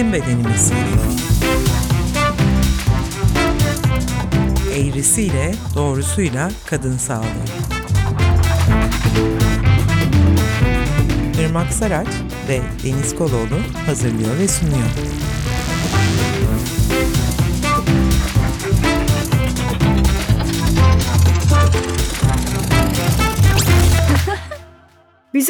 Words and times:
Bizim 0.00 0.12
Bedenimiz. 0.12 0.72
Eğrisiyle, 4.76 5.54
doğrusuyla 5.74 6.50
kadın 6.66 6.96
sağlığı. 6.96 7.24
Irmak 11.40 11.72
Saraç 11.72 12.08
ve 12.48 12.60
Deniz 12.84 13.14
Koloğlu 13.14 13.58
hazırlıyor 13.86 14.38
ve 14.38 14.48
sunuyor. 14.48 14.88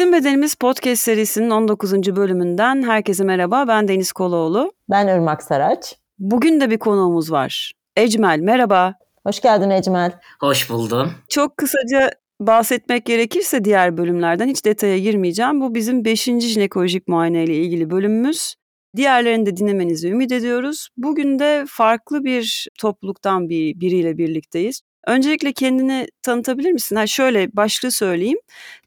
Bizim 0.01 0.13
Bedenimiz 0.13 0.55
Podcast 0.55 1.01
serisinin 1.01 1.49
19. 1.49 2.15
bölümünden 2.15 2.83
herkese 2.83 3.23
merhaba. 3.23 3.67
Ben 3.67 3.87
Deniz 3.87 4.11
Koloğlu. 4.11 4.71
Ben 4.89 5.07
Irmak 5.07 5.43
Saraç. 5.43 5.95
Bugün 6.19 6.61
de 6.61 6.69
bir 6.69 6.77
konuğumuz 6.77 7.31
var. 7.31 7.73
Ecmel, 7.95 8.39
merhaba. 8.39 8.95
Hoş 9.25 9.41
geldin 9.41 9.69
Ecmel. 9.69 10.11
Hoş 10.39 10.69
buldum. 10.69 11.11
Çok 11.29 11.57
kısaca 11.57 12.11
bahsetmek 12.39 13.05
gerekirse 13.05 13.63
diğer 13.63 13.97
bölümlerden 13.97 14.47
hiç 14.47 14.65
detaya 14.65 14.97
girmeyeceğim. 14.97 15.61
Bu 15.61 15.75
bizim 15.75 16.05
5. 16.05 16.23
jinekolojik 16.23 17.07
muayene 17.07 17.43
ile 17.43 17.55
ilgili 17.55 17.89
bölümümüz. 17.89 18.55
Diğerlerini 18.95 19.45
de 19.45 19.57
dinlemenizi 19.57 20.09
ümit 20.09 20.31
ediyoruz. 20.31 20.89
Bugün 20.97 21.39
de 21.39 21.65
farklı 21.67 22.23
bir 22.23 22.67
topluluktan 22.79 23.49
bir 23.49 23.79
biriyle 23.79 24.17
birlikteyiz. 24.17 24.81
Öncelikle 25.07 25.53
kendini 25.53 26.07
tanıtabilir 26.21 26.71
misin? 26.71 26.95
Ha 26.95 27.07
şöyle 27.07 27.55
başlığı 27.55 27.91
söyleyeyim. 27.91 28.37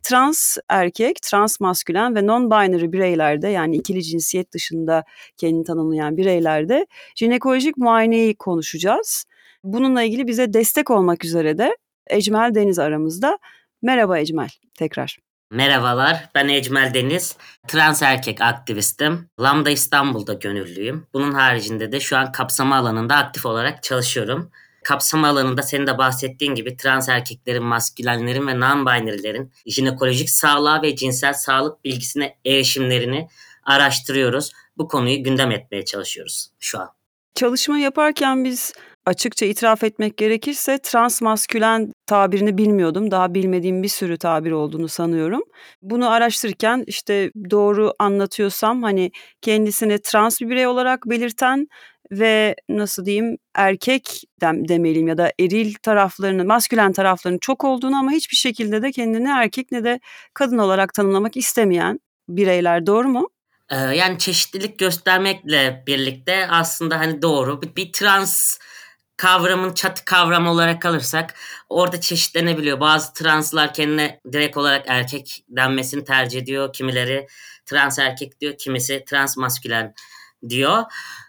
Trans 0.03 0.57
erkek, 0.69 1.23
trans 1.23 1.61
maskülen 1.61 2.15
ve 2.15 2.19
non-binary 2.19 2.93
bireylerde 2.93 3.49
yani 3.49 3.77
ikili 3.77 4.03
cinsiyet 4.03 4.53
dışında 4.53 5.05
kendini 5.37 5.65
tanımlayan 5.65 6.17
bireylerde 6.17 6.87
jinekolojik 7.17 7.77
muayeneyi 7.77 8.35
konuşacağız. 8.35 9.25
Bununla 9.65 10.03
ilgili 10.03 10.27
bize 10.27 10.53
destek 10.53 10.91
olmak 10.91 11.25
üzere 11.25 11.59
de 11.59 11.77
Ecmel 12.07 12.55
Deniz 12.55 12.79
aramızda. 12.79 13.39
Merhaba 13.83 14.19
Ecmel 14.19 14.49
tekrar. 14.75 15.19
Merhabalar, 15.51 16.31
ben 16.35 16.49
Ecmel 16.49 16.95
Deniz. 16.95 17.37
Trans 17.69 18.03
erkek 18.03 18.41
aktivistim. 18.41 19.29
Lambda 19.41 19.71
İstanbul'da 19.71 20.35
gönüllüyüm. 20.35 21.07
Bunun 21.15 21.33
haricinde 21.33 21.93
de 21.93 22.01
şu 22.01 22.17
an 22.17 22.33
kapsama 22.33 22.77
alanında 22.77 23.17
aktif 23.17 23.47
olarak 23.47 23.83
çalışıyorum. 23.83 24.51
Kapsama 24.85 25.29
alanında 25.29 25.63
senin 25.63 25.87
de 25.87 25.99
bahsettiğin 25.99 26.55
gibi 26.55 26.77
trans 26.77 27.09
erkeklerin, 27.09 27.65
maskülenlerin 27.65 28.47
ve 28.47 28.53
non-binary'lerin 28.53 29.53
jinekolojik 29.67 30.31
sağlığa 30.31 30.83
ve 30.83 30.97
cinsel 30.97 31.35
sağlık 31.35 31.85
bilgisine 31.85 32.39
erişimlerini 32.45 33.29
araştırıyoruz. 33.63 34.53
Bu 34.77 34.89
konuyu 34.89 35.23
gündem 35.23 35.51
etmeye 35.51 35.85
çalışıyoruz 35.85 36.51
şu 36.61 36.81
an. 36.81 36.91
Çalışma 37.35 37.79
yaparken 37.79 38.45
biz 38.45 38.73
açıkça 39.07 39.47
itiraf 39.47 39.85
etmek 39.85 40.17
gerekirse 40.17 40.79
transmaskülen 40.79 41.93
tabirini 42.07 42.59
bilmiyordum. 42.59 43.11
Daha 43.11 43.35
bilmediğim 43.35 43.83
bir 43.83 43.89
sürü 43.89 44.19
tabir 44.19 44.51
olduğunu 44.51 44.89
sanıyorum. 44.89 45.43
Bunu 45.83 46.11
araştırırken 46.11 46.85
işte 46.87 47.31
doğru 47.51 47.95
anlatıyorsam 47.99 48.83
hani 48.83 49.11
kendisini 49.43 49.99
trans 49.99 50.41
bir 50.41 50.49
birey 50.49 50.67
olarak 50.67 51.07
belirten 51.07 51.69
ve 52.11 52.55
nasıl 52.69 53.05
diyeyim 53.05 53.37
erkek 53.55 54.23
dem, 54.41 54.69
demeliyim 54.69 55.09
ya 55.09 55.19
da 55.19 55.33
eril 55.41 55.75
taraflarının, 55.75 56.47
maskülen 56.47 56.93
taraflarının 56.93 57.39
çok 57.39 57.65
olduğunu 57.65 57.97
ama 57.97 58.11
hiçbir 58.11 58.37
şekilde 58.37 58.83
de 58.83 58.93
kendini 58.93 59.29
erkek 59.29 59.73
ne 59.73 59.85
de 59.85 60.01
kadın 60.35 60.59
olarak 60.59 60.95
tanımlamak 60.95 61.37
istemeyen 61.37 62.01
bireyler 62.29 62.87
doğru 62.87 63.09
mu? 63.09 63.29
Ee, 63.71 63.77
yani 63.77 64.19
çeşitlilik 64.19 64.79
göstermekle 64.79 65.85
birlikte 65.87 66.47
aslında 66.51 66.99
hani 67.01 67.23
doğru 67.23 67.63
bir, 67.63 67.77
bir 67.77 67.93
trans 67.93 68.59
kavramın 69.17 69.75
çatı 69.75 70.05
kavramı 70.05 70.51
olarak 70.51 70.87
alırsak 70.87 71.35
orada 71.69 72.01
çeşitlenebiliyor. 72.01 72.81
Bazı 72.81 73.13
translar 73.13 73.75
kendine 73.75 74.21
direkt 74.33 74.57
olarak 74.57 74.85
erkek 74.89 75.45
denmesini 75.49 76.05
tercih 76.05 76.43
ediyor. 76.43 76.73
Kimileri 76.73 77.27
trans 77.67 77.99
erkek 77.99 78.41
diyor, 78.41 78.55
kimisi 78.59 79.05
trans 79.07 79.37
maskülen 79.37 79.95
diyor. 80.49 80.83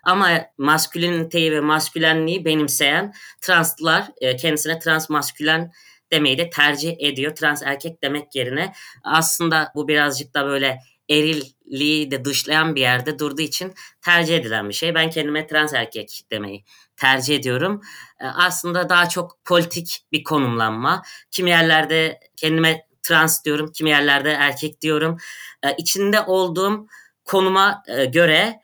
Ama 0.03 0.29
masküleniteyi 0.57 1.51
ve 1.51 1.59
maskülenliği 1.59 2.45
benimseyen 2.45 3.13
translar 3.41 4.07
e, 4.21 4.35
kendisine 4.35 4.79
trans 4.79 5.09
maskülen 5.09 5.71
demeyi 6.11 6.37
de 6.37 6.49
tercih 6.49 6.95
ediyor. 6.99 7.35
Trans 7.35 7.63
erkek 7.63 8.03
demek 8.03 8.35
yerine 8.35 8.73
aslında 9.03 9.71
bu 9.75 9.87
birazcık 9.87 10.33
da 10.33 10.45
böyle 10.45 10.79
erilliği 11.09 12.11
de 12.11 12.25
dışlayan 12.25 12.75
bir 12.75 12.81
yerde 12.81 13.19
durduğu 13.19 13.41
için 13.41 13.73
tercih 14.01 14.37
edilen 14.37 14.69
bir 14.69 14.73
şey. 14.73 14.95
Ben 14.95 15.09
kendime 15.09 15.47
trans 15.47 15.73
erkek 15.73 16.21
demeyi 16.31 16.65
tercih 16.97 17.35
ediyorum. 17.35 17.81
E, 18.19 18.25
aslında 18.25 18.89
daha 18.89 19.09
çok 19.09 19.45
politik 19.45 20.05
bir 20.11 20.23
konumlanma. 20.23 21.01
Kimi 21.31 21.49
yerlerde 21.49 22.19
kendime 22.35 22.87
trans 23.03 23.45
diyorum, 23.45 23.71
kimi 23.71 23.89
yerlerde 23.89 24.31
erkek 24.31 24.81
diyorum. 24.81 25.17
E, 25.63 25.75
içinde 25.75 26.21
olduğum 26.21 26.87
konuma 27.25 27.83
göre 28.13 28.61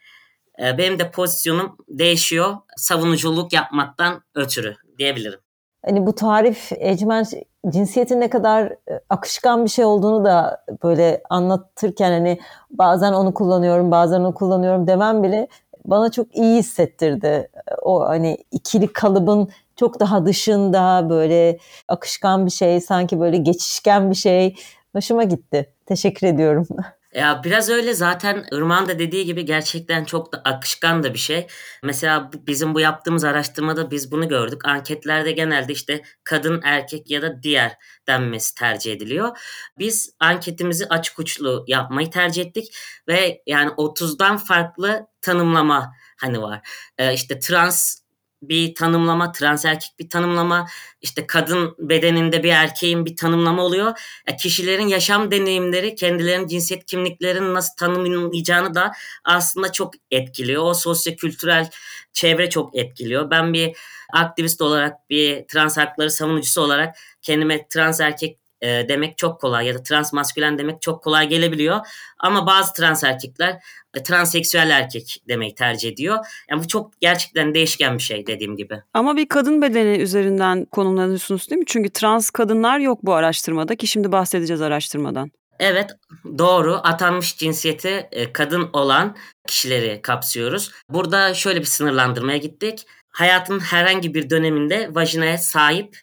ee, 0.61 0.77
benim 0.77 0.99
de 0.99 1.11
pozisyonum 1.11 1.77
değişiyor 1.89 2.57
savunuculuk 2.77 3.53
yapmaktan 3.53 4.21
ötürü 4.35 4.75
diyebilirim. 4.97 5.39
Hani 5.85 6.05
bu 6.05 6.15
tarif 6.15 6.71
Ecmen 6.71 7.25
cinsiyetin 7.69 8.21
ne 8.21 8.29
kadar 8.29 8.65
e, 8.65 8.99
akışkan 9.09 9.65
bir 9.65 9.69
şey 9.69 9.85
olduğunu 9.85 10.25
da 10.25 10.65
böyle 10.83 11.21
anlatırken 11.29 12.11
hani 12.11 12.39
bazen 12.71 13.13
onu 13.13 13.33
kullanıyorum 13.33 13.91
bazen 13.91 14.19
onu 14.19 14.33
kullanıyorum 14.33 14.87
demem 14.87 15.23
bile 15.23 15.47
bana 15.85 16.11
çok 16.11 16.35
iyi 16.35 16.57
hissettirdi. 16.57 17.49
O 17.81 18.07
hani 18.07 18.37
ikili 18.51 18.93
kalıbın 18.93 19.49
çok 19.75 19.99
daha 19.99 20.25
dışında 20.25 21.09
böyle 21.09 21.57
akışkan 21.87 22.45
bir 22.45 22.51
şey 22.51 22.81
sanki 22.81 23.19
böyle 23.19 23.37
geçişken 23.37 24.09
bir 24.09 24.15
şey 24.15 24.55
hoşuma 24.95 25.23
gitti. 25.23 25.73
Teşekkür 25.85 26.27
ediyorum. 26.27 26.67
Ya 27.15 27.41
biraz 27.43 27.69
öyle 27.69 27.93
zaten 27.93 28.45
Irmak'ın 28.51 28.87
da 28.87 28.99
dediği 28.99 29.25
gibi 29.25 29.45
gerçekten 29.45 30.05
çok 30.05 30.33
da 30.33 30.41
akışkan 30.45 31.03
da 31.03 31.13
bir 31.13 31.19
şey. 31.19 31.47
Mesela 31.83 32.31
bizim 32.47 32.75
bu 32.75 32.79
yaptığımız 32.79 33.23
araştırmada 33.23 33.91
biz 33.91 34.11
bunu 34.11 34.27
gördük. 34.27 34.65
Anketlerde 34.65 35.31
genelde 35.31 35.73
işte 35.73 36.01
kadın, 36.23 36.61
erkek 36.63 37.11
ya 37.11 37.21
da 37.21 37.43
diğer 37.43 37.77
denmesi 38.07 38.55
tercih 38.55 38.93
ediliyor. 38.93 39.37
Biz 39.77 40.15
anketimizi 40.19 40.87
açık 40.89 41.19
uçlu 41.19 41.65
yapmayı 41.67 42.09
tercih 42.09 42.45
ettik 42.45 42.75
ve 43.07 43.41
yani 43.45 43.69
30'dan 43.69 44.37
farklı 44.37 45.07
tanımlama 45.21 45.93
hani 46.17 46.41
var. 46.41 46.67
Ee, 46.97 47.13
işte 47.13 47.39
trans 47.39 48.01
bir 48.41 48.75
tanımlama, 48.75 49.31
trans 49.31 49.65
erkek 49.65 49.91
bir 49.99 50.09
tanımlama, 50.09 50.67
işte 51.01 51.27
kadın 51.27 51.75
bedeninde 51.79 52.43
bir 52.43 52.49
erkeğin 52.49 53.05
bir 53.05 53.15
tanımlama 53.15 53.63
oluyor. 53.63 53.99
E, 54.27 54.35
kişilerin 54.35 54.87
yaşam 54.87 55.31
deneyimleri 55.31 55.95
kendilerinin 55.95 56.47
cinsiyet 56.47 56.85
kimliklerini 56.85 57.53
nasıl 57.53 57.75
tanımlayacağını 57.75 58.75
da 58.75 58.91
aslında 59.23 59.71
çok 59.71 59.93
etkiliyor. 60.11 60.63
O 60.63 60.73
sosyo-kültürel 60.73 61.69
çevre 62.13 62.49
çok 62.49 62.75
etkiliyor. 62.75 63.31
Ben 63.31 63.53
bir 63.53 63.77
aktivist 64.13 64.61
olarak, 64.61 65.09
bir 65.09 65.47
trans 65.47 65.77
hakları 65.77 66.11
savunucusu 66.11 66.61
olarak 66.61 66.95
kendime 67.21 67.67
trans 67.67 67.99
erkek 67.99 68.37
e, 68.61 68.89
demek 68.89 69.17
çok 69.17 69.41
kolay 69.41 69.67
ya 69.67 69.75
da 69.75 69.83
trans 69.83 70.13
maskülen 70.13 70.57
demek 70.57 70.81
çok 70.81 71.03
kolay 71.03 71.27
gelebiliyor. 71.27 71.79
Ama 72.19 72.47
bazı 72.47 72.73
trans 72.73 73.03
erkekler 73.03 73.59
e, 73.93 74.03
transseksüel 74.03 74.69
erkek 74.69 75.23
demeyi 75.27 75.55
tercih 75.55 75.89
ediyor. 75.89 76.17
Yani 76.49 76.63
bu 76.63 76.67
çok 76.67 77.01
gerçekten 77.01 77.53
değişken 77.53 77.97
bir 77.97 78.03
şey 78.03 78.27
dediğim 78.27 78.57
gibi. 78.57 78.81
Ama 78.93 79.17
bir 79.17 79.29
kadın 79.29 79.61
bedeni 79.61 79.97
üzerinden 79.97 80.65
konumlanıyorsunuz 80.65 81.49
değil 81.49 81.59
mi? 81.59 81.65
Çünkü 81.67 81.89
trans 81.89 82.29
kadınlar 82.29 82.79
yok 82.79 82.99
bu 83.03 83.13
araştırmada 83.13 83.75
ki 83.75 83.87
şimdi 83.87 84.11
bahsedeceğiz 84.11 84.61
araştırmadan. 84.61 85.31
Evet 85.59 85.89
doğru 86.37 86.73
atanmış 86.83 87.37
cinsiyeti 87.37 88.07
e, 88.11 88.33
kadın 88.33 88.69
olan 88.73 89.15
kişileri 89.47 90.01
kapsıyoruz. 90.01 90.71
Burada 90.89 91.33
şöyle 91.33 91.59
bir 91.59 91.65
sınırlandırmaya 91.65 92.37
gittik. 92.37 92.85
Hayatın 93.09 93.59
herhangi 93.59 94.13
bir 94.13 94.29
döneminde 94.29 94.89
vajinaya 94.91 95.37
sahip 95.37 95.97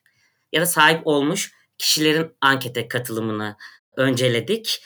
ya 0.52 0.60
da 0.60 0.66
sahip 0.66 1.06
olmuş 1.06 1.52
kişilerin 1.78 2.30
ankete 2.40 2.88
katılımını 2.88 3.56
önceledik. 3.96 4.82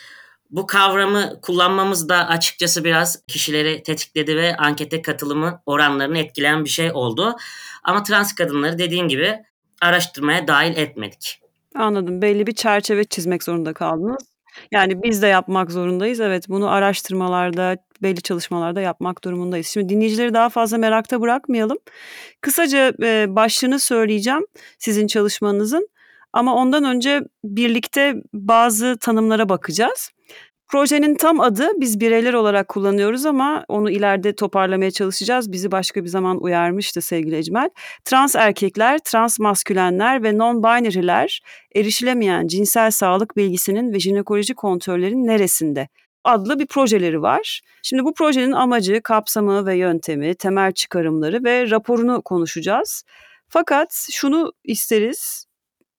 Bu 0.51 0.67
kavramı 0.67 1.41
kullanmamız 1.43 2.09
da 2.09 2.29
açıkçası 2.29 2.85
biraz 2.85 3.27
kişileri 3.27 3.83
tetikledi 3.83 4.37
ve 4.37 4.57
ankete 4.57 5.03
katılımı 5.03 5.63
oranlarını 5.67 6.19
etkileyen 6.19 6.65
bir 6.65 6.71
şey 6.71 6.91
oldu. 6.93 7.37
Ama 7.83 8.03
trans 8.03 8.35
kadınları 8.35 8.79
dediğin 8.79 9.09
gibi 9.09 9.39
araştırmaya 9.81 10.49
dahil 10.49 10.77
etmedik. 10.77 11.41
Anladım. 11.75 12.23
Belli 12.23 12.47
bir 12.47 12.55
çerçeve 12.55 13.05
çizmek 13.05 13.43
zorunda 13.43 13.73
kaldınız. 13.73 14.33
Yani 14.73 15.03
biz 15.03 15.23
de 15.23 15.27
yapmak 15.27 15.71
zorundayız. 15.71 16.21
Evet, 16.21 16.49
bunu 16.49 16.71
araştırmalarda, 16.71 17.77
belli 18.03 18.23
çalışmalarda 18.23 18.81
yapmak 18.81 19.25
durumundayız. 19.25 19.67
Şimdi 19.67 19.89
dinleyicileri 19.89 20.35
daha 20.35 20.49
fazla 20.49 20.79
merakta 20.79 21.21
bırakmayalım. 21.21 21.79
Kısaca 22.41 22.93
başlığını 23.37 23.81
söyleyeceğim 23.81 24.47
sizin 24.79 25.07
çalışmanızın. 25.07 25.89
Ama 26.33 26.55
ondan 26.55 26.85
önce 26.85 27.21
birlikte 27.45 28.15
bazı 28.33 28.97
tanımlara 29.01 29.49
bakacağız. 29.49 30.11
Projenin 30.69 31.15
tam 31.15 31.41
adı 31.41 31.69
biz 31.77 32.01
bireyler 32.01 32.35
olarak 32.35 32.69
kullanıyoruz 32.69 33.27
ama 33.27 33.65
onu 33.69 33.91
ileride 33.91 34.35
toparlamaya 34.35 34.91
çalışacağız. 34.91 35.53
Bizi 35.53 35.73
başka 35.73 36.05
bir 36.05 36.09
zaman 36.09 36.43
uyarmıştı 36.43 37.01
sevgili 37.01 37.37
Ecmel. 37.37 37.71
Trans 38.05 38.37
erkekler, 38.37 38.99
trans 38.99 39.39
maskülenler 39.39 40.23
ve 40.23 40.31
non-binary'ler 40.31 41.43
erişilemeyen 41.75 42.47
cinsel 42.47 42.91
sağlık 42.91 43.37
bilgisinin 43.37 43.93
ve 43.93 44.01
jinekoloji 44.01 44.55
kontrollerin 44.55 45.27
neresinde? 45.27 45.89
adlı 46.25 46.59
bir 46.59 46.67
projeleri 46.67 47.23
var. 47.23 47.61
Şimdi 47.83 48.05
bu 48.05 48.15
projenin 48.15 48.53
amacı, 48.53 49.01
kapsamı 49.03 49.67
ve 49.67 49.77
yöntemi, 49.77 50.35
temel 50.35 50.73
çıkarımları 50.73 51.45
ve 51.45 51.71
raporunu 51.71 52.23
konuşacağız. 52.23 53.05
Fakat 53.49 54.07
şunu 54.11 54.53
isteriz. 54.65 55.47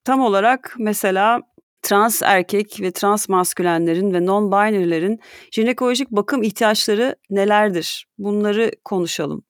Tam 0.04 0.20
olarak 0.20 0.74
mesela 0.78 1.40
trans 1.82 2.22
erkek 2.22 2.80
ve 2.80 2.92
trans 2.92 3.28
maskülenlerin 3.28 4.14
ve 4.14 4.18
non-binary'lerin 4.18 5.20
jinekolojik 5.52 6.10
bakım 6.10 6.42
ihtiyaçları 6.42 7.16
nelerdir? 7.30 8.06
Bunları 8.18 8.70
konuşalım. 8.84 9.44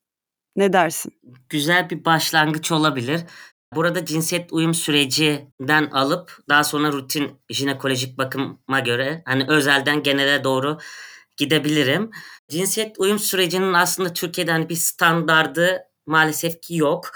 Ne 0.56 0.72
dersin? 0.72 1.12
Güzel 1.48 1.90
bir 1.90 2.04
başlangıç 2.04 2.72
olabilir. 2.72 3.20
Burada 3.74 4.04
cinsiyet 4.04 4.52
uyum 4.52 4.74
sürecinden 4.74 5.86
alıp 5.92 6.38
daha 6.48 6.64
sonra 6.64 6.92
rutin 6.92 7.40
jinekolojik 7.50 8.18
bakıma 8.18 8.80
göre 8.84 9.22
hani 9.24 9.44
özelden 9.48 10.02
genele 10.02 10.44
doğru 10.44 10.78
gidebilirim. 11.36 12.10
Cinsiyet 12.48 12.98
uyum 12.98 13.18
sürecinin 13.18 13.72
aslında 13.72 14.12
Türkiye'de 14.12 14.50
hani 14.50 14.68
bir 14.68 14.76
standardı 14.76 15.78
maalesef 16.06 16.60
ki 16.62 16.76
yok. 16.76 17.10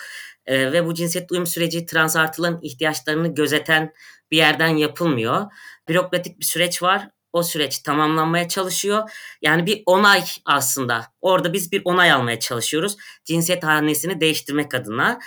Ee, 0.48 0.72
ve 0.72 0.86
bu 0.86 0.94
cinsiyet 0.94 1.32
uyum 1.32 1.46
süreci 1.46 1.86
trans 1.86 2.16
artıların 2.16 2.58
ihtiyaçlarını 2.62 3.34
gözeten 3.34 3.92
bir 4.30 4.36
yerden 4.36 4.68
yapılmıyor. 4.68 5.46
Bürokratik 5.88 6.40
bir 6.40 6.44
süreç 6.44 6.82
var. 6.82 7.08
O 7.32 7.42
süreç 7.42 7.78
tamamlanmaya 7.78 8.48
çalışıyor. 8.48 9.10
Yani 9.42 9.66
bir 9.66 9.82
onay 9.86 10.24
aslında. 10.44 11.04
Orada 11.20 11.52
biz 11.52 11.72
bir 11.72 11.82
onay 11.84 12.12
almaya 12.12 12.40
çalışıyoruz. 12.40 12.96
Cinsiyet 13.24 13.64
hanesini 13.64 14.20
değiştirmek 14.20 14.74
adına. 14.74 15.18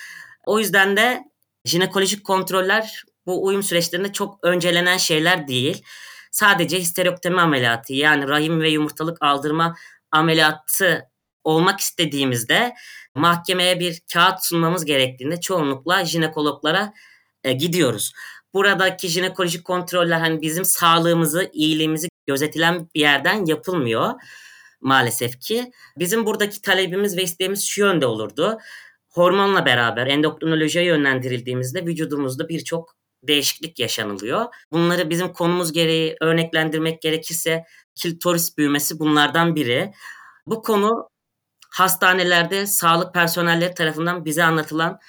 O 0.46 0.60
yüzden 0.60 0.98
de 0.98 1.24
jinekolojik 1.66 2.24
kontroller 2.24 3.04
bu 3.26 3.46
uyum 3.46 3.64
süreçlerinde 3.64 4.14
çok 4.14 4.40
öncelenen 4.44 4.98
şeyler 4.98 5.48
değil. 5.48 5.84
Sadece 6.32 6.80
histerektomi 6.80 7.42
ameliyatı 7.42 7.94
yani 7.94 8.28
rahim 8.28 8.62
ve 8.62 8.70
yumurtalık 8.70 9.18
aldırma 9.22 9.76
ameliyatı 10.12 11.11
olmak 11.44 11.80
istediğimizde 11.80 12.74
mahkemeye 13.16 13.80
bir 13.80 14.02
kağıt 14.14 14.46
sunmamız 14.46 14.86
gerektiğinde 14.86 15.40
çoğunlukla 15.40 16.06
jinekologlara 16.06 16.94
e, 17.44 17.52
gidiyoruz. 17.54 18.14
Buradaki 18.54 19.08
jinekolojik 19.08 19.66
kontroller 19.66 20.20
hani 20.20 20.42
bizim 20.42 20.66
sağlığımızı, 20.66 21.50
iyiliğimizi 21.54 22.08
gözetilen 22.28 22.90
bir 22.96 23.00
yerden 23.00 23.46
yapılmıyor 23.46 24.14
maalesef 24.82 25.40
ki. 25.40 25.72
Bizim 25.98 26.26
buradaki 26.26 26.62
talebimiz 26.62 27.18
ve 27.18 27.24
isteğimiz 27.24 27.66
şu 27.66 27.82
yönde 27.82 28.06
olurdu. 28.06 28.58
Hormonla 29.10 29.66
beraber 29.66 30.08
endokrinolojiye 30.08 30.86
yönlendirildiğimizde 30.86 31.86
vücudumuzda 31.86 32.50
birçok 32.50 32.96
değişiklik 33.24 33.80
yaşanılıyor. 33.80 34.46
Bunları 34.72 35.10
bizim 35.10 35.34
konumuz 35.34 35.72
gereği 35.72 36.16
örneklendirmek 36.22 37.02
gerekirse 37.02 37.64
kilitoris 37.96 38.58
büyümesi 38.58 39.00
bunlardan 39.00 39.56
biri. 39.56 39.92
Bu 40.46 40.62
konu 40.62 41.10
hastanelerde 41.72 42.68
sağlık 42.68 43.14
personelleri 43.14 43.74
tarafından 43.74 44.26
bize 44.26 44.44
anlatılan 44.44 45.00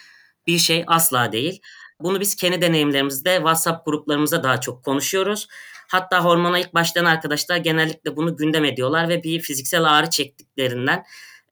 bir 0.46 0.58
şey 0.58 0.84
asla 0.86 1.32
değil. 1.32 1.60
Bunu 2.00 2.20
biz 2.20 2.36
kendi 2.36 2.62
deneyimlerimizde 2.62 3.36
WhatsApp 3.36 3.86
gruplarımızda 3.86 4.42
daha 4.42 4.60
çok 4.60 4.84
konuşuyoruz. 4.84 5.48
Hatta 5.88 6.24
hormona 6.24 6.58
ilk 6.58 6.74
başlayan 6.74 7.04
arkadaşlar 7.04 7.56
genellikle 7.56 8.16
bunu 8.16 8.36
gündem 8.36 8.64
ediyorlar 8.64 9.08
ve 9.08 9.22
bir 9.22 9.40
fiziksel 9.40 9.84
ağrı 9.84 10.10
çektiklerinden 10.10 11.04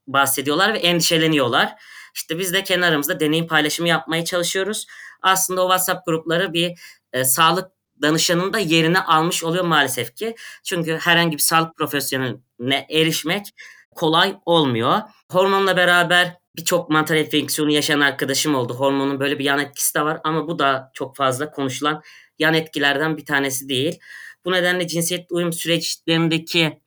bahsediyorlar 0.07 0.75
ve 0.75 0.79
endişeleniyorlar. 0.79 1.75
İşte 2.15 2.39
biz 2.39 2.53
de 2.53 2.65
kenarımızda 2.65 3.21
deneyim 3.21 3.47
paylaşımı 3.47 3.89
yapmaya 3.89 4.25
çalışıyoruz. 4.25 4.87
Aslında 5.23 5.65
o 5.65 5.69
WhatsApp 5.69 6.07
grupları 6.07 6.53
bir 6.53 6.79
e, 7.13 7.25
sağlık 7.25 7.71
danışanın 8.03 8.53
da 8.53 8.59
yerini 8.59 9.01
almış 9.01 9.45
oluyor 9.45 9.65
maalesef 9.65 10.17
ki. 10.17 10.35
Çünkü 10.65 10.99
herhangi 11.03 11.37
bir 11.37 11.43
sağlık 11.43 11.77
profesyoneline 11.77 12.87
erişmek 12.91 13.47
kolay 13.95 14.37
olmuyor. 14.47 15.01
Hormonla 15.31 15.77
beraber 15.77 16.37
birçok 16.57 16.91
mantar 16.91 17.17
enfeksiyonu 17.17 17.71
yaşayan 17.71 18.01
arkadaşım 18.01 18.55
oldu. 18.55 18.75
Hormonun 18.75 19.21
böyle 19.21 19.39
bir 19.39 19.45
yan 19.45 19.59
etkisi 19.59 19.95
de 19.95 20.03
var 20.03 20.21
ama 20.25 20.49
bu 20.49 20.59
da 20.59 20.91
çok 20.95 21.17
fazla 21.17 21.51
konuşulan 21.51 22.03
yan 22.39 22.55
etkilerden 22.55 23.17
bir 23.17 23.25
tanesi 23.25 23.69
değil. 23.69 23.99
Bu 24.45 24.53
nedenle 24.53 24.89
cinsiyet 24.89 25.27
uyum 25.31 25.53
süreçlerindeki 25.53 26.81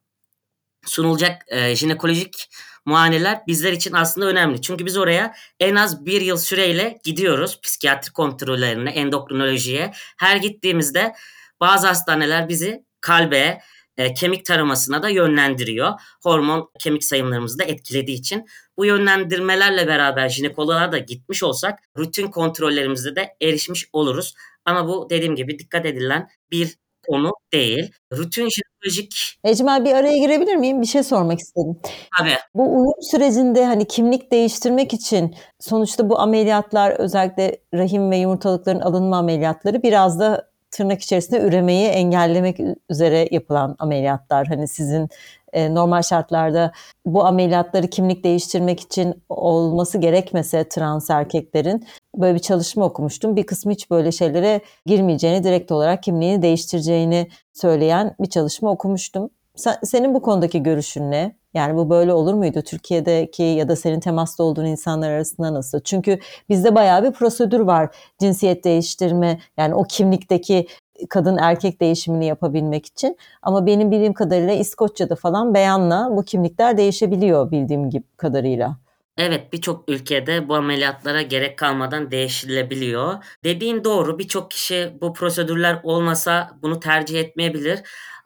sunulacak 0.85 1.41
e, 1.47 1.75
jinekolojik 1.75 2.50
muayeneler 2.85 3.41
bizler 3.47 3.73
için 3.73 3.94
aslında 3.94 4.27
önemli. 4.27 4.61
Çünkü 4.61 4.85
biz 4.85 4.97
oraya 4.97 5.35
en 5.59 5.75
az 5.75 6.05
bir 6.05 6.21
yıl 6.21 6.38
süreyle 6.38 7.00
gidiyoruz 7.03 7.61
psikiyatri 7.61 8.11
kontrollerine, 8.11 8.91
endokrinolojiye. 8.91 9.91
Her 10.17 10.35
gittiğimizde 10.35 11.13
bazı 11.59 11.88
hastaneler 11.88 12.50
bizi 12.50 12.85
kalbe, 13.01 13.61
e, 13.98 14.13
kemik 14.13 14.45
taramasına 14.45 15.04
da 15.04 15.10
yönlendiriyor. 15.10 15.92
Hormon 16.24 16.69
kemik 16.80 17.04
sayımlarımızı 17.04 17.60
da 17.60 17.63
etkilediği 17.63 18.18
için. 18.18 18.45
Bu 18.78 18.86
yönlendirmelerle 18.86 19.88
beraber 19.88 20.30
jinekoloğa 20.30 20.92
da 20.92 20.98
gitmiş 20.98 21.44
olsak 21.44 21.80
rutin 21.98 22.28
kontrollerimizde 22.28 23.16
de 23.16 23.36
erişmiş 23.42 23.86
oluruz. 23.94 24.34
Ama 24.66 24.88
bu 24.88 25.07
dediğim 25.10 25.36
gibi 25.36 25.60
dikkat 25.60 25.86
edilen 25.86 26.30
bir 26.51 26.78
konu 27.07 27.31
değil. 27.54 27.92
Rutin 28.13 28.50
jinekolojik... 28.50 29.40
Ecmel 29.44 29.86
bir 29.86 29.94
araya 29.94 30.18
girebilir 30.18 30.56
miyim? 30.56 30.81
Bir 30.81 30.88
şey 30.88 31.04
sormak 31.04 31.39
istedim. 31.39 31.80
Tabii. 32.19 32.36
Bu 32.56 32.75
uyum 32.75 33.01
sürecinde 33.12 33.66
hani 33.66 33.88
kimlik 33.88 34.31
değiştirmek 34.31 34.94
için 34.94 35.36
sonuçta 35.60 36.10
bu 36.10 36.19
ameliyatlar 36.19 36.92
özellikle 36.92 37.57
rahim 37.74 38.12
ve 38.12 38.18
yumurtalıkların 38.18 38.80
alınma 38.80 39.18
ameliyatları 39.18 39.84
biraz 39.84 40.19
da 40.19 40.52
tırnak 40.74 41.02
içerisinde 41.02 41.40
üremeyi 41.40 41.88
engellemek 41.88 42.60
üzere 42.90 43.28
yapılan 43.31 43.75
ameliyatlar. 43.80 44.48
Hani 44.48 44.68
sizin 44.68 45.10
e, 45.54 45.74
normal 45.75 46.02
şartlarda 46.02 46.72
bu 47.06 47.25
ameliyatları 47.25 47.88
kimlik 47.88 48.24
değiştirmek 48.24 48.80
için 48.80 49.24
olması 49.30 49.98
gerekmese 49.98 50.70
trans 50.70 51.10
erkeklerin 51.10 51.88
böyle 52.18 52.36
bir 52.36 52.40
çalışma 52.40 52.86
okumuştum. 52.86 53.36
Bir 53.36 53.46
kısmı 53.46 53.72
hiç 53.72 53.92
böyle 53.92 54.12
şeylere 54.12 54.62
girmeyeceğini, 54.86 55.44
direkt 55.44 55.72
olarak 55.72 56.04
kimliğini 56.04 56.42
değiştireceğini 56.42 57.28
söyleyen 57.54 58.16
bir 58.20 58.30
çalışma 58.30 58.72
okumuştum. 58.72 59.30
Sen, 59.55 59.75
senin 59.83 60.13
bu 60.13 60.22
konudaki 60.22 60.63
görüşün 60.63 61.12
ne? 61.12 61.36
Yani 61.53 61.75
bu 61.77 61.89
böyle 61.89 62.13
olur 62.13 62.33
muydu 62.33 62.62
Türkiye'deki 62.62 63.43
ya 63.43 63.69
da 63.69 63.75
senin 63.75 64.00
temasta 64.00 64.43
olduğun 64.43 64.65
insanlar 64.65 65.12
arasında 65.12 65.53
nasıl? 65.53 65.79
Çünkü 65.79 66.19
bizde 66.50 66.75
bayağı 66.75 67.03
bir 67.03 67.12
prosedür 67.12 67.60
var 67.60 67.95
cinsiyet 68.19 68.63
değiştirme 68.63 69.39
yani 69.57 69.75
o 69.75 69.83
kimlikteki 69.83 70.67
kadın 71.10 71.38
erkek 71.38 71.81
değişimini 71.81 72.25
yapabilmek 72.25 72.86
için. 72.86 73.17
Ama 73.41 73.65
benim 73.65 73.91
bildiğim 73.91 74.13
kadarıyla 74.13 74.53
İskoçya'da 74.53 75.15
falan 75.15 75.53
beyanla 75.53 76.10
bu 76.12 76.24
kimlikler 76.24 76.77
değişebiliyor 76.77 77.51
bildiğim 77.51 77.89
gibi 77.89 78.03
kadarıyla. 78.17 78.77
Evet 79.17 79.53
birçok 79.53 79.89
ülkede 79.89 80.50
bu 80.50 80.55
ameliyatlara 80.55 81.22
gerek 81.22 81.57
kalmadan 81.57 82.12
değiştirilebiliyor. 82.12 83.24
Dediğin 83.43 83.83
doğru 83.83 84.19
birçok 84.19 84.51
kişi 84.51 84.93
bu 85.01 85.13
prosedürler 85.13 85.79
olmasa 85.83 86.51
bunu 86.62 86.79
tercih 86.79 87.19
etmeyebilir. 87.19 87.79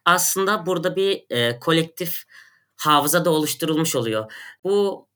Aslında 0.08 0.66
burada 0.66 0.96
bir 0.96 1.26
e, 1.30 1.60
kolektif 1.60 2.24
hafıza 2.76 3.26
da 3.26 3.30
oluşturulmuş 3.30 3.96
oluyor. 3.96 4.32
Bu 4.64 5.08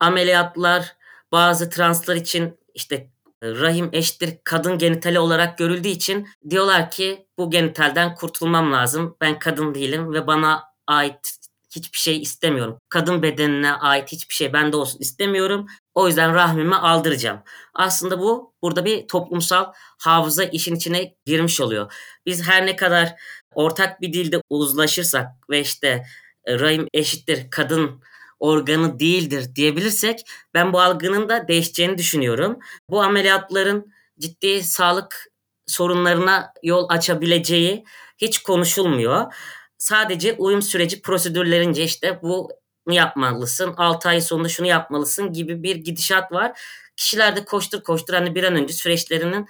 ameliyatlar 0.00 0.96
bazı 1.32 1.70
translar 1.70 2.16
için 2.16 2.58
işte 2.74 3.10
rahim 3.42 3.90
eşittir 3.92 4.38
kadın 4.44 4.78
genitali 4.78 5.18
olarak 5.18 5.58
görüldüğü 5.58 5.88
için 5.88 6.28
diyorlar 6.50 6.90
ki 6.90 7.26
bu 7.38 7.50
genitalden 7.50 8.14
kurtulmam 8.14 8.72
lazım. 8.72 9.16
Ben 9.20 9.38
kadın 9.38 9.74
değilim 9.74 10.12
ve 10.12 10.26
bana 10.26 10.64
ait 10.86 11.40
hiçbir 11.76 11.98
şey 11.98 12.22
istemiyorum. 12.22 12.78
Kadın 12.88 13.22
bedenine 13.22 13.72
ait 13.72 14.12
hiçbir 14.12 14.34
şey 14.34 14.52
bende 14.52 14.76
olsun 14.76 14.98
istemiyorum. 15.00 15.66
O 15.94 16.06
yüzden 16.06 16.34
rahmimi 16.34 16.76
aldıracağım. 16.76 17.42
Aslında 17.74 18.18
bu 18.20 18.54
burada 18.62 18.84
bir 18.84 19.08
toplumsal 19.08 19.72
hafıza 19.98 20.44
işin 20.44 20.74
içine 20.74 21.14
girmiş 21.26 21.60
oluyor. 21.60 21.92
Biz 22.26 22.48
her 22.48 22.66
ne 22.66 22.76
kadar 22.76 23.14
ortak 23.54 24.00
bir 24.00 24.12
dilde 24.12 24.40
uzlaşırsak 24.50 25.26
ve 25.50 25.60
işte 25.60 26.04
e, 26.44 26.58
rahim 26.58 26.88
eşittir 26.94 27.50
kadın 27.50 28.02
organı 28.40 28.98
değildir 28.98 29.54
diyebilirsek 29.54 30.20
ben 30.54 30.72
bu 30.72 30.80
algının 30.80 31.28
da 31.28 31.48
değişeceğini 31.48 31.98
düşünüyorum. 31.98 32.58
Bu 32.90 33.02
ameliyatların 33.02 33.92
ciddi 34.18 34.62
sağlık 34.62 35.26
sorunlarına 35.66 36.52
yol 36.62 36.86
açabileceği 36.88 37.84
hiç 38.18 38.38
konuşulmuyor. 38.38 39.34
Sadece 39.78 40.34
uyum 40.38 40.62
süreci 40.62 41.02
prosedürlerince 41.02 41.84
işte 41.84 42.18
bu 42.22 42.50
yapmalısın, 42.88 43.74
6 43.76 44.08
ay 44.08 44.20
sonunda 44.20 44.48
şunu 44.48 44.66
yapmalısın 44.66 45.32
gibi 45.32 45.62
bir 45.62 45.76
gidişat 45.76 46.32
var. 46.32 46.60
Kişiler 46.96 47.36
de 47.36 47.44
koştur 47.44 47.82
koştur 47.82 48.14
hani 48.14 48.34
bir 48.34 48.44
an 48.44 48.54
önce 48.56 48.74
süreçlerinin 48.74 49.46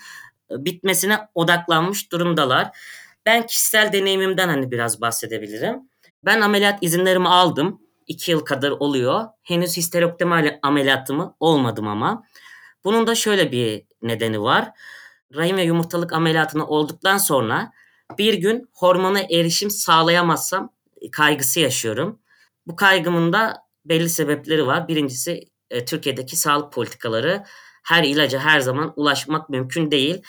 e, 0.50 0.64
bitmesine 0.64 1.18
odaklanmış 1.34 2.12
durumdalar. 2.12 2.70
Ben 3.26 3.46
kişisel 3.46 3.92
deneyimimden 3.92 4.48
hani 4.48 4.70
biraz 4.70 5.00
bahsedebilirim. 5.00 5.80
Ben 6.24 6.40
ameliyat 6.40 6.78
izinlerimi 6.82 7.28
aldım. 7.28 7.80
2 8.06 8.30
yıl 8.30 8.40
kadar 8.40 8.70
oluyor. 8.70 9.24
Henüz 9.42 9.76
histerektomi 9.76 10.58
ameliyatımı 10.62 11.36
olmadım 11.40 11.88
ama. 11.88 12.24
Bunun 12.84 13.06
da 13.06 13.14
şöyle 13.14 13.52
bir 13.52 13.82
nedeni 14.02 14.42
var. 14.42 14.70
Rahim 15.34 15.56
ve 15.56 15.62
yumurtalık 15.62 16.12
ameliyatını 16.12 16.66
olduktan 16.66 17.18
sonra 17.18 17.72
bir 18.18 18.34
gün 18.34 18.68
hormona 18.72 19.20
erişim 19.20 19.70
sağlayamazsam 19.70 20.72
kaygısı 21.12 21.60
yaşıyorum. 21.60 22.18
Bu 22.66 22.76
kaygımın 22.76 23.32
da 23.32 23.56
belli 23.84 24.08
sebepleri 24.08 24.66
var. 24.66 24.88
Birincisi 24.88 25.44
e, 25.70 25.84
Türkiye'deki 25.84 26.36
sağlık 26.36 26.72
politikaları 26.72 27.44
her 27.82 28.04
ilaca 28.04 28.38
her 28.38 28.60
zaman 28.60 28.92
ulaşmak 28.96 29.48
mümkün 29.48 29.90
değil 29.90 30.22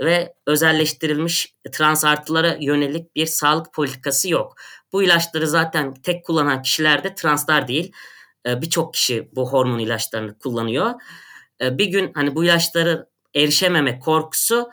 ve 0.00 0.34
özelleştirilmiş 0.46 1.54
trans 1.72 2.04
artılara 2.04 2.56
yönelik 2.60 3.16
bir 3.16 3.26
sağlık 3.26 3.72
politikası 3.72 4.28
yok. 4.30 4.54
Bu 4.92 5.02
ilaçları 5.02 5.46
zaten 5.46 5.94
tek 5.94 6.24
kullanan 6.24 6.62
kişiler 6.62 7.04
de 7.04 7.14
translar 7.14 7.68
değil. 7.68 7.92
E, 8.46 8.62
Birçok 8.62 8.94
kişi 8.94 9.28
bu 9.32 9.52
hormon 9.52 9.78
ilaçlarını 9.78 10.38
kullanıyor. 10.38 10.90
E, 11.60 11.78
bir 11.78 11.86
gün 11.86 12.12
hani 12.14 12.34
bu 12.34 12.44
ilaçları 12.44 13.06
erişememe 13.34 13.98
korkusu 14.00 14.70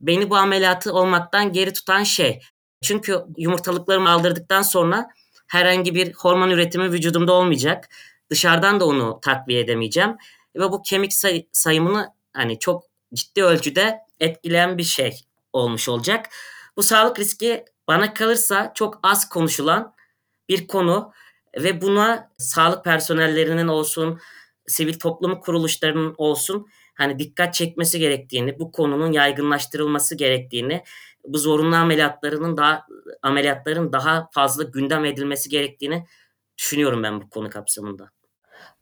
beni 0.00 0.30
bu 0.30 0.36
ameliyatı 0.36 0.92
olmaktan 0.92 1.52
geri 1.52 1.72
tutan 1.72 2.02
şey. 2.02 2.40
Çünkü 2.82 3.18
yumurtalıklarımı 3.36 4.10
aldırdıktan 4.10 4.62
sonra 4.62 5.08
herhangi 5.48 5.94
bir 5.94 6.12
hormon 6.12 6.50
üretimi 6.50 6.92
vücudumda 6.92 7.32
olmayacak. 7.32 7.88
Dışarıdan 8.30 8.80
da 8.80 8.86
onu 8.86 9.18
takviye 9.22 9.60
edemeyeceğim 9.60 10.16
ve 10.56 10.72
bu 10.72 10.82
kemik 10.82 11.12
say- 11.12 11.46
sayımını 11.52 12.08
hani 12.32 12.58
çok 12.58 12.84
ciddi 13.14 13.44
ölçüde 13.44 13.98
etkileyen 14.22 14.78
bir 14.78 14.82
şey 14.82 15.20
olmuş 15.52 15.88
olacak. 15.88 16.28
Bu 16.76 16.82
sağlık 16.82 17.18
riski 17.18 17.64
bana 17.88 18.14
kalırsa 18.14 18.72
çok 18.74 19.00
az 19.02 19.28
konuşulan 19.28 19.94
bir 20.48 20.66
konu 20.66 21.12
ve 21.58 21.80
buna 21.80 22.30
sağlık 22.38 22.84
personellerinin 22.84 23.68
olsun, 23.68 24.20
sivil 24.66 24.98
toplum 24.98 25.40
kuruluşlarının 25.40 26.14
olsun 26.18 26.66
hani 26.94 27.18
dikkat 27.18 27.54
çekmesi 27.54 27.98
gerektiğini, 27.98 28.58
bu 28.58 28.72
konunun 28.72 29.12
yaygınlaştırılması 29.12 30.14
gerektiğini, 30.14 30.82
bu 31.24 31.38
zorunlu 31.38 31.76
ameliyatlarının 31.76 32.56
daha 32.56 32.86
ameliyatların 33.22 33.92
daha 33.92 34.28
fazla 34.32 34.62
gündem 34.62 35.04
edilmesi 35.04 35.50
gerektiğini 35.50 36.06
düşünüyorum 36.58 37.02
ben 37.02 37.20
bu 37.20 37.30
konu 37.30 37.50
kapsamında. 37.50 38.08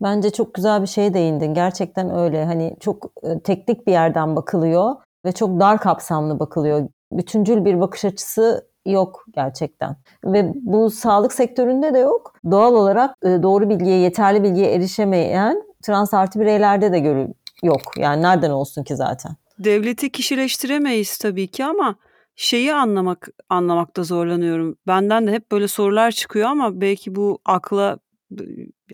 Bence 0.03 0.31
çok 0.31 0.55
güzel 0.55 0.83
bir 0.83 0.87
şeye 0.87 1.15
değindin. 1.15 1.55
Gerçekten 1.55 2.17
öyle. 2.17 2.45
Hani 2.45 2.77
çok 2.81 3.13
e, 3.23 3.43
teknik 3.43 3.87
bir 3.87 3.93
yerden 3.93 4.37
bakılıyor 4.37 4.97
ve 5.25 5.33
çok 5.33 5.61
dar 5.61 5.79
kapsamlı 5.79 6.39
bakılıyor. 6.41 6.89
Bütüncül 7.13 7.65
bir 7.65 7.81
bakış 7.81 8.05
açısı 8.05 8.71
yok 8.87 9.25
gerçekten. 9.35 9.97
Ve 10.25 10.53
bu 10.55 10.91
sağlık 10.91 11.33
sektöründe 11.33 11.95
de 11.95 11.99
yok. 11.99 12.35
Doğal 12.51 12.75
olarak 12.75 13.17
e, 13.23 13.43
doğru 13.43 13.69
bilgiye, 13.69 13.99
yeterli 13.99 14.43
bilgiye 14.43 14.75
erişemeyen 14.75 15.63
trans 15.83 16.15
artı 16.15 16.41
bireylerde 16.41 16.93
de 16.93 16.99
görü 16.99 17.29
yok. 17.63 17.81
Yani 17.97 18.23
nereden 18.23 18.51
olsun 18.51 18.85
ki 18.85 18.97
zaten? 18.97 19.33
Devleti 19.59 20.13
kişileştiremeyiz 20.13 21.19
tabii 21.19 21.49
ki 21.49 21.65
ama 21.65 21.97
şeyi 22.37 22.75
anlamak 22.75 23.29
anlamakta 23.49 24.03
zorlanıyorum. 24.03 24.77
Benden 24.87 25.27
de 25.27 25.33
hep 25.33 25.53
böyle 25.53 25.69
sorular 25.69 26.11
çıkıyor 26.11 26.49
ama 26.49 26.81
belki 26.81 27.15
bu 27.15 27.39
akla 27.45 27.99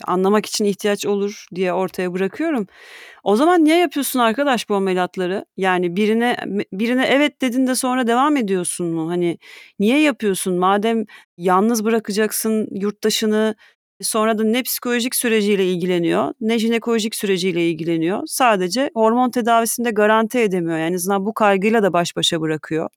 anlamak 0.03 0.45
için 0.45 0.65
ihtiyaç 0.65 1.05
olur 1.05 1.45
diye 1.55 1.73
ortaya 1.73 2.13
bırakıyorum. 2.13 2.67
O 3.23 3.35
zaman 3.35 3.65
niye 3.65 3.77
yapıyorsun 3.77 4.19
arkadaş 4.19 4.69
bu 4.69 4.75
ameliyatları? 4.75 5.45
Yani 5.57 5.95
birine 5.95 6.37
birine 6.73 7.05
evet 7.05 7.41
dedin 7.41 7.67
de 7.67 7.75
sonra 7.75 8.07
devam 8.07 8.37
ediyorsun 8.37 8.87
mu? 8.87 9.09
Hani 9.09 9.37
niye 9.79 9.99
yapıyorsun? 10.01 10.53
Madem 10.57 11.05
yalnız 11.37 11.85
bırakacaksın 11.85 12.67
yurttaşını 12.71 13.55
sonra 14.01 14.37
da 14.37 14.43
ne 14.43 14.63
psikolojik 14.63 15.15
süreciyle 15.15 15.65
ilgileniyor 15.71 16.33
ne 16.41 16.59
jinekolojik 16.59 17.15
süreciyle 17.15 17.69
ilgileniyor. 17.69 18.23
Sadece 18.25 18.91
hormon 18.93 19.29
tedavisinde 19.31 19.91
garanti 19.91 20.39
edemiyor. 20.39 20.77
Yani 20.77 20.89
en 20.89 20.93
azından 20.93 21.25
bu 21.25 21.33
kaygıyla 21.33 21.83
da 21.83 21.93
baş 21.93 22.15
başa 22.15 22.41
bırakıyor. 22.41 22.89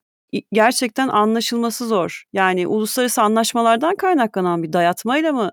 Gerçekten 0.53 1.09
anlaşılması 1.09 1.87
zor. 1.89 2.25
Yani 2.33 2.67
uluslararası 2.67 3.23
anlaşmalardan 3.23 3.97
kaynaklanan 3.97 4.63
bir 4.63 4.73
dayatmayla 4.73 5.33
mı 5.33 5.51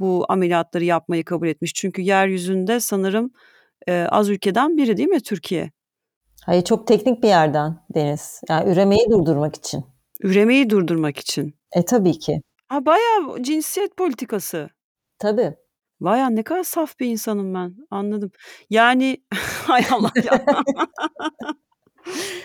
bu 0.00 0.26
ameliyatları 0.28 0.84
yapmayı 0.84 1.24
kabul 1.24 1.48
etmiş. 1.48 1.74
Çünkü 1.74 2.02
yeryüzünde 2.02 2.80
sanırım 2.80 3.30
e, 3.88 4.06
az 4.10 4.28
ülkeden 4.28 4.76
biri 4.76 4.96
değil 4.96 5.08
mi 5.08 5.20
Türkiye? 5.20 5.70
Hayır 6.46 6.64
çok 6.64 6.86
teknik 6.86 7.22
bir 7.22 7.28
yerden 7.28 7.78
Deniz. 7.94 8.40
Yani 8.48 8.72
üremeyi 8.72 9.10
durdurmak 9.10 9.56
için. 9.56 9.84
Üremeyi 10.22 10.70
durdurmak 10.70 11.18
için. 11.18 11.54
E 11.72 11.84
tabii 11.84 12.18
ki. 12.18 12.42
Ha 12.68 12.86
bayağı 12.86 13.42
cinsiyet 13.42 13.96
politikası. 13.96 14.70
Tabii. 15.18 15.54
Bayağı 16.00 16.36
ne 16.36 16.42
kadar 16.42 16.62
saf 16.62 17.00
bir 17.00 17.06
insanım 17.06 17.54
ben. 17.54 17.76
Anladım. 17.90 18.30
Yani 18.70 19.16
hay 19.66 19.82
Allah 19.90 20.12
ya. 20.24 20.44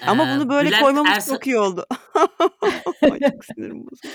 Ama 0.07 0.27
bunu 0.35 0.49
böyle 0.49 0.69
Bülent 0.69 0.83
koymamız 0.83 1.11
Ersoy... 1.11 1.35
çok 1.35 1.47
iyi 1.47 1.57
oldu. 1.57 1.85
çok 3.01 3.45
sinirim 3.45 3.77
bozuldu. 3.77 4.13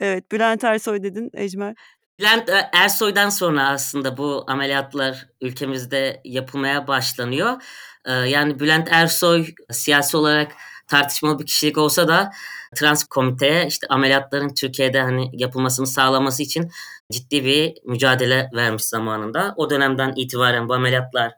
Evet 0.00 0.32
Bülent 0.32 0.64
Ersoy 0.64 1.02
dedin 1.02 1.30
Ecmel. 1.34 1.74
Bülent 2.18 2.50
Ersoy'dan 2.72 3.28
sonra 3.28 3.68
aslında 3.68 4.16
bu 4.16 4.44
ameliyatlar 4.48 5.26
ülkemizde 5.40 6.20
yapılmaya 6.24 6.86
başlanıyor. 6.86 7.62
Yani 8.06 8.60
Bülent 8.60 8.88
Ersoy 8.92 9.46
siyasi 9.70 10.16
olarak 10.16 10.52
tartışmalı 10.88 11.38
bir 11.38 11.46
kişilik 11.46 11.78
olsa 11.78 12.08
da 12.08 12.30
trans 12.76 13.04
komiteye 13.04 13.66
işte 13.66 13.86
ameliyatların 13.90 14.54
Türkiye'de 14.54 15.00
hani 15.02 15.30
yapılmasını 15.32 15.86
sağlaması 15.86 16.42
için 16.42 16.70
ciddi 17.12 17.44
bir 17.44 17.74
mücadele 17.84 18.50
vermiş 18.54 18.84
zamanında. 18.84 19.54
O 19.56 19.70
dönemden 19.70 20.12
itibaren 20.16 20.68
bu 20.68 20.74
ameliyatlar 20.74 21.32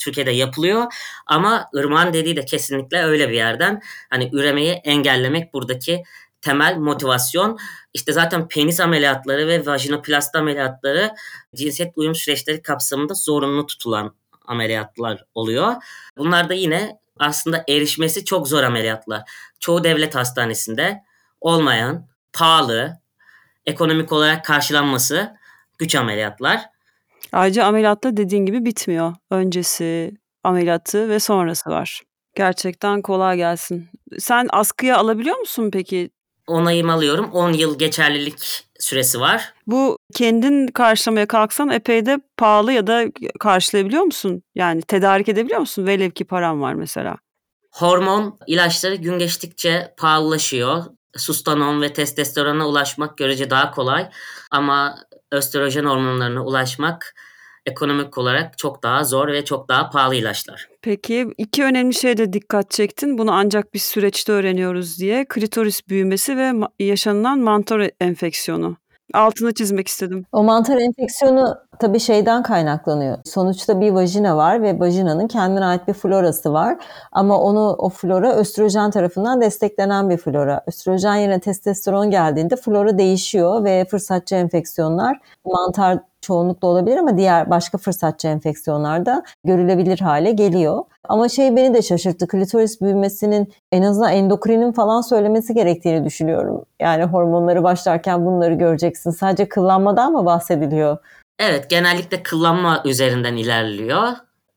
Türkiye'de 0.00 0.30
yapılıyor 0.30 0.84
ama 1.26 1.70
Irmak'ın 1.74 2.12
dediği 2.12 2.36
de 2.36 2.44
kesinlikle 2.44 3.02
öyle 3.02 3.28
bir 3.28 3.34
yerden 3.34 3.80
hani 4.10 4.30
üremeyi 4.32 4.72
engellemek 4.72 5.54
buradaki 5.54 6.02
temel 6.40 6.76
motivasyon. 6.76 7.58
İşte 7.94 8.12
zaten 8.12 8.48
penis 8.48 8.80
ameliyatları 8.80 9.48
ve 9.48 9.66
vajinoplasti 9.66 10.38
ameliyatları 10.38 11.14
cinsiyet 11.54 11.92
uyum 11.96 12.14
süreçleri 12.14 12.62
kapsamında 12.62 13.14
zorunlu 13.14 13.66
tutulan 13.66 14.14
ameliyatlar 14.46 15.24
oluyor. 15.34 15.74
Bunlar 16.18 16.48
da 16.48 16.54
yine 16.54 16.98
aslında 17.18 17.64
erişmesi 17.68 18.24
çok 18.24 18.48
zor 18.48 18.62
ameliyatlar. 18.62 19.22
Çoğu 19.60 19.84
devlet 19.84 20.14
hastanesinde 20.14 21.02
olmayan, 21.40 22.06
pahalı, 22.32 22.98
ekonomik 23.66 24.12
olarak 24.12 24.44
karşılanması 24.44 25.36
güç 25.78 25.94
ameliyatlar. 25.94 26.60
Ayrıca 27.32 27.64
ameliyatta 27.64 28.16
dediğin 28.16 28.46
gibi 28.46 28.64
bitmiyor. 28.64 29.14
Öncesi, 29.30 30.12
ameliyatı 30.44 31.08
ve 31.08 31.20
sonrası 31.20 31.70
var. 31.70 32.02
Gerçekten 32.34 33.02
kolay 33.02 33.36
gelsin. 33.36 33.88
Sen 34.18 34.46
askıya 34.50 34.96
alabiliyor 34.96 35.36
musun 35.36 35.70
peki? 35.72 36.10
Onayım 36.48 36.90
alıyorum. 36.90 37.30
10 37.32 37.52
yıl 37.52 37.78
geçerlilik 37.78 38.64
süresi 38.78 39.20
var. 39.20 39.54
Bu 39.66 39.98
kendin 40.14 40.66
karşılamaya 40.66 41.26
kalksan 41.26 41.68
epey 41.68 42.06
de 42.06 42.20
pahalı 42.36 42.72
ya 42.72 42.86
da 42.86 43.04
karşılayabiliyor 43.40 44.02
musun? 44.02 44.42
Yani 44.54 44.82
tedarik 44.82 45.28
edebiliyor 45.28 45.60
musun? 45.60 45.86
Velev 45.86 46.10
ki 46.10 46.24
param 46.24 46.60
var 46.60 46.74
mesela. 46.74 47.16
Hormon 47.70 48.38
ilaçları 48.46 48.94
gün 48.94 49.18
geçtikçe 49.18 49.94
pahalılaşıyor. 49.96 50.84
Sustanon 51.16 51.82
ve 51.82 51.92
testosterona 51.92 52.68
ulaşmak 52.68 53.18
görece 53.18 53.50
daha 53.50 53.70
kolay 53.70 54.08
ama 54.50 54.98
östrojen 55.32 55.84
hormonlarına 55.84 56.44
ulaşmak 56.44 57.14
ekonomik 57.68 58.18
olarak 58.18 58.58
çok 58.58 58.82
daha 58.82 59.04
zor 59.04 59.28
ve 59.28 59.44
çok 59.44 59.68
daha 59.68 59.90
pahalı 59.90 60.14
ilaçlar. 60.14 60.68
Peki 60.82 61.26
iki 61.38 61.64
önemli 61.64 61.94
şeyde 61.94 62.32
dikkat 62.32 62.70
çektin. 62.70 63.18
Bunu 63.18 63.32
ancak 63.32 63.74
bir 63.74 63.78
süreçte 63.78 64.32
öğreniyoruz 64.32 64.98
diye. 64.98 65.24
Klitoris 65.28 65.88
büyümesi 65.88 66.36
ve 66.36 66.52
yaşanılan 66.78 67.38
mantar 67.38 67.90
enfeksiyonu. 68.00 68.76
Altını 69.14 69.54
çizmek 69.54 69.88
istedim. 69.88 70.24
O 70.32 70.44
mantar 70.44 70.76
enfeksiyonu 70.76 71.56
tabii 71.80 72.00
şeyden 72.00 72.42
kaynaklanıyor. 72.42 73.18
Sonuçta 73.24 73.80
bir 73.80 73.90
vajina 73.90 74.36
var 74.36 74.62
ve 74.62 74.80
vajinanın 74.80 75.28
kendine 75.28 75.64
ait 75.64 75.88
bir 75.88 75.92
florası 75.92 76.52
var. 76.52 76.76
Ama 77.12 77.40
onu 77.40 77.74
o 77.78 77.88
flora 77.88 78.32
östrojen 78.34 78.90
tarafından 78.90 79.40
desteklenen 79.40 80.10
bir 80.10 80.16
flora. 80.16 80.62
Östrojen 80.66 81.14
yerine 81.14 81.40
testosteron 81.40 82.10
geldiğinde 82.10 82.56
flora 82.56 82.98
değişiyor 82.98 83.64
ve 83.64 83.86
fırsatçı 83.90 84.34
enfeksiyonlar 84.34 85.18
mantar 85.44 85.98
çoğunlukla 86.28 86.68
olabilir 86.68 86.96
ama 86.96 87.16
diğer 87.16 87.50
başka 87.50 87.78
fırsatçı 87.78 88.28
enfeksiyonlarda 88.28 89.22
görülebilir 89.44 89.98
hale 90.00 90.32
geliyor. 90.32 90.84
Ama 91.08 91.28
şey 91.28 91.56
beni 91.56 91.74
de 91.74 91.82
şaşırttı. 91.82 92.28
Klitoris 92.28 92.80
büyümesinin 92.80 93.52
en 93.72 93.82
azından 93.82 94.12
endokrinin 94.12 94.72
falan 94.72 95.00
söylemesi 95.00 95.54
gerektiğini 95.54 96.04
düşünüyorum. 96.04 96.64
Yani 96.80 97.04
hormonları 97.04 97.62
başlarken 97.62 98.26
bunları 98.26 98.54
göreceksin. 98.54 99.10
Sadece 99.10 99.48
kıllanmadan 99.48 100.12
mı 100.12 100.26
bahsediliyor? 100.26 100.98
Evet 101.38 101.70
genellikle 101.70 102.22
kıllanma 102.22 102.82
üzerinden 102.84 103.36
ilerliyor. 103.36 104.08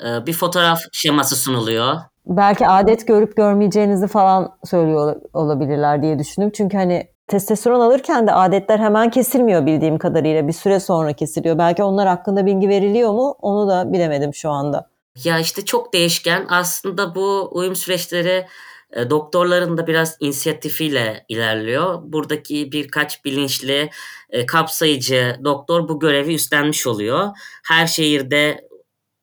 Bir 0.01 0.34
fotoğraf 0.34 0.80
şeması 0.92 1.36
sunuluyor. 1.36 1.96
Belki 2.25 2.68
adet 2.68 3.08
görüp 3.08 3.38
görmeyeceğinizi 3.38 4.08
falan 4.08 4.51
söylüyor 4.63 5.16
olabilirler 5.34 6.01
diye 6.01 6.20
düşündüm. 6.20 6.51
Çünkü 6.56 6.78
hani 6.78 7.08
testosteron 7.32 7.80
alırken 7.80 8.28
de 8.28 8.32
adetler 8.34 8.80
hemen 8.80 9.10
kesilmiyor 9.10 9.66
bildiğim 9.66 9.98
kadarıyla. 9.98 10.48
Bir 10.48 10.54
süre 10.54 10.80
sonra 10.80 11.14
kesiliyor. 11.14 11.58
Belki 11.58 11.84
onlar 11.84 12.08
hakkında 12.08 12.46
bilgi 12.46 12.70
veriliyor 12.70 13.12
mu? 13.12 13.36
Onu 13.42 13.70
da 13.70 13.94
bilemedim 13.94 14.34
şu 14.34 14.50
anda. 14.50 14.90
Ya 15.24 15.40
işte 15.40 15.66
çok 15.66 15.94
değişken. 15.94 16.46
Aslında 16.50 17.16
bu 17.16 17.50
uyum 17.52 17.76
süreçleri 17.76 18.48
e, 18.94 19.10
doktorların 19.10 19.78
da 19.78 19.88
biraz 19.88 20.18
inisiyatifiyle 20.20 21.26
ilerliyor. 21.30 22.00
Buradaki 22.04 22.72
birkaç 22.72 23.26
bilinçli, 23.26 23.90
e, 24.30 24.46
kapsayıcı 24.46 25.40
doktor 25.44 25.90
bu 25.90 26.00
görevi 26.00 26.34
üstlenmiş 26.34 26.88
oluyor. 26.88 27.30
Her 27.64 27.88
şehirde 27.88 28.68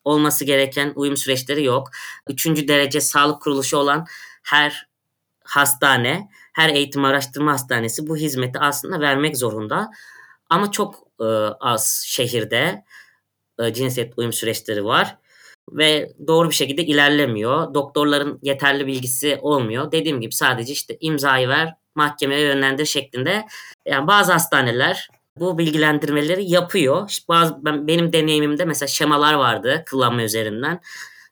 olması 0.05 0.45
gereken 0.45 0.93
uyum 0.97 1.17
süreçleri 1.17 1.65
yok. 1.65 1.91
Üçüncü 2.29 2.69
derece 2.69 3.01
sağlık 3.01 3.43
kuruluşu 3.43 3.77
olan 3.77 4.07
her 4.43 4.89
hastane, 5.45 6.29
her 6.59 6.69
eğitim 6.69 7.05
araştırma 7.05 7.53
hastanesi 7.53 8.09
bu 8.09 8.17
hizmeti 8.17 8.59
aslında 8.59 9.01
vermek 9.01 9.37
zorunda. 9.37 9.91
Ama 10.51 10.71
çok 10.71 10.95
e, 11.21 11.25
az 11.61 12.05
şehirde 12.07 12.85
e, 13.61 13.73
cinsiyet 13.73 14.13
uyum 14.17 14.33
süreçleri 14.33 14.85
var 14.85 15.19
ve 15.73 16.13
doğru 16.27 16.51
bir 16.51 16.55
şekilde 16.55 16.85
ilerlemiyor. 16.85 17.75
Doktorların 17.75 18.39
yeterli 18.43 18.87
bilgisi 18.87 19.39
olmuyor. 19.43 19.93
Dediğim 19.93 20.21
gibi 20.21 20.35
sadece 20.35 20.73
işte 20.73 20.97
imzayı 21.01 21.49
ver, 21.49 21.75
mahkemeye 21.95 22.41
yönlendir 22.41 22.87
şeklinde. 22.87 23.47
Yani 23.87 24.07
bazı 24.07 24.33
hastaneler 24.33 25.09
bu 25.37 25.59
bilgilendirmeleri 25.59 26.51
yapıyor. 26.51 27.09
İşte 27.09 27.25
bazı 27.29 27.65
ben, 27.65 27.87
benim 27.87 28.13
deneyimimde 28.13 28.65
mesela 28.65 28.87
şemalar 28.89 29.35
vardı 29.35 29.85
kullanma 29.91 30.23
üzerinden. 30.23 30.81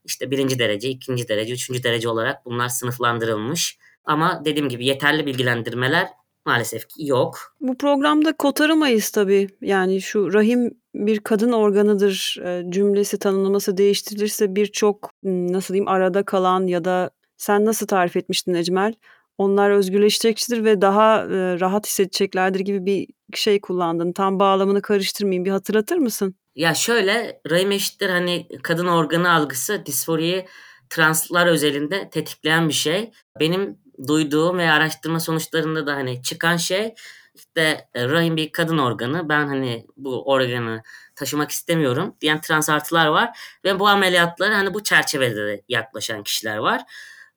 İşte 0.05 0.31
birinci 0.31 0.59
derece, 0.59 0.89
ikinci 0.89 1.29
derece, 1.29 1.55
üçüncü 1.55 1.83
derece 1.83 2.09
olarak 2.09 2.45
bunlar 2.45 2.69
sınıflandırılmış. 2.69 3.79
Ama 4.07 4.43
dediğim 4.45 4.69
gibi 4.69 4.87
yeterli 4.87 5.27
bilgilendirmeler 5.27 6.09
maalesef 6.47 6.89
ki 6.89 7.07
yok. 7.07 7.57
Bu 7.61 7.79
programda 7.79 8.37
kotaramayız 8.37 9.11
tabii. 9.11 9.49
Yani 9.61 10.01
şu 10.01 10.35
rahim 10.35 10.71
bir 10.95 11.21
kadın 11.21 11.53
organıdır 11.53 12.39
e, 12.45 12.71
cümlesi 12.71 13.19
tanımlaması 13.19 13.77
değiştirilirse 13.77 14.57
birçok 14.57 15.11
nasıl 15.23 15.75
diyeyim 15.75 15.89
arada 15.89 16.23
kalan 16.23 16.67
ya 16.67 16.85
da 16.85 17.11
sen 17.37 17.65
nasıl 17.65 17.87
tarif 17.87 18.17
etmiştin 18.17 18.55
Ecmel? 18.55 18.95
Onlar 19.39 19.71
özgürleştiricidir 19.71 20.65
ve 20.65 20.81
daha 20.81 21.23
e, 21.23 21.61
rahat 21.61 21.87
hissedeceklerdir 21.87 22.61
gibi 22.61 22.87
bir 22.87 23.07
şey 23.35 23.61
kullandın. 23.61 24.13
Tam 24.13 24.41
bağlamını 24.41 24.83
karıştırmayayım. 24.83 25.45
Bir 25.45 25.51
hatırlatır 25.51 25.97
mısın? 25.97 26.35
Ya 26.55 26.75
şöyle 26.75 27.41
rahim 27.51 27.73
eşittir 27.73 28.09
hani 28.09 28.49
kadın 28.63 28.87
organı 28.87 29.33
algısı 29.33 29.87
disforiyi 29.87 30.47
translar 30.91 31.47
özelinde 31.47 32.11
tetikleyen 32.11 32.69
bir 32.69 32.75
şey. 32.75 33.11
Benim 33.41 33.79
duyduğum 34.07 34.59
ve 34.59 34.71
araştırma 34.71 35.21
sonuçlarında 35.21 35.87
da 35.87 35.95
hani 35.95 36.23
çıkan 36.23 36.57
şey 36.57 36.95
işte 37.35 37.89
e, 37.95 38.09
rahim 38.09 38.37
bir 38.37 38.53
kadın 38.53 38.79
organı. 38.79 39.29
Ben 39.29 39.47
hani 39.47 39.87
bu 39.97 40.31
organı 40.31 40.83
taşımak 41.15 41.51
istemiyorum 41.51 42.17
diyen 42.21 42.41
trans 42.41 42.69
artılar 42.69 43.07
var 43.07 43.39
ve 43.65 43.79
bu 43.79 43.89
ameliyatlara 43.89 44.57
hani 44.57 44.75
bu 44.75 44.83
çerçevede 44.83 45.47
de 45.47 45.63
yaklaşan 45.69 46.23
kişiler 46.23 46.57
var. 46.57 46.83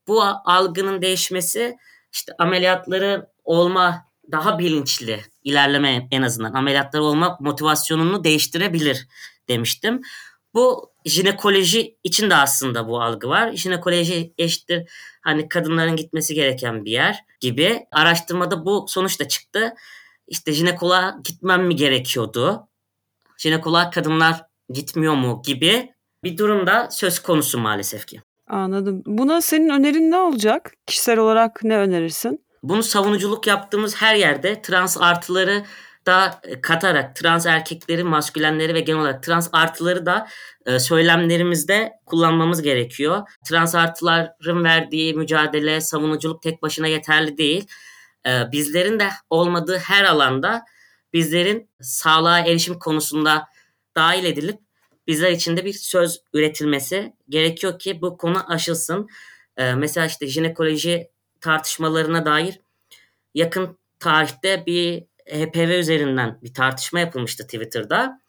Bu 0.07 0.23
algının 0.45 1.01
değişmesi 1.01 1.77
işte 2.13 2.33
ameliyatları 2.39 3.27
olma 3.43 4.05
daha 4.31 4.59
bilinçli 4.59 5.21
ilerleme 5.43 6.07
en 6.11 6.21
azından 6.21 6.53
ameliyatları 6.53 7.03
olma 7.03 7.37
motivasyonunu 7.39 8.23
değiştirebilir 8.23 9.07
demiştim. 9.47 10.01
Bu 10.59 10.91
jinekoloji 11.05 11.97
için 12.03 12.29
de 12.29 12.35
aslında 12.35 12.87
bu 12.87 13.01
algı 13.01 13.29
var. 13.29 13.51
Jinekoloji 13.51 14.33
eşittir 14.37 14.89
hani 15.21 15.49
kadınların 15.49 15.95
gitmesi 15.95 16.33
gereken 16.33 16.85
bir 16.85 16.91
yer 16.91 17.19
gibi. 17.39 17.85
Araştırmada 17.91 18.65
bu 18.65 18.85
sonuç 18.87 19.19
da 19.19 19.27
çıktı. 19.27 19.73
İşte 20.27 20.51
jinekoloğa 20.51 21.19
gitmem 21.23 21.67
mi 21.67 21.75
gerekiyordu? 21.75 22.67
Jinekoloğa 23.37 23.89
kadınlar 23.89 24.45
gitmiyor 24.69 25.13
mu 25.13 25.41
gibi 25.45 25.93
bir 26.23 26.37
durumda 26.37 26.87
söz 26.91 27.19
konusu 27.19 27.59
maalesef 27.59 28.05
ki. 28.05 28.21
Anladım. 28.47 29.03
Buna 29.05 29.41
senin 29.41 29.69
önerin 29.69 30.11
ne 30.11 30.17
olacak? 30.17 30.73
Kişisel 30.87 31.19
olarak 31.19 31.63
ne 31.63 31.77
önerirsin? 31.77 32.45
Bunu 32.63 32.83
savunuculuk 32.83 33.47
yaptığımız 33.47 33.95
her 33.95 34.15
yerde 34.15 34.61
trans 34.61 34.97
artıları 34.97 35.63
da 36.09 36.41
e, 36.43 36.61
katarak 36.61 37.15
trans 37.15 37.45
erkekleri, 37.45 38.03
maskülenleri 38.03 38.73
ve 38.73 38.79
genel 38.79 39.01
olarak 39.01 39.23
trans 39.23 39.49
artıları 39.53 40.05
da 40.05 40.27
e, 40.65 40.79
söylemlerimizde 40.79 41.93
kullanmamız 42.05 42.61
gerekiyor. 42.61 43.21
Trans 43.45 43.75
artıların 43.75 44.63
verdiği 44.63 45.13
mücadele, 45.13 45.81
savunuculuk 45.81 46.41
tek 46.41 46.61
başına 46.61 46.87
yeterli 46.87 47.37
değil. 47.37 47.67
E, 48.25 48.51
bizlerin 48.51 48.99
de 48.99 49.09
olmadığı 49.29 49.77
her 49.77 50.03
alanda 50.03 50.65
bizlerin 51.13 51.69
sağlığa 51.81 52.39
erişim 52.39 52.79
konusunda 52.79 53.47
dahil 53.95 54.25
edilip 54.25 54.59
bizler 55.07 55.31
için 55.31 55.57
de 55.57 55.65
bir 55.65 55.73
söz 55.73 56.21
üretilmesi 56.33 57.13
gerekiyor 57.29 57.79
ki 57.79 58.01
bu 58.01 58.17
konu 58.17 58.51
aşılsın. 58.53 59.09
Mesela 59.75 60.05
işte 60.05 60.27
jinekoloji 60.27 61.09
tartışmalarına 61.41 62.25
dair 62.25 62.59
yakın 63.33 63.77
tarihte 63.99 64.65
bir 64.65 65.08
HPV 65.29 65.79
üzerinden 65.79 66.39
bir 66.43 66.53
tartışma 66.53 66.99
yapılmıştı 66.99 67.43
Twitter'da. 67.43 68.21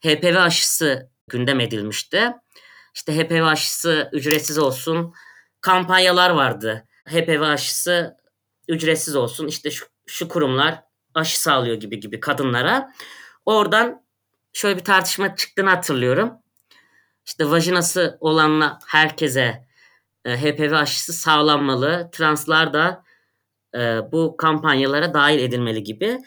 HPV 0.00 0.36
aşısı 0.36 1.10
gündem 1.28 1.60
edilmişti. 1.60 2.32
İşte 2.94 3.16
HPV 3.16 3.42
aşısı 3.42 4.10
ücretsiz 4.12 4.58
olsun 4.58 5.14
kampanyalar 5.60 6.30
vardı. 6.30 6.86
HPV 7.08 7.40
aşısı 7.40 8.16
ücretsiz 8.68 9.16
olsun 9.16 9.46
işte 9.46 9.70
şu, 9.70 9.86
şu 10.06 10.28
kurumlar 10.28 10.82
aşı 11.14 11.40
sağlıyor 11.40 11.76
gibi 11.76 12.00
gibi 12.00 12.20
kadınlara. 12.20 12.92
Oradan 13.46 14.02
şöyle 14.52 14.76
bir 14.78 14.84
tartışma 14.84 15.36
çıktığını 15.36 15.70
hatırlıyorum. 15.70 16.32
İşte 17.26 17.50
vajinası 17.50 18.16
olanla 18.20 18.78
herkese 18.86 19.66
e, 20.24 20.36
HPV 20.36 20.72
aşısı 20.72 21.12
sağlanmalı. 21.12 22.08
Translar 22.12 22.72
da 22.72 23.04
e, 23.74 24.12
bu 24.12 24.36
kampanyalara 24.36 25.14
dahil 25.14 25.38
edilmeli 25.38 25.82
gibi. 25.82 26.18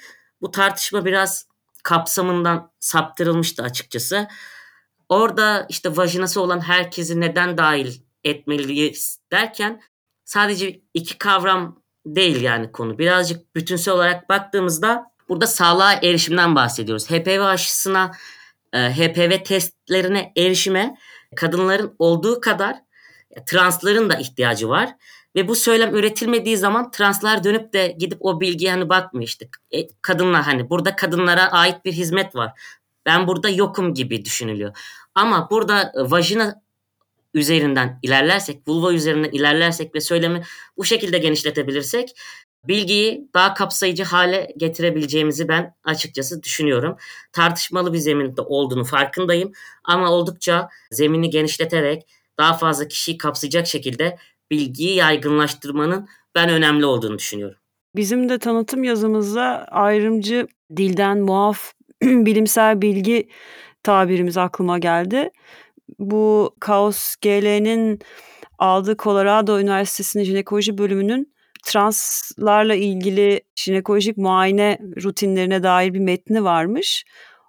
Bu 0.42 0.52
tartışma 0.52 1.06
biraz 1.06 1.48
kapsamından 1.84 2.72
saptırılmıştı 2.80 3.64
açıkçası. 3.64 4.28
Orada 5.10 5.66
işte 5.70 5.98
vajinası 5.98 6.42
olan 6.42 6.60
herkesi 6.60 7.22
neden 7.22 7.58
dahil 7.58 7.94
etmeliyiz 8.24 9.20
derken 9.32 9.82
sadece 10.26 10.82
iki 10.94 11.18
kavram 11.18 11.82
değil 12.06 12.42
yani 12.42 12.72
konu. 12.72 12.98
Birazcık 12.98 13.56
bütünsel 13.56 13.94
olarak 13.94 14.30
baktığımızda 14.30 15.12
burada 15.30 15.48
sağlığa 15.48 15.94
erişimden 15.94 16.56
bahsediyoruz. 16.56 17.10
HPV 17.12 17.42
aşısına, 17.42 18.12
e, 18.74 18.80
HPV 18.80 19.44
testlerine 19.44 20.34
erişime 20.38 20.98
kadınların 21.36 21.96
olduğu 22.00 22.42
kadar 22.42 22.76
transların 23.46 24.10
da 24.10 24.16
ihtiyacı 24.16 24.70
var. 24.70 24.96
Ve 25.36 25.48
bu 25.48 25.56
söylem 25.56 25.96
üretilmediği 25.96 26.58
zaman 26.58 26.92
translar 26.92 27.44
dönüp 27.44 27.74
de 27.74 27.96
gidip 28.00 28.18
o 28.22 28.42
bilgiye 28.42 28.72
hani 28.72 28.90
bakmıyor 28.90 29.28
işte. 29.28 29.48
E, 29.72 29.88
kadınlar 30.02 30.44
hani 30.44 30.70
burada 30.70 30.96
kadınlara 30.96 31.52
ait 31.52 31.86
bir 31.86 31.94
hizmet 31.94 32.36
var. 32.36 32.52
Ben 33.06 33.28
burada 33.28 33.50
yokum 33.50 33.94
gibi 33.94 34.26
düşünülüyor. 34.26 34.78
Ama 35.16 35.50
burada 35.50 35.82
e, 35.82 36.12
vajina 36.12 36.62
üzerinden 37.34 38.00
ilerlersek, 38.04 38.68
vulva 38.68 38.94
üzerinden 38.94 39.30
ilerlersek 39.32 39.96
ve 39.96 40.02
söylemi 40.02 40.44
bu 40.78 40.86
şekilde 40.86 41.18
genişletebilirsek 41.18 42.16
bilgiyi 42.68 43.30
daha 43.34 43.54
kapsayıcı 43.54 44.04
hale 44.04 44.54
getirebileceğimizi 44.58 45.48
ben 45.48 45.76
açıkçası 45.84 46.44
düşünüyorum. 46.44 46.98
Tartışmalı 47.32 47.94
bir 47.94 47.98
zeminde 47.98 48.42
olduğunu 48.42 48.84
farkındayım 48.84 49.52
ama 49.84 50.12
oldukça 50.12 50.70
zemini 50.92 51.30
genişleterek 51.30 52.08
daha 52.38 52.54
fazla 52.54 52.88
kişiyi 52.88 53.18
kapsayacak 53.18 53.68
şekilde 53.68 54.18
bilgiyi 54.52 54.96
yaygınlaştırmanın 54.96 56.08
ben 56.36 56.50
önemli 56.50 56.86
olduğunu 56.86 57.18
düşünüyorum. 57.18 57.58
Bizim 57.96 58.30
de 58.30 58.40
tanıtım 58.40 58.84
yazımızda 58.84 59.68
ayrımcı 59.72 60.48
dilden 60.78 61.20
muaf 61.20 61.72
bilimsel 62.04 62.82
bilgi 62.82 63.30
tabirimiz 63.84 64.38
aklıma 64.38 64.80
geldi. 64.80 65.30
Bu 66.00 66.56
Kaos 66.60 67.16
GL'nin 67.16 68.00
aldığı 68.60 68.98
Colorado 68.98 69.60
Üniversitesi'nin 69.60 70.24
jinekoloji 70.24 70.78
bölümünün 70.78 71.36
translarla 71.64 72.76
ilgili 72.76 73.42
jinekolojik 73.56 74.18
muayene 74.18 74.80
rutinlerine 75.04 75.64
dair 75.64 75.94
bir 75.94 76.00
metni 76.00 76.44
varmış. 76.44 77.06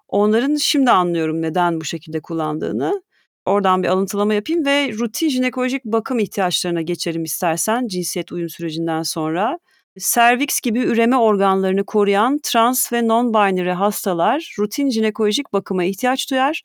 Onların 0.07 0.55
şimdi 0.55 0.91
anlıyorum 0.91 1.41
neden 1.41 1.81
bu 1.81 1.85
şekilde 1.85 2.19
kullandığını. 2.19 3.01
Oradan 3.47 3.83
bir 3.83 3.87
alıntılama 3.87 4.33
yapayım 4.33 4.65
ve 4.65 4.93
rutin 4.93 5.29
jinekolojik 5.29 5.85
bakım 5.85 6.19
ihtiyaçlarına 6.19 6.81
geçelim 6.81 7.23
istersen 7.23 7.87
cinsiyet 7.87 8.31
uyum 8.31 8.49
sürecinden 8.49 9.03
sonra. 9.03 9.59
Serviks 9.97 10.61
gibi 10.61 10.79
üreme 10.79 11.17
organlarını 11.17 11.85
koruyan 11.85 12.39
trans 12.43 12.93
ve 12.93 12.99
non-binary 12.99 13.71
hastalar 13.71 14.55
rutin 14.59 14.89
jinekolojik 14.89 15.53
bakıma 15.53 15.83
ihtiyaç 15.83 16.31
duyar. 16.31 16.63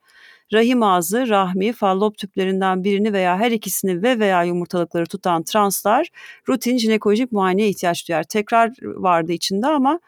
Rahim 0.53 0.83
ağzı, 0.83 1.29
rahmi, 1.29 1.73
fallop 1.73 2.19
tüplerinden 2.19 2.85
birini 2.85 3.13
veya 3.13 3.39
her 3.39 3.51
ikisini 3.51 4.03
ve 4.03 4.19
veya 4.19 4.45
yumurtalıkları 4.45 5.07
tutan 5.07 5.43
translar 5.43 6.09
rutin 6.49 6.79
jinekolojik 6.79 7.33
muayeneye 7.33 7.69
ihtiyaç 7.69 8.09
duyar. 8.09 8.23
Tekrar 8.23 8.71
vardı 8.83 9.33
içinde 9.33 9.67
ama 9.67 10.01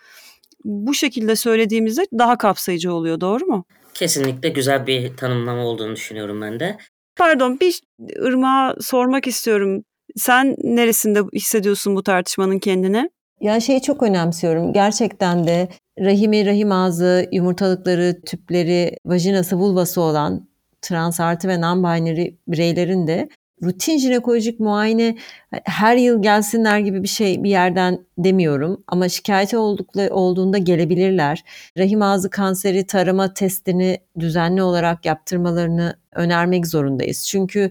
bu 0.64 0.94
şekilde 0.94 1.36
söylediğimizde 1.36 2.06
daha 2.18 2.38
kapsayıcı 2.38 2.92
oluyor 2.94 3.20
doğru 3.20 3.46
mu? 3.46 3.64
Kesinlikle 3.94 4.48
güzel 4.48 4.86
bir 4.86 5.16
tanımlama 5.16 5.64
olduğunu 5.64 5.96
düşünüyorum 5.96 6.40
ben 6.40 6.60
de. 6.60 6.76
Pardon 7.16 7.60
bir 7.60 7.80
Irmak'a 8.00 8.74
sormak 8.80 9.26
istiyorum. 9.26 9.84
Sen 10.16 10.56
neresinde 10.62 11.20
hissediyorsun 11.34 11.96
bu 11.96 12.02
tartışmanın 12.02 12.58
kendini? 12.58 13.10
Ya 13.40 13.60
şeyi 13.60 13.82
çok 13.82 14.02
önemsiyorum. 14.02 14.72
Gerçekten 14.72 15.46
de 15.46 15.68
rahimi, 16.00 16.46
rahim 16.46 16.72
ağzı, 16.72 17.28
yumurtalıkları, 17.32 18.20
tüpleri, 18.26 18.96
vajinası, 19.06 19.56
vulvası 19.56 20.00
olan 20.00 20.48
trans 20.82 21.20
artı 21.20 21.48
ve 21.48 21.54
non-binary 21.54 22.36
bireylerin 22.48 23.06
de 23.06 23.28
rutin 23.62 23.98
jinekolojik 23.98 24.60
muayene 24.60 25.16
her 25.64 25.96
yıl 25.96 26.22
gelsinler 26.22 26.78
gibi 26.78 27.02
bir 27.02 27.08
şey 27.08 27.44
bir 27.44 27.50
yerden 27.50 27.98
demiyorum 28.18 28.84
ama 28.86 29.08
şikayeti 29.08 29.56
oldukları 29.56 30.14
olduğunda 30.14 30.58
gelebilirler. 30.58 31.44
Rahim 31.78 32.02
ağzı 32.02 32.30
kanseri 32.30 32.86
tarama 32.86 33.34
testini 33.34 33.98
düzenli 34.18 34.62
olarak 34.62 35.06
yaptırmalarını 35.06 35.96
önermek 36.12 36.66
zorundayız. 36.66 37.26
Çünkü 37.28 37.70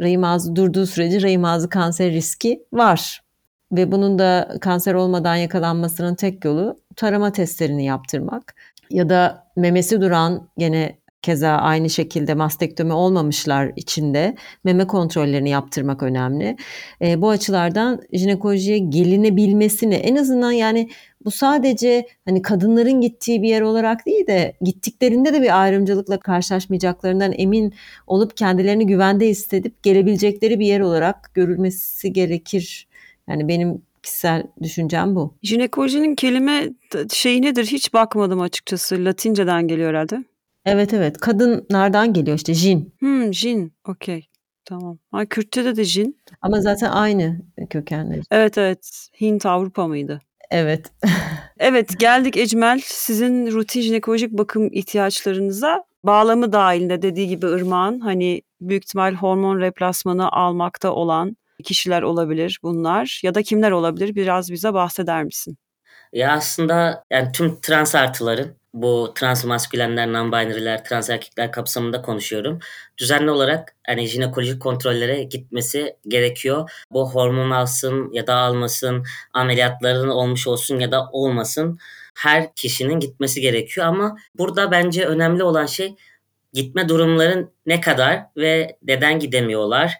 rahim 0.00 0.24
ağzı 0.24 0.56
durduğu 0.56 0.86
sürece 0.86 1.22
rahim 1.22 1.44
ağzı 1.44 1.68
kanser 1.68 2.12
riski 2.12 2.62
var. 2.72 3.22
Ve 3.72 3.92
bunun 3.92 4.18
da 4.18 4.56
kanser 4.60 4.94
olmadan 4.94 5.36
yakalanmasının 5.36 6.14
tek 6.14 6.44
yolu 6.44 6.76
tarama 6.96 7.32
testlerini 7.32 7.84
yaptırmak. 7.84 8.54
Ya 8.90 9.08
da 9.08 9.46
memesi 9.56 10.00
duran 10.00 10.48
gene 10.58 10.98
keza 11.22 11.50
aynı 11.50 11.90
şekilde 11.90 12.34
mastektomi 12.34 12.92
olmamışlar 12.92 13.72
içinde 13.76 14.34
meme 14.64 14.86
kontrollerini 14.86 15.50
yaptırmak 15.50 16.02
önemli. 16.02 16.56
E, 17.02 17.22
bu 17.22 17.30
açılardan 17.30 18.00
jinekolojiye 18.12 18.78
gelinebilmesini 18.78 19.94
en 19.94 20.16
azından 20.16 20.52
yani 20.52 20.90
bu 21.24 21.30
sadece 21.30 22.06
hani 22.24 22.42
kadınların 22.42 23.00
gittiği 23.00 23.42
bir 23.42 23.48
yer 23.48 23.60
olarak 23.60 24.06
değil 24.06 24.26
de 24.26 24.56
gittiklerinde 24.60 25.32
de 25.32 25.42
bir 25.42 25.62
ayrımcılıkla 25.62 26.18
karşılaşmayacaklarından 26.18 27.32
emin 27.36 27.74
olup 28.06 28.36
kendilerini 28.36 28.86
güvende 28.86 29.28
hissedip 29.28 29.82
gelebilecekleri 29.82 30.58
bir 30.58 30.66
yer 30.66 30.80
olarak 30.80 31.30
görülmesi 31.34 32.12
gerekir. 32.12 32.88
Yani 33.28 33.48
benim 33.48 33.82
kişisel 34.02 34.42
düşüncem 34.62 35.16
bu. 35.16 35.34
Jinekolojinin 35.42 36.14
kelime 36.14 36.68
şeyi 37.12 37.42
nedir 37.42 37.64
hiç 37.64 37.94
bakmadım 37.94 38.40
açıkçası. 38.40 39.04
Latinceden 39.04 39.68
geliyor 39.68 39.88
herhalde. 39.90 40.24
Evet 40.68 40.94
evet. 40.94 41.18
Kadınlardan 41.18 42.12
geliyor 42.12 42.36
işte 42.36 42.54
jin. 42.54 42.94
Hmm, 42.98 43.34
jin. 43.34 43.72
Okey. 43.88 44.28
Tamam. 44.64 44.98
Ha, 45.10 45.26
Kürtçe'de 45.26 45.76
de 45.76 45.84
jin. 45.84 46.20
Ama 46.42 46.60
zaten 46.60 46.90
aynı 46.90 47.40
kökenleri. 47.70 48.22
Evet 48.30 48.58
evet. 48.58 49.08
Hint 49.20 49.46
Avrupa 49.46 49.88
mıydı? 49.88 50.20
Evet. 50.50 50.92
evet 51.58 52.00
geldik 52.00 52.36
Ecmel. 52.36 52.80
Sizin 52.84 53.52
rutin 53.52 53.80
jinekolojik 53.80 54.32
bakım 54.32 54.68
ihtiyaçlarınıza 54.72 55.84
bağlamı 56.04 56.52
dahilinde 56.52 57.02
dediği 57.02 57.28
gibi 57.28 57.46
Irmak'ın 57.46 58.00
hani 58.00 58.42
büyük 58.60 58.84
ihtimal 58.84 59.14
hormon 59.14 59.60
replasmanı 59.60 60.32
almakta 60.32 60.92
olan 60.92 61.36
kişiler 61.64 62.02
olabilir 62.02 62.58
bunlar 62.62 63.20
ya 63.24 63.34
da 63.34 63.42
kimler 63.42 63.70
olabilir 63.70 64.14
biraz 64.14 64.50
bize 64.52 64.74
bahseder 64.74 65.24
misin? 65.24 65.56
Ya 66.12 66.32
aslında 66.32 67.04
yani 67.10 67.32
tüm 67.32 67.60
trans 67.60 67.94
artıların 67.94 68.57
bu 68.74 69.12
trans 69.14 69.44
maskülenler, 69.44 70.08
non-binary'ler, 70.08 70.84
trans 70.84 71.10
erkekler 71.10 71.52
kapsamında 71.52 72.02
konuşuyorum. 72.02 72.58
Düzenli 72.98 73.30
olarak 73.30 73.76
hani 73.86 74.06
jinekolojik 74.06 74.62
kontrollere 74.62 75.22
gitmesi 75.22 75.96
gerekiyor. 76.08 76.70
Bu 76.90 77.10
hormon 77.10 77.50
alsın 77.50 78.12
ya 78.12 78.26
da 78.26 78.34
almasın, 78.34 79.04
ameliyatların 79.32 80.08
olmuş 80.08 80.46
olsun 80.46 80.78
ya 80.78 80.92
da 80.92 81.08
olmasın 81.12 81.78
her 82.18 82.54
kişinin 82.54 83.00
gitmesi 83.00 83.40
gerekiyor 83.40 83.86
ama 83.86 84.16
burada 84.34 84.70
bence 84.70 85.04
önemli 85.04 85.42
olan 85.42 85.66
şey 85.66 85.94
gitme 86.52 86.88
durumların 86.88 87.52
ne 87.66 87.80
kadar 87.80 88.22
ve 88.36 88.78
neden 88.82 89.18
gidemiyorlar? 89.18 89.98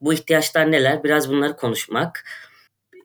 Bu 0.00 0.14
ihtiyaçlar 0.14 0.72
neler? 0.72 1.04
Biraz 1.04 1.30
bunları 1.30 1.56
konuşmak. 1.56 2.24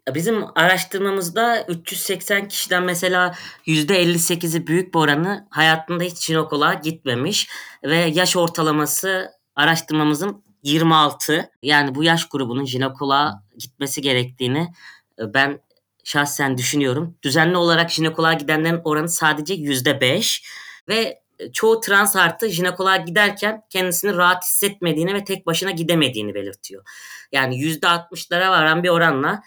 Bizim 0.08 0.44
araştırmamızda 0.56 1.66
380 1.68 2.48
kişiden 2.48 2.84
mesela 2.84 3.36
%58'i 3.68 4.68
büyük 4.68 4.94
bir 4.94 5.00
oranı 5.00 5.48
hayatında 5.50 6.04
hiç 6.04 6.26
jinekoloğa 6.26 6.74
gitmemiş 6.74 7.50
ve 7.84 7.96
yaş 7.96 8.36
ortalaması 8.36 9.32
araştırmamızın 9.56 10.44
26. 10.64 11.52
Yani 11.62 11.96
bu 11.96 12.04
yaş 12.04 12.30
grubunun 12.30 12.66
jinekoloğa 12.66 13.44
gitmesi 13.58 14.02
gerektiğini 14.02 14.74
e, 15.20 15.34
ben 15.34 15.60
şahsen 16.04 16.58
düşünüyorum. 16.58 17.18
Düzenli 17.24 17.58
olarak 17.58 17.92
jinekoloğa 17.92 18.34
gidenlerin 18.34 18.82
oranı 18.84 19.10
sadece 19.10 19.54
%5 19.54 20.44
ve 20.88 21.24
çoğu 21.54 21.80
trans 21.80 22.16
artı 22.16 22.50
jinekoloğa 22.50 22.98
giderken 22.98 23.62
kendisini 23.70 24.16
rahat 24.16 24.44
hissetmediğini 24.44 25.14
ve 25.14 25.24
tek 25.24 25.46
başına 25.46 25.72
gidemediğini 25.72 26.34
belirtiyor. 26.34 26.84
Yani 27.32 27.56
%60'lara 27.56 28.50
varan 28.50 28.84
bir 28.84 28.90
oranla 28.90 29.44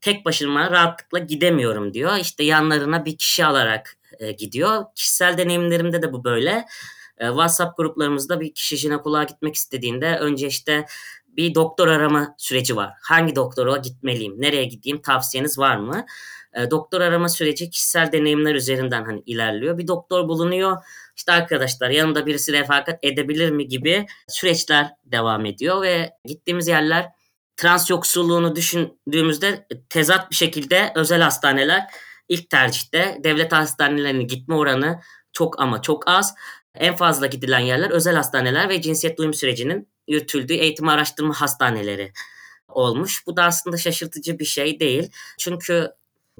tek 0.00 0.24
başıma 0.24 0.70
rahatlıkla 0.70 1.18
gidemiyorum 1.18 1.94
diyor. 1.94 2.16
İşte 2.16 2.44
yanlarına 2.44 3.04
bir 3.04 3.16
kişi 3.16 3.44
alarak 3.44 3.96
e, 4.18 4.32
gidiyor. 4.32 4.84
Kişisel 4.94 5.38
deneyimlerimde 5.38 6.02
de 6.02 6.12
bu 6.12 6.24
böyle. 6.24 6.64
E, 7.18 7.26
WhatsApp 7.26 7.76
gruplarımızda 7.76 8.40
bir 8.40 8.54
kişi 8.54 8.76
jinekoloğa 8.76 9.24
gitmek 9.24 9.54
istediğinde 9.54 10.18
önce 10.18 10.46
işte 10.46 10.86
bir 11.26 11.54
doktor 11.54 11.88
arama 11.88 12.34
süreci 12.38 12.76
var. 12.76 12.92
Hangi 13.02 13.36
doktora 13.36 13.76
gitmeliyim? 13.76 14.40
Nereye 14.40 14.64
gideyim? 14.64 15.02
Tavsiyeniz 15.02 15.58
var 15.58 15.76
mı? 15.76 16.06
E, 16.54 16.70
doktor 16.70 17.00
arama 17.00 17.28
süreci 17.28 17.70
kişisel 17.70 18.12
deneyimler 18.12 18.54
üzerinden 18.54 19.04
hani 19.04 19.22
ilerliyor. 19.26 19.78
Bir 19.78 19.88
doktor 19.88 20.28
bulunuyor. 20.28 20.76
İşte 21.16 21.32
arkadaşlar 21.32 21.90
yanında 21.90 22.26
birisi 22.26 22.52
refakat 22.52 22.98
edebilir 23.02 23.50
mi 23.50 23.68
gibi 23.68 24.06
süreçler 24.28 24.90
devam 25.04 25.46
ediyor 25.46 25.82
ve 25.82 26.12
gittiğimiz 26.24 26.68
yerler 26.68 27.17
trans 27.58 27.90
yoksulluğunu 27.90 28.56
düşündüğümüzde 28.56 29.66
tezat 29.90 30.30
bir 30.30 30.36
şekilde 30.36 30.92
özel 30.94 31.22
hastaneler 31.22 31.86
ilk 32.28 32.50
tercihte. 32.50 33.20
Devlet 33.24 33.52
hastanelerinin 33.52 34.26
gitme 34.26 34.54
oranı 34.54 35.00
çok 35.32 35.60
ama 35.60 35.82
çok 35.82 36.08
az. 36.08 36.34
En 36.74 36.96
fazla 36.96 37.26
gidilen 37.26 37.58
yerler 37.58 37.90
özel 37.90 38.16
hastaneler 38.16 38.68
ve 38.68 38.82
cinsiyet 38.82 39.20
uyum 39.20 39.34
sürecinin 39.34 39.88
yürütüldüğü 40.08 40.54
eğitim 40.54 40.88
araştırma 40.88 41.40
hastaneleri 41.40 42.12
olmuş. 42.68 43.26
Bu 43.26 43.36
da 43.36 43.44
aslında 43.44 43.76
şaşırtıcı 43.76 44.38
bir 44.38 44.44
şey 44.44 44.80
değil. 44.80 45.10
Çünkü 45.38 45.90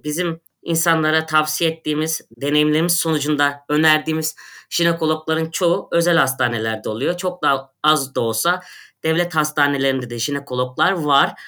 bizim 0.04 0.40
insanlara 0.62 1.26
tavsiye 1.26 1.70
ettiğimiz, 1.70 2.20
deneyimlerimiz 2.36 2.92
sonucunda 2.92 3.64
önerdiğimiz 3.68 4.36
jinekologların 4.70 5.50
çoğu 5.50 5.88
özel 5.92 6.16
hastanelerde 6.16 6.88
oluyor. 6.88 7.16
Çok 7.16 7.42
daha 7.42 7.72
az 7.82 8.14
da 8.14 8.20
olsa 8.20 8.62
devlet 9.04 9.34
hastanelerinde 9.34 10.10
de 10.10 10.18
jinekologlar 10.18 10.92
var. 10.92 11.40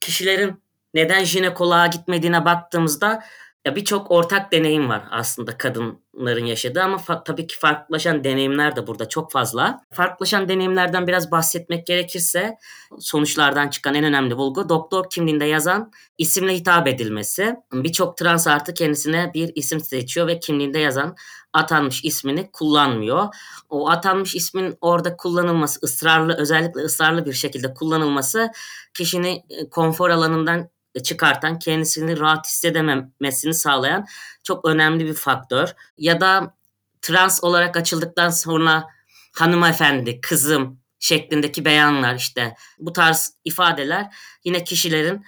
Kişilerin 0.00 0.62
neden 0.94 1.24
jinekoloğa 1.24 1.86
gitmediğine 1.86 2.44
baktığımızda 2.44 3.24
ya 3.64 3.76
birçok 3.76 4.10
ortak 4.10 4.52
deneyim 4.52 4.88
var 4.88 5.04
aslında 5.10 5.58
kadınların 5.58 6.44
yaşadığı 6.44 6.82
ama 6.82 6.96
fa- 6.96 7.24
tabii 7.24 7.46
ki 7.46 7.58
farklılaşan 7.58 8.24
deneyimler 8.24 8.76
de 8.76 8.86
burada 8.86 9.08
çok 9.08 9.32
fazla. 9.32 9.80
Farklılaşan 9.92 10.48
deneyimlerden 10.48 11.06
biraz 11.06 11.30
bahsetmek 11.30 11.86
gerekirse 11.86 12.56
sonuçlardan 12.98 13.68
çıkan 13.68 13.94
en 13.94 14.04
önemli 14.04 14.36
bulgu 14.36 14.68
doktor 14.68 15.10
kimliğinde 15.10 15.44
yazan 15.44 15.92
isimle 16.18 16.54
hitap 16.54 16.88
edilmesi. 16.88 17.56
Birçok 17.72 18.16
trans 18.16 18.46
artı 18.46 18.74
kendisine 18.74 19.30
bir 19.34 19.52
isim 19.54 19.80
seçiyor 19.80 20.26
ve 20.26 20.40
kimliğinde 20.40 20.78
yazan 20.78 21.16
atanmış 21.52 22.04
ismini 22.04 22.50
kullanmıyor. 22.52 23.28
O 23.68 23.90
atanmış 23.90 24.34
ismin 24.34 24.74
orada 24.80 25.16
kullanılması, 25.16 25.80
ısrarlı 25.82 26.36
özellikle 26.38 26.80
ısrarlı 26.80 27.26
bir 27.26 27.32
şekilde 27.32 27.74
kullanılması 27.74 28.50
kişinin 28.94 29.42
konfor 29.70 30.10
alanından 30.10 30.68
çıkartan, 31.02 31.58
kendisini 31.58 32.20
rahat 32.20 32.46
hissedememesini 32.46 33.54
sağlayan 33.54 34.06
çok 34.42 34.68
önemli 34.68 35.06
bir 35.06 35.14
faktör. 35.14 35.74
Ya 35.98 36.20
da 36.20 36.54
trans 37.02 37.44
olarak 37.44 37.76
açıldıktan 37.76 38.30
sonra 38.30 38.84
hanımefendi, 39.32 40.20
kızım 40.20 40.80
şeklindeki 40.98 41.64
beyanlar 41.64 42.14
işte 42.14 42.54
bu 42.78 42.92
tarz 42.92 43.34
ifadeler 43.44 44.06
yine 44.44 44.64
kişilerin 44.64 45.24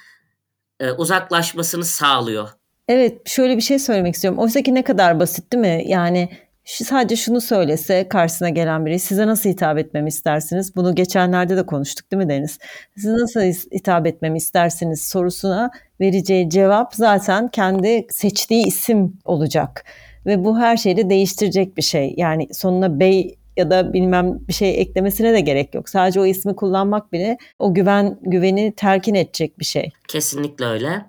e, 0.80 0.90
uzaklaşmasını 0.90 1.84
sağlıyor. 1.84 2.48
Evet 2.88 3.28
şöyle 3.28 3.56
bir 3.56 3.62
şey 3.62 3.78
söylemek 3.78 4.14
istiyorum. 4.14 4.40
Oysa 4.40 4.62
ki 4.62 4.74
ne 4.74 4.84
kadar 4.84 5.20
basit 5.20 5.52
değil 5.52 5.60
mi? 5.60 5.82
Yani 5.86 6.45
sadece 6.66 7.16
şunu 7.16 7.40
söylese 7.40 8.08
karşısına 8.08 8.48
gelen 8.48 8.86
biri 8.86 8.98
size 8.98 9.26
nasıl 9.26 9.50
hitap 9.50 9.78
etmemi 9.78 10.08
istersiniz? 10.08 10.76
Bunu 10.76 10.94
geçenlerde 10.94 11.56
de 11.56 11.66
konuştuk 11.66 12.12
değil 12.12 12.22
mi 12.22 12.28
Deniz? 12.28 12.58
Size 12.96 13.12
nasıl 13.12 13.40
hitap 13.72 14.06
etmemi 14.06 14.38
istersiniz 14.38 15.02
sorusuna 15.02 15.70
vereceği 16.00 16.50
cevap 16.50 16.94
zaten 16.94 17.48
kendi 17.48 18.06
seçtiği 18.10 18.66
isim 18.66 19.18
olacak. 19.24 19.84
Ve 20.26 20.44
bu 20.44 20.58
her 20.58 20.76
şeyi 20.76 20.96
de 20.96 21.10
değiştirecek 21.10 21.76
bir 21.76 21.82
şey. 21.82 22.14
Yani 22.16 22.48
sonuna 22.52 23.00
bey 23.00 23.38
ya 23.56 23.70
da 23.70 23.92
bilmem 23.92 24.38
bir 24.48 24.52
şey 24.52 24.80
eklemesine 24.80 25.32
de 25.32 25.40
gerek 25.40 25.74
yok. 25.74 25.88
Sadece 25.88 26.20
o 26.20 26.26
ismi 26.26 26.56
kullanmak 26.56 27.12
bile 27.12 27.38
o 27.58 27.74
güven 27.74 28.18
güveni 28.22 28.72
terkin 28.76 29.14
edecek 29.14 29.58
bir 29.58 29.64
şey. 29.64 29.90
Kesinlikle 30.08 30.64
öyle. 30.66 31.06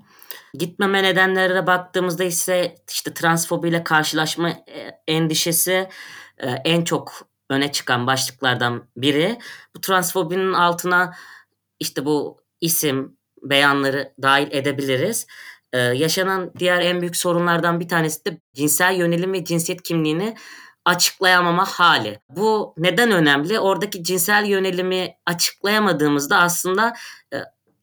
Gitmeme 0.58 1.04
nedenlerine 1.04 1.68
baktığımızda 1.68 2.24
ise 2.24 2.76
işte 2.92 3.14
transfobiyle 3.14 3.84
karşılaşma 3.84 4.50
e, 4.50 5.02
endişesi 5.08 5.90
e, 6.38 6.50
en 6.50 6.84
çok 6.84 7.28
öne 7.50 7.72
çıkan 7.72 8.08
başlıklardan 8.08 8.84
biri. 8.98 9.40
Bu 9.76 9.82
transfobinin 9.82 10.54
altına 10.54 11.14
işte 11.80 12.06
bu 12.06 12.42
isim, 12.62 13.18
beyanları 13.42 14.14
dahil 14.22 14.48
edebiliriz. 14.52 15.28
Ee, 15.74 15.78
yaşanan 15.78 16.52
diğer 16.60 16.82
en 16.82 17.02
büyük 17.02 17.16
sorunlardan 17.16 17.80
bir 17.80 17.88
tanesi 17.88 18.26
de 18.26 18.42
cinsel 18.54 18.96
yönelim 18.96 19.34
ve 19.34 19.46
cinsiyet 19.46 19.84
kimliğini 19.84 20.36
açıklayamama 20.86 21.66
hali. 21.66 22.20
Bu 22.30 22.74
neden 22.78 23.12
önemli? 23.12 23.60
Oradaki 23.60 24.04
cinsel 24.04 24.46
yönelimi 24.46 25.14
açıklayamadığımızda 25.26 26.38
aslında 26.38 26.94
e, 27.34 27.38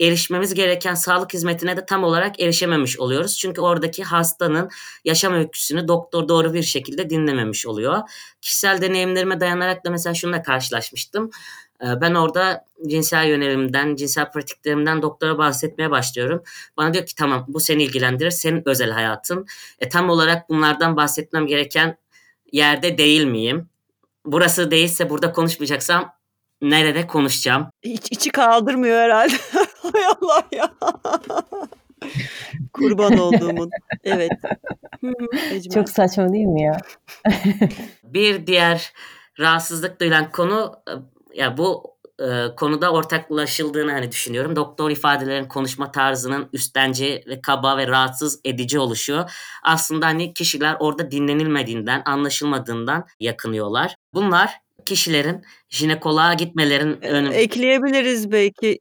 erişmemiz 0.07 0.55
gereken 0.55 0.95
sağlık 0.95 1.35
hizmetine 1.35 1.77
de 1.77 1.87
tam 1.87 2.05
olarak 2.05 2.41
erişememiş 2.41 3.01
oluyoruz. 3.01 3.39
Çünkü 3.39 3.61
oradaki 3.61 4.05
hastanın 4.05 4.71
yaşam 5.05 5.35
öyküsünü 5.35 5.89
doktor 5.89 6.29
doğru 6.29 6.55
bir 6.55 6.63
şekilde 6.63 7.11
dinlememiş 7.11 7.67
oluyor. 7.67 8.01
Kişisel 8.41 8.83
deneyimlerime 8.83 9.41
dayanarak 9.41 9.85
da 9.85 9.91
mesela 9.91 10.15
şununla 10.15 10.43
karşılaşmıştım. 10.43 11.31
Ee, 11.83 12.01
ben 12.01 12.15
orada 12.15 12.65
cinsel 12.87 13.29
yönelimden, 13.29 13.97
cinsel 13.97 14.33
pratiklerimden 14.33 15.03
doktora 15.03 15.39
bahsetmeye 15.39 15.91
başlıyorum. 15.91 16.43
Bana 16.77 16.95
diyor 16.95 17.07
ki 17.07 17.15
tamam 17.15 17.45
bu 17.49 17.61
seni 17.61 17.83
ilgilendirir, 17.83 18.31
senin 18.31 18.63
özel 18.67 18.91
hayatın. 18.91 19.47
E, 19.79 19.89
tam 19.89 20.11
olarak 20.11 20.49
bunlardan 20.49 20.97
bahsetmem 20.97 21.47
gereken 21.47 21.97
yerde 22.53 22.99
değil 22.99 23.25
miyim? 23.25 23.69
Burası 24.27 24.71
değilse 24.71 25.11
burada 25.11 25.33
konuşmayacaksam 25.33 26.15
nerede 26.63 27.07
konuşacağım? 27.07 27.67
Hiç 27.83 28.13
içi 28.13 28.31
kaldırmıyor 28.31 28.99
herhalde. 28.99 29.35
Hay 29.93 30.03
Allah 30.07 30.43
ya. 30.53 30.75
Kurban 32.73 33.19
olduğumun. 33.19 33.71
Evet. 34.05 34.33
Çok 35.75 35.89
saçma 35.89 36.33
değil 36.33 36.47
mi 36.47 36.63
ya? 36.63 36.81
bir 38.05 38.47
diğer 38.47 38.93
rahatsızlık 39.39 40.01
duyulan 40.01 40.33
konu 40.33 40.75
e, 40.89 40.93
ya 41.41 41.57
bu 41.57 41.95
e, 42.21 42.55
konuda 42.57 42.93
ortaklaşıldığını 42.93 43.93
hani 43.93 44.13
düşünüyorum. 44.13 44.57
Doktor 44.57 44.91
ifadelerin 44.91 45.49
konuşma 45.49 45.93
tarzının 45.93 46.49
üstenci 46.53 47.25
ve 47.27 47.41
kaba 47.41 47.77
ve 47.77 47.87
rahatsız 47.87 48.41
edici 48.45 48.79
oluşuyor. 48.79 49.31
Aslında 49.63 50.07
hani 50.07 50.35
kişiler 50.35 50.77
orada 50.81 51.11
dinlenilmediğinden, 51.11 52.03
anlaşılmadığından 52.05 53.07
yakınıyorlar. 53.21 53.97
Bunlar 54.15 54.51
kişilerin 54.87 55.45
jinekoloğa 55.69 56.35
gitmelerin 56.35 57.03
önü. 57.03 57.29
Ekleyebiliriz 57.29 58.33
belki. 58.33 58.79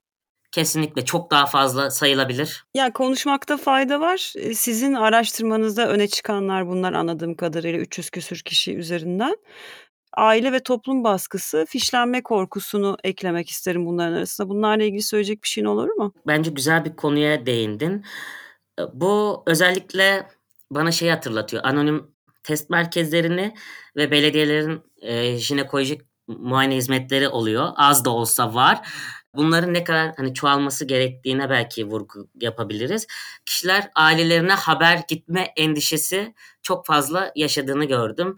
Kesinlikle 0.53 1.05
çok 1.05 1.31
daha 1.31 1.45
fazla 1.45 1.91
sayılabilir. 1.91 2.65
Ya 2.75 2.93
konuşmakta 2.93 3.57
fayda 3.57 3.99
var. 3.99 4.33
Sizin 4.53 4.93
araştırmanızda 4.93 5.89
öne 5.89 6.07
çıkanlar 6.07 6.67
bunlar 6.67 6.93
anladığım 6.93 7.35
kadarıyla 7.35 7.79
300 7.79 8.09
küsür 8.09 8.39
kişi 8.39 8.75
üzerinden 8.75 9.35
aile 10.17 10.51
ve 10.51 10.63
toplum 10.63 11.03
baskısı, 11.03 11.65
fişlenme 11.69 12.23
korkusunu 12.23 12.97
eklemek 13.03 13.49
isterim 13.49 13.85
bunların 13.85 14.13
arasında. 14.13 14.49
Bunlarla 14.49 14.83
ilgili 14.83 15.01
söyleyecek 15.01 15.43
bir 15.43 15.47
şeyin 15.47 15.67
olur 15.67 15.89
mu? 15.89 16.13
Bence 16.27 16.51
güzel 16.51 16.85
bir 16.85 16.95
konuya 16.95 17.45
değindin. 17.45 18.05
Bu 18.93 19.43
özellikle 19.47 20.27
bana 20.71 20.91
şey 20.91 21.09
hatırlatıyor. 21.09 21.63
Anonim 21.65 22.07
test 22.43 22.69
merkezlerini 22.69 23.53
ve 23.95 24.11
belediyelerin 24.11 24.81
e, 25.01 25.37
jinekolojik 25.37 26.01
muayene 26.27 26.75
hizmetleri 26.75 27.29
oluyor. 27.29 27.69
Az 27.75 28.05
da 28.05 28.09
olsa 28.09 28.53
var. 28.53 28.87
Bunların 29.35 29.73
ne 29.73 29.83
kadar 29.83 30.13
hani 30.17 30.33
çoğalması 30.33 30.85
gerektiğine 30.85 31.49
belki 31.49 31.85
vurgu 31.85 32.27
yapabiliriz. 32.41 33.07
Kişiler 33.45 33.89
ailelerine 33.95 34.53
haber 34.53 35.03
gitme 35.07 35.53
endişesi 35.57 36.33
çok 36.61 36.85
fazla 36.85 37.31
yaşadığını 37.35 37.85
gördüm. 37.85 38.37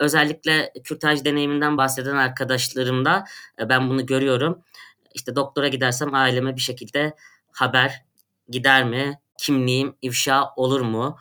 Özellikle 0.00 0.72
kürtaj 0.84 1.24
deneyiminden 1.24 1.76
bahseden 1.76 2.16
arkadaşlarımda 2.16 3.24
ben 3.68 3.90
bunu 3.90 4.06
görüyorum. 4.06 4.62
İşte 5.14 5.36
doktora 5.36 5.68
gidersem 5.68 6.14
aileme 6.14 6.56
bir 6.56 6.60
şekilde 6.60 7.14
haber 7.52 8.04
gider 8.48 8.84
mi? 8.84 9.20
Kimliğim 9.38 9.96
ifşa 10.02 10.50
olur 10.56 10.80
mu? 10.80 11.16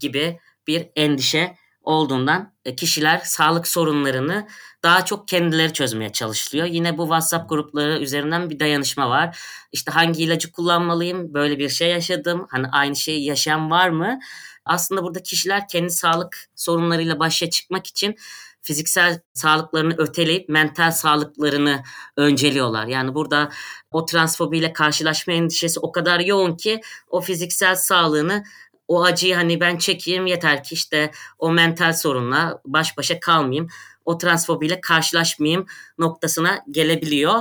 gibi 0.00 0.38
bir 0.66 0.88
endişe 0.96 1.56
olduğundan 1.82 2.52
e, 2.64 2.76
kişiler 2.76 3.18
sağlık 3.24 3.66
sorunlarını 3.66 4.46
daha 4.82 5.04
çok 5.04 5.28
kendileri 5.28 5.72
çözmeye 5.72 6.12
çalışılıyor. 6.12 6.66
Yine 6.66 6.98
bu 6.98 7.02
WhatsApp 7.02 7.48
grupları 7.48 7.98
üzerinden 7.98 8.50
bir 8.50 8.60
dayanışma 8.60 9.10
var. 9.10 9.38
İşte 9.72 9.92
hangi 9.92 10.22
ilacı 10.22 10.52
kullanmalıyım? 10.52 11.34
Böyle 11.34 11.58
bir 11.58 11.68
şey 11.68 11.90
yaşadım. 11.90 12.46
Hani 12.50 12.66
aynı 12.72 12.96
şeyi 12.96 13.24
yaşayan 13.24 13.70
var 13.70 13.88
mı? 13.88 14.18
Aslında 14.64 15.02
burada 15.02 15.22
kişiler 15.22 15.68
kendi 15.68 15.90
sağlık 15.90 16.50
sorunlarıyla 16.56 17.20
başa 17.20 17.50
çıkmak 17.50 17.86
için 17.86 18.16
fiziksel 18.62 19.20
sağlıklarını 19.34 19.94
öteleyip 19.98 20.48
mental 20.48 20.90
sağlıklarını 20.90 21.82
önceliyorlar. 22.16 22.86
Yani 22.86 23.14
burada 23.14 23.50
o 23.92 24.04
transfobiyle 24.04 24.72
karşılaşma 24.72 25.32
endişesi 25.32 25.80
o 25.80 25.92
kadar 25.92 26.20
yoğun 26.20 26.56
ki 26.56 26.80
o 27.08 27.20
fiziksel 27.20 27.76
sağlığını 27.76 28.44
o 28.90 29.04
acıyı 29.04 29.34
hani 29.34 29.60
ben 29.60 29.76
çekeyim 29.76 30.26
yeter 30.26 30.64
ki 30.64 30.74
işte 30.74 31.10
o 31.38 31.52
mental 31.52 31.92
sorunla 31.92 32.60
baş 32.64 32.98
başa 32.98 33.20
kalmayayım. 33.20 33.68
O 34.04 34.18
transfobiyle 34.18 34.80
karşılaşmayayım 34.80 35.66
noktasına 35.98 36.58
gelebiliyor. 36.70 37.40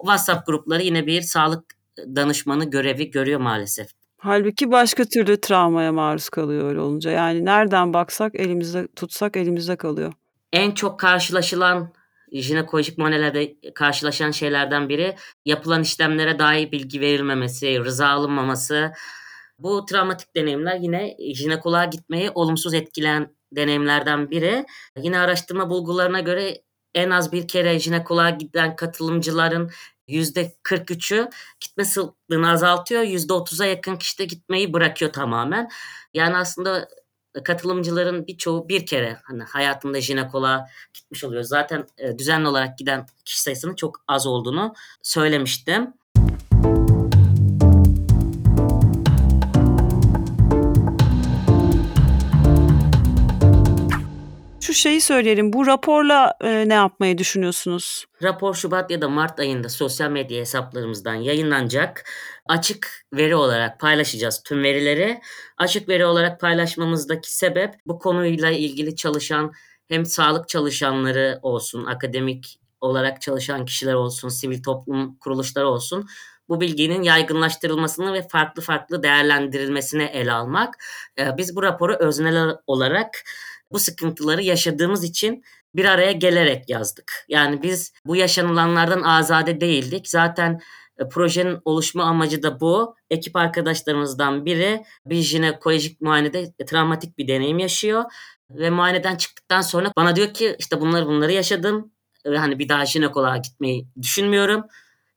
WhatsApp 0.00 0.46
grupları 0.46 0.82
yine 0.82 1.06
bir 1.06 1.22
sağlık 1.22 1.64
danışmanı 1.98 2.70
görevi 2.70 3.10
görüyor 3.10 3.40
maalesef. 3.40 3.88
Halbuki 4.18 4.70
başka 4.70 5.04
türlü 5.04 5.40
travmaya 5.40 5.92
maruz 5.92 6.28
kalıyor 6.28 6.68
öyle 6.68 6.80
olunca. 6.80 7.10
Yani 7.10 7.44
nereden 7.44 7.92
baksak 7.92 8.34
elimizde 8.34 8.88
tutsak 8.96 9.36
elimizde 9.36 9.76
kalıyor. 9.76 10.12
En 10.52 10.70
çok 10.70 11.00
karşılaşılan 11.00 11.92
jinekolojik 12.32 12.98
muayenelerde 12.98 13.54
karşılaşan 13.74 14.30
şeylerden 14.30 14.88
biri 14.88 15.16
yapılan 15.44 15.82
işlemlere 15.82 16.38
dair 16.38 16.72
bilgi 16.72 17.00
verilmemesi, 17.00 17.84
rıza 17.84 18.08
alınmaması, 18.08 18.92
bu 19.58 19.84
travmatik 19.84 20.36
deneyimler 20.36 20.76
yine 20.76 21.16
jinekoloğa 21.34 21.84
gitmeyi 21.84 22.30
olumsuz 22.30 22.74
etkileyen 22.74 23.36
deneyimlerden 23.52 24.30
biri. 24.30 24.66
Yine 24.96 25.18
araştırma 25.18 25.70
bulgularına 25.70 26.20
göre 26.20 26.62
en 26.94 27.10
az 27.10 27.32
bir 27.32 27.48
kere 27.48 27.78
jinekoloğa 27.78 28.30
giden 28.30 28.76
katılımcıların 28.76 29.70
%43'ü 30.08 31.30
gitme 31.60 31.84
sıklığını 31.84 32.50
azaltıyor. 32.50 33.02
%30'a 33.02 33.66
yakın 33.66 33.96
kişi 33.96 34.18
de 34.18 34.24
gitmeyi 34.24 34.72
bırakıyor 34.72 35.12
tamamen. 35.12 35.70
Yani 36.14 36.36
aslında 36.36 36.88
katılımcıların 37.44 38.26
birçoğu 38.26 38.68
bir 38.68 38.86
kere 38.86 39.18
hani 39.22 39.42
hayatında 39.42 40.00
jinekoloğa 40.00 40.66
gitmiş 40.94 41.24
oluyor. 41.24 41.42
Zaten 41.42 41.86
e, 41.98 42.18
düzenli 42.18 42.48
olarak 42.48 42.78
giden 42.78 43.06
kişi 43.24 43.42
sayısının 43.42 43.74
çok 43.74 44.04
az 44.08 44.26
olduğunu 44.26 44.74
söylemiştim. 45.02 45.94
Şeyi 54.74 55.00
söyleyelim. 55.00 55.52
Bu 55.52 55.66
raporla 55.66 56.32
e, 56.40 56.68
ne 56.68 56.74
yapmayı 56.74 57.18
düşünüyorsunuz? 57.18 58.04
Rapor 58.22 58.54
Şubat 58.54 58.90
ya 58.90 59.00
da 59.00 59.08
Mart 59.08 59.40
ayında 59.40 59.68
sosyal 59.68 60.10
medya 60.10 60.40
hesaplarımızdan 60.40 61.14
yayınlanacak. 61.14 62.10
Açık 62.46 63.06
veri 63.14 63.36
olarak 63.36 63.80
paylaşacağız 63.80 64.42
tüm 64.42 64.62
verileri. 64.62 65.20
Açık 65.58 65.88
veri 65.88 66.06
olarak 66.06 66.40
paylaşmamızdaki 66.40 67.34
sebep 67.34 67.74
bu 67.86 67.98
konuyla 67.98 68.50
ilgili 68.50 68.96
çalışan 68.96 69.52
hem 69.88 70.06
sağlık 70.06 70.48
çalışanları 70.48 71.38
olsun, 71.42 71.84
akademik 71.84 72.60
olarak 72.80 73.20
çalışan 73.20 73.64
kişiler 73.64 73.94
olsun, 73.94 74.28
sivil 74.28 74.62
toplum 74.62 75.16
kuruluşları 75.16 75.68
olsun 75.68 76.08
bu 76.48 76.60
bilginin 76.60 77.02
yaygınlaştırılmasını 77.02 78.12
ve 78.12 78.28
farklı 78.28 78.62
farklı 78.62 79.02
değerlendirilmesine 79.02 80.04
ele 80.04 80.32
almak. 80.32 80.74
Biz 81.36 81.56
bu 81.56 81.62
raporu 81.62 81.94
öznel 81.94 82.56
olarak 82.66 83.24
bu 83.74 83.78
sıkıntıları 83.78 84.42
yaşadığımız 84.42 85.04
için 85.04 85.44
bir 85.74 85.84
araya 85.84 86.12
gelerek 86.12 86.70
yazdık. 86.70 87.24
Yani 87.28 87.62
biz 87.62 87.92
bu 88.06 88.16
yaşanılanlardan 88.16 89.02
azade 89.02 89.60
değildik. 89.60 90.08
Zaten 90.08 90.60
E, 90.98 91.08
projenin 91.08 91.58
oluşma 91.64 92.04
amacı 92.04 92.42
da 92.42 92.60
bu. 92.60 92.96
Ekip 93.10 93.36
arkadaşlarımızdan 93.36 94.44
biri 94.44 94.84
bir 95.06 95.16
jinekolojik 95.16 96.00
muayenede 96.00 96.52
travmatik 96.66 97.18
bir 97.18 97.28
deneyim 97.28 97.58
yaşıyor. 97.58 98.04
Ve 98.50 98.70
muayeneden 98.70 99.16
çıktıktan 99.16 99.60
sonra 99.60 99.92
bana 99.96 100.16
diyor 100.16 100.34
ki 100.34 100.56
işte 100.58 100.80
bunları 100.80 101.06
bunları 101.06 101.32
yaşadım. 101.32 101.92
Hani 102.26 102.58
bir 102.58 102.68
daha 102.68 102.86
jinekoloğa 102.86 103.36
gitmeyi 103.36 103.88
düşünmüyorum. 104.02 104.64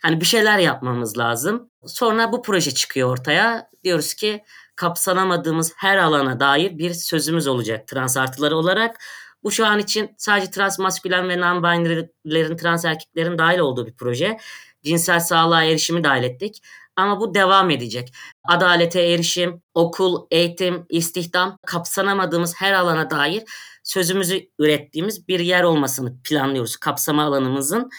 Hani 0.02 0.22
bir 0.22 0.26
şeyler 0.26 0.58
yapmamız 0.58 1.18
lazım. 1.18 1.70
Sonra 1.86 2.32
bu 2.32 2.42
proje 2.42 2.72
çıkıyor 2.72 3.10
ortaya. 3.10 3.70
Diyoruz 3.84 4.14
ki 4.14 4.44
kapsanamadığımız 4.78 5.74
her 5.78 5.98
alana 5.98 6.40
dair 6.40 6.78
bir 6.78 6.94
sözümüz 6.94 7.48
olacak 7.48 7.88
trans 7.88 8.18
artıları 8.18 8.58
olarak. 8.58 9.00
Bu 9.44 9.52
şu 9.52 9.66
an 9.66 9.80
için 9.80 10.16
sadece 10.18 10.52
trans 10.52 10.80
maskülen 10.80 11.30
ve 11.30 11.34
non-binary'lerin, 11.34 12.58
trans 12.58 12.86
erkeklerin 12.86 13.38
dahil 13.38 13.60
olduğu 13.60 13.88
bir 13.88 13.94
proje. 13.94 14.38
Cinsel 14.84 15.20
sağlığa 15.20 15.64
erişimi 15.64 16.04
dahil 16.04 16.24
ettik. 16.24 16.62
Ama 16.96 17.20
bu 17.20 17.34
devam 17.34 17.70
edecek. 17.70 18.14
Adalete 18.44 19.02
erişim, 19.02 19.62
okul, 19.74 20.26
eğitim, 20.32 20.86
istihdam 20.90 21.58
kapsanamadığımız 21.66 22.56
her 22.56 22.74
alana 22.74 23.10
dair 23.10 23.44
sözümüzü 23.84 24.50
ürettiğimiz 24.60 25.28
bir 25.28 25.40
yer 25.40 25.64
olmasını 25.64 26.22
planlıyoruz 26.24 26.78
kapsama 26.78 27.24
alanımızın. 27.24 27.90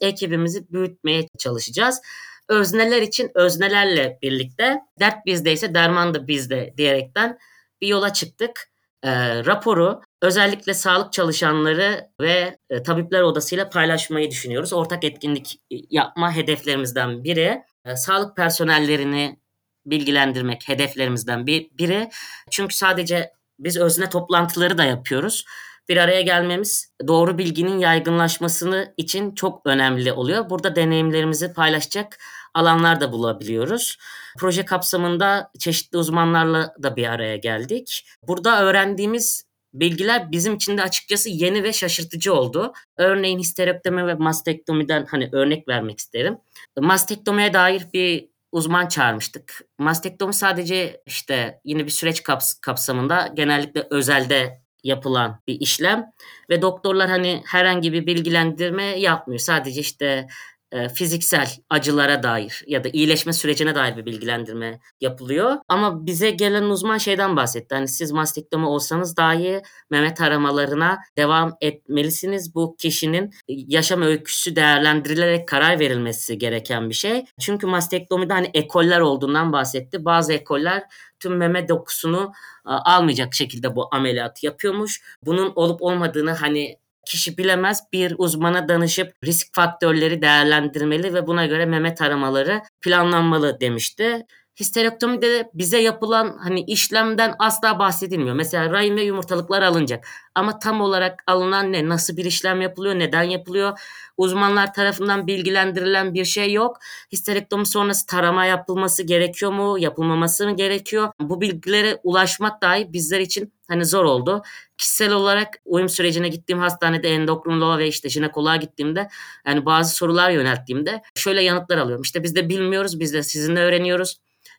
Ekibimizi 0.00 0.72
büyütmeye 0.72 1.28
çalışacağız. 1.38 2.00
Özneler 2.48 3.02
için 3.02 3.30
öznelerle 3.34 4.18
birlikte 4.22 4.80
dert 5.00 5.26
bizdeyse 5.26 5.74
derman 5.74 6.14
da 6.14 6.28
bizde 6.28 6.74
diyerekten 6.76 7.38
bir 7.80 7.88
yola 7.88 8.12
çıktık. 8.12 8.70
E, 9.02 9.10
raporu 9.44 10.00
özellikle 10.22 10.74
sağlık 10.74 11.12
çalışanları 11.12 12.10
ve 12.20 12.58
e, 12.70 12.82
tabipler 12.82 13.22
odasıyla 13.22 13.70
paylaşmayı 13.70 14.30
düşünüyoruz. 14.30 14.72
Ortak 14.72 15.04
etkinlik 15.04 15.60
yapma 15.70 16.36
hedeflerimizden 16.36 17.24
biri. 17.24 17.62
E, 17.84 17.96
sağlık 17.96 18.36
personellerini 18.36 19.38
bilgilendirmek 19.86 20.68
hedeflerimizden 20.68 21.46
bir, 21.46 21.70
biri. 21.78 22.10
Çünkü 22.50 22.76
sadece 22.76 23.30
biz 23.58 23.76
özne 23.76 24.10
toplantıları 24.10 24.78
da 24.78 24.84
yapıyoruz. 24.84 25.44
Bir 25.88 25.96
araya 25.96 26.20
gelmemiz 26.20 26.92
doğru 27.08 27.38
bilginin 27.38 27.78
yaygınlaşmasını 27.78 28.94
için 28.96 29.34
çok 29.34 29.66
önemli 29.66 30.12
oluyor. 30.12 30.50
Burada 30.50 30.76
deneyimlerimizi 30.76 31.52
paylaşacak 31.52 32.18
alanlar 32.54 33.00
da 33.00 33.12
bulabiliyoruz. 33.12 33.98
Proje 34.38 34.64
kapsamında 34.64 35.50
çeşitli 35.58 35.98
uzmanlarla 35.98 36.74
da 36.82 36.96
bir 36.96 37.06
araya 37.06 37.36
geldik. 37.36 38.06
Burada 38.28 38.62
öğrendiğimiz 38.62 39.46
bilgiler 39.74 40.32
bizim 40.32 40.54
için 40.54 40.78
de 40.78 40.82
açıkçası 40.82 41.30
yeni 41.30 41.62
ve 41.62 41.72
şaşırtıcı 41.72 42.34
oldu. 42.34 42.72
Örneğin 42.96 43.38
histerektomi 43.38 44.06
ve 44.06 44.14
mastektomiden 44.14 45.06
hani 45.10 45.28
örnek 45.32 45.68
vermek 45.68 45.98
isterim. 45.98 46.38
Mastektomiye 46.78 47.52
dair 47.52 47.82
bir 47.92 48.28
uzman 48.52 48.88
çağırmıştık. 48.88 49.60
Mastektomi 49.78 50.34
sadece 50.34 51.02
işte 51.06 51.60
yine 51.64 51.84
bir 51.86 51.90
süreç 51.90 52.20
kaps- 52.20 52.60
kapsamında 52.60 53.30
genellikle 53.34 53.86
özelde 53.90 54.65
yapılan 54.86 55.40
bir 55.46 55.60
işlem 55.60 56.12
ve 56.50 56.62
doktorlar 56.62 57.08
hani 57.08 57.42
herhangi 57.46 57.92
bir 57.92 58.06
bilgilendirme 58.06 58.84
yapmıyor. 58.84 59.40
Sadece 59.40 59.80
işte 59.80 60.26
e, 60.72 60.88
fiziksel 60.88 61.48
acılara 61.70 62.22
dair 62.22 62.64
ya 62.66 62.84
da 62.84 62.88
iyileşme 62.88 63.32
sürecine 63.32 63.74
dair 63.74 63.96
bir 63.96 64.06
bilgilendirme 64.06 64.80
yapılıyor. 65.00 65.56
Ama 65.68 66.06
bize 66.06 66.30
gelen 66.30 66.62
uzman 66.62 66.98
şeyden 66.98 67.36
bahsetti. 67.36 67.74
Hani 67.74 67.88
siz 67.88 68.12
mastektomi 68.12 68.66
olsanız 68.66 69.16
dahi 69.16 69.62
meme 69.90 70.14
taramalarına 70.14 70.98
devam 71.18 71.56
etmelisiniz. 71.60 72.54
Bu 72.54 72.76
kişinin 72.76 73.30
yaşam 73.48 74.02
öyküsü 74.02 74.56
değerlendirilerek 74.56 75.48
karar 75.48 75.78
verilmesi 75.80 76.38
gereken 76.38 76.88
bir 76.88 76.94
şey. 76.94 77.24
Çünkü 77.40 77.66
mastektomide 77.66 78.32
hani 78.32 78.50
ekoller 78.54 79.00
olduğundan 79.00 79.52
bahsetti. 79.52 80.04
Bazı 80.04 80.32
ekoller 80.32 80.82
tüm 81.20 81.36
meme 81.36 81.68
dokusunu 81.68 82.32
almayacak 82.64 83.34
şekilde 83.34 83.76
bu 83.76 83.88
ameliyatı 83.92 84.46
yapıyormuş. 84.46 85.02
Bunun 85.22 85.52
olup 85.56 85.82
olmadığını 85.82 86.30
hani 86.30 86.78
kişi 87.06 87.38
bilemez 87.38 87.80
bir 87.92 88.14
uzmana 88.18 88.68
danışıp 88.68 89.12
risk 89.24 89.54
faktörleri 89.54 90.22
değerlendirmeli 90.22 91.14
ve 91.14 91.26
buna 91.26 91.46
göre 91.46 91.66
meme 91.66 91.94
taramaları 91.94 92.62
planlanmalı 92.80 93.60
demişti. 93.60 94.26
Histerektomide 94.60 95.30
de 95.30 95.50
bize 95.54 95.78
yapılan 95.78 96.38
hani 96.42 96.60
işlemden 96.60 97.34
asla 97.38 97.78
bahsedilmiyor. 97.78 98.34
Mesela 98.34 98.70
rahim 98.70 98.96
ve 98.96 99.02
yumurtalıklar 99.02 99.62
alınacak. 99.62 100.06
Ama 100.34 100.58
tam 100.58 100.80
olarak 100.80 101.24
alınan 101.26 101.72
ne? 101.72 101.88
Nasıl 101.88 102.16
bir 102.16 102.24
işlem 102.24 102.60
yapılıyor? 102.60 102.98
Neden 102.98 103.22
yapılıyor? 103.22 103.78
Uzmanlar 104.16 104.74
tarafından 104.74 105.26
bilgilendirilen 105.26 106.14
bir 106.14 106.24
şey 106.24 106.52
yok. 106.52 106.78
Histerektomi 107.12 107.66
sonrası 107.66 108.06
tarama 108.06 108.44
yapılması 108.44 109.02
gerekiyor 109.02 109.52
mu? 109.52 109.78
Yapılmaması 109.78 110.48
mı 110.48 110.56
gerekiyor? 110.56 111.08
Bu 111.20 111.40
bilgilere 111.40 112.00
ulaşmak 112.02 112.62
dahi 112.62 112.92
bizler 112.92 113.20
için 113.20 113.52
hani 113.68 113.84
zor 113.84 114.04
oldu. 114.04 114.42
Kişisel 114.78 115.12
olarak 115.12 115.48
uyum 115.64 115.88
sürecine 115.88 116.28
gittiğim 116.28 116.60
hastanede 116.60 117.08
endokrinoloğa 117.08 117.78
ve 117.78 117.88
işte 117.88 118.08
jinekoloğa 118.08 118.56
gittiğimde 118.56 119.08
yani 119.46 119.66
bazı 119.66 119.94
sorular 119.94 120.30
yönelttiğimde 120.30 121.02
şöyle 121.14 121.42
yanıtlar 121.42 121.78
alıyorum. 121.78 122.02
İşte 122.02 122.22
biz 122.22 122.34
de 122.34 122.48
bilmiyoruz, 122.48 123.00
biz 123.00 123.12
de 123.12 123.22
sizinle 123.22 123.60
öğreniyoruz 123.60 124.16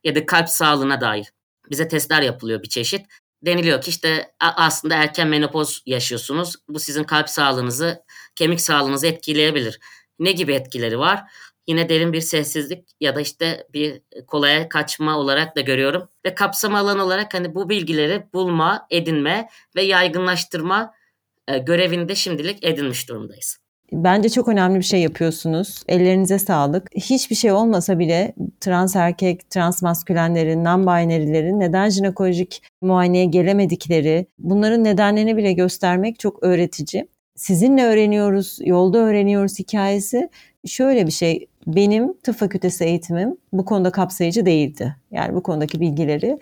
ya 0.08 0.16
da 0.16 0.26
kalp 0.26 0.50
sağlığına 0.50 1.02
dair 1.02 1.32
bize 1.70 1.88
testler 1.88 2.22
yapılıyor 2.22 2.64
bir 2.64 2.70
çeşit. 2.70 3.06
Deniliyor 3.46 3.82
ki 3.82 3.90
işte 3.90 4.32
aslında 4.40 4.96
erken 4.96 5.28
menopoz 5.28 5.84
yaşıyorsunuz. 5.86 6.56
Bu 6.70 6.80
sizin 6.80 7.04
kalp 7.04 7.30
sağlığınızı, 7.30 8.04
kemik 8.36 8.62
sağlığınızı 8.62 9.08
etkileyebilir. 9.08 9.80
Ne 10.20 10.32
gibi 10.32 10.54
etkileri 10.54 11.00
var? 11.00 11.24
Yine 11.68 11.90
derin 11.90 12.14
bir 12.14 12.22
sessizlik 12.22 12.90
ya 13.00 13.16
da 13.16 13.22
işte 13.22 13.68
bir 13.74 14.02
kolaya 14.28 14.70
kaçma 14.70 15.18
olarak 15.18 15.56
da 15.56 15.62
görüyorum. 15.62 16.10
Ve 16.26 16.36
kapsama 16.36 16.80
alanı 16.80 17.04
olarak 17.04 17.34
hani 17.34 17.56
bu 17.56 17.70
bilgileri 17.70 18.28
bulma, 18.34 18.88
edinme 18.90 19.50
ve 19.76 19.82
yaygınlaştırma 19.82 20.94
e, 21.48 21.58
görevini 21.58 22.10
de 22.10 22.16
şimdilik 22.16 22.66
edinmiş 22.66 23.10
durumdayız. 23.10 23.58
Bence 23.92 24.30
çok 24.30 24.48
önemli 24.48 24.78
bir 24.78 24.84
şey 24.84 25.02
yapıyorsunuz. 25.02 25.84
Ellerinize 25.88 26.40
sağlık. 26.40 26.90
Hiçbir 26.96 27.36
şey 27.36 27.52
olmasa 27.52 28.00
bile 28.00 28.34
trans 28.60 28.96
erkek, 28.96 29.50
trans 29.50 29.82
maskülenlerin, 29.82 30.64
non-binary'lerin 30.66 31.60
neden 31.60 31.90
jinekolojik 31.90 32.64
muayeneye 32.82 33.26
gelemedikleri, 33.26 34.28
bunların 34.40 34.84
nedenlerini 34.84 35.38
bile 35.38 35.54
göstermek 35.54 36.20
çok 36.20 36.44
öğretici. 36.44 37.08
Sizinle 37.36 37.84
öğreniyoruz, 37.84 38.58
yolda 38.66 38.98
öğreniyoruz 38.98 39.60
hikayesi. 39.60 40.30
Şöyle 40.66 41.08
bir 41.08 41.12
şey, 41.12 41.48
benim 41.68 42.14
tıp 42.18 42.36
fakültesi 42.36 42.84
eğitimim 42.86 43.38
bu 43.54 43.66
konuda 43.66 43.92
kapsayıcı 43.92 44.46
değildi. 44.46 44.96
Yani 45.12 45.36
bu 45.36 45.44
konudaki 45.44 45.80
bilgileri 45.80 46.38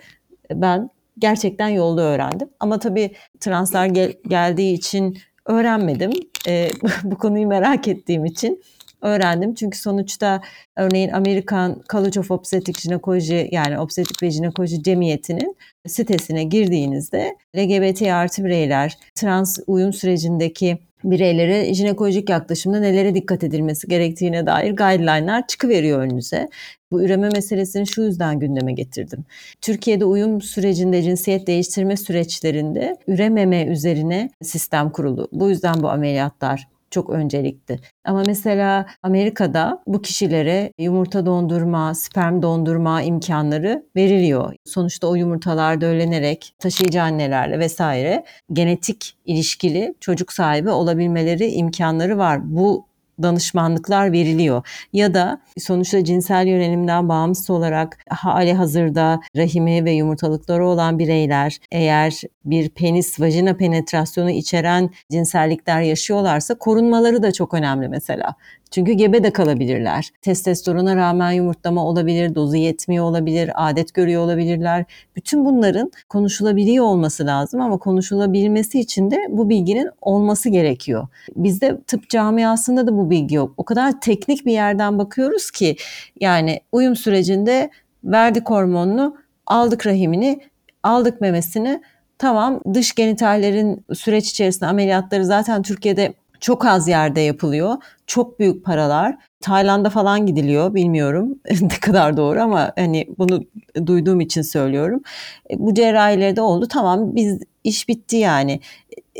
ben 0.52 0.90
gerçekten 1.18 1.68
yolda 1.68 2.02
öğrendim. 2.02 2.48
Ama 2.60 2.78
tabii 2.78 3.10
translar 3.40 3.86
gel- 3.86 4.14
geldiği 4.28 4.74
için 4.74 5.18
öğrenmedim. 5.46 6.12
E, 6.48 6.70
bu 7.04 7.18
konuyu 7.18 7.46
merak 7.46 7.88
ettiğim 7.88 8.24
için 8.24 8.62
öğrendim. 9.02 9.54
Çünkü 9.54 9.78
sonuçta 9.78 10.40
örneğin 10.76 11.12
Amerikan 11.12 11.82
College 11.92 12.20
of 12.20 12.30
Obstetric 12.30 12.88
Gynecology 12.88 13.48
yani 13.50 13.78
Obstetrik 13.78 14.22
ve 14.22 14.30
Jinekoloji 14.30 14.82
Cemiyeti'nin 14.82 15.56
sitesine 15.86 16.44
girdiğinizde 16.44 17.36
LGBT 17.56 18.02
artı 18.02 18.44
bireyler 18.44 18.98
trans 19.14 19.58
uyum 19.66 19.92
sürecindeki 19.92 20.78
bireylere 21.04 21.74
jinekolojik 21.74 22.30
yaklaşımda 22.30 22.80
nelere 22.80 23.14
dikkat 23.14 23.44
edilmesi 23.44 23.88
gerektiğine 23.88 24.46
dair 24.46 24.76
guideline'lar 24.76 25.46
çıkıveriyor 25.46 26.00
önünüze. 26.00 26.48
Bu 26.92 27.02
üreme 27.02 27.28
meselesini 27.28 27.86
şu 27.86 28.02
yüzden 28.02 28.38
gündeme 28.38 28.72
getirdim. 28.72 29.24
Türkiye'de 29.60 30.04
uyum 30.04 30.42
sürecinde 30.42 31.02
cinsiyet 31.02 31.46
değiştirme 31.46 31.96
süreçlerinde 31.96 32.96
ürememe 33.06 33.64
üzerine 33.64 34.30
sistem 34.42 34.90
kurulu. 34.90 35.28
Bu 35.32 35.50
yüzden 35.50 35.82
bu 35.82 35.88
ameliyatlar 35.88 36.68
çok 36.90 37.10
öncelikli. 37.10 37.78
Ama 38.04 38.22
mesela 38.26 38.86
Amerika'da 39.02 39.82
bu 39.86 40.02
kişilere 40.02 40.72
yumurta 40.78 41.26
dondurma, 41.26 41.94
sperm 41.94 42.42
dondurma 42.42 43.02
imkanları 43.02 43.86
veriliyor. 43.96 44.54
Sonuçta 44.64 45.06
o 45.06 45.14
yumurtalar 45.14 45.80
döllenerek 45.80 46.54
taşıyıcı 46.58 47.02
annelerle 47.02 47.58
vesaire 47.58 48.24
genetik 48.52 49.16
ilişkili 49.24 49.94
çocuk 50.00 50.32
sahibi 50.32 50.70
olabilmeleri 50.70 51.46
imkanları 51.50 52.18
var. 52.18 52.40
Bu 52.56 52.86
danışmanlıklar 53.22 54.12
veriliyor. 54.12 54.66
Ya 54.92 55.14
da 55.14 55.40
sonuçta 55.58 56.04
cinsel 56.04 56.46
yönelimden 56.46 57.08
bağımsız 57.08 57.50
olarak 57.50 57.98
hali 58.08 58.54
hazırda 58.54 59.20
rahimi 59.36 59.84
ve 59.84 59.92
yumurtalıkları 59.92 60.66
olan 60.66 60.98
bireyler 60.98 61.58
eğer 61.72 62.20
bir 62.44 62.68
penis 62.68 63.20
vajina 63.20 63.56
penetrasyonu 63.56 64.30
içeren 64.30 64.90
cinsellikler 65.10 65.80
yaşıyorlarsa 65.80 66.54
korunmaları 66.54 67.22
da 67.22 67.32
çok 67.32 67.54
önemli 67.54 67.88
mesela. 67.88 68.34
Çünkü 68.76 68.92
gebe 68.92 69.22
de 69.22 69.32
kalabilirler. 69.32 70.10
Testosterona 70.22 70.96
rağmen 70.96 71.32
yumurtlama 71.32 71.84
olabilir, 71.84 72.34
dozu 72.34 72.56
yetmiyor 72.56 73.04
olabilir, 73.04 73.50
adet 73.54 73.94
görüyor 73.94 74.22
olabilirler. 74.22 74.84
Bütün 75.16 75.44
bunların 75.44 75.92
konuşulabiliyor 76.08 76.84
olması 76.84 77.26
lazım 77.26 77.60
ama 77.60 77.78
konuşulabilmesi 77.78 78.80
için 78.80 79.10
de 79.10 79.16
bu 79.28 79.48
bilginin 79.48 79.90
olması 80.00 80.48
gerekiyor. 80.48 81.08
Bizde 81.36 81.80
tıp 81.86 82.08
camiasında 82.08 82.86
da 82.86 82.96
bu 82.96 83.10
bilgi 83.10 83.34
yok. 83.34 83.54
O 83.56 83.64
kadar 83.64 84.00
teknik 84.00 84.46
bir 84.46 84.52
yerden 84.52 84.98
bakıyoruz 84.98 85.50
ki 85.50 85.76
yani 86.20 86.60
uyum 86.72 86.96
sürecinde 86.96 87.70
verdik 88.04 88.50
hormonunu, 88.50 89.16
aldık 89.46 89.86
rahimini, 89.86 90.40
aldık 90.82 91.20
memesini. 91.20 91.82
Tamam 92.18 92.60
dış 92.74 92.94
genitallerin 92.94 93.84
süreç 93.94 94.30
içerisinde 94.30 94.66
ameliyatları 94.66 95.24
zaten 95.24 95.62
Türkiye'de 95.62 96.14
çok 96.40 96.66
az 96.66 96.88
yerde 96.88 97.20
yapılıyor. 97.20 97.74
Çok 98.06 98.40
büyük 98.40 98.64
paralar. 98.64 99.16
Tayland'a 99.40 99.90
falan 99.90 100.26
gidiliyor 100.26 100.74
bilmiyorum 100.74 101.38
ne 101.60 101.68
kadar 101.68 102.16
doğru 102.16 102.40
ama 102.40 102.72
hani 102.76 103.06
bunu 103.18 103.44
duyduğum 103.86 104.20
için 104.20 104.42
söylüyorum. 104.42 105.02
E, 105.50 105.58
bu 105.58 105.74
cerrahileri 105.74 106.36
de 106.36 106.40
oldu. 106.40 106.68
Tamam 106.68 107.14
biz 107.16 107.38
iş 107.64 107.88
bitti 107.88 108.16
yani. 108.16 108.60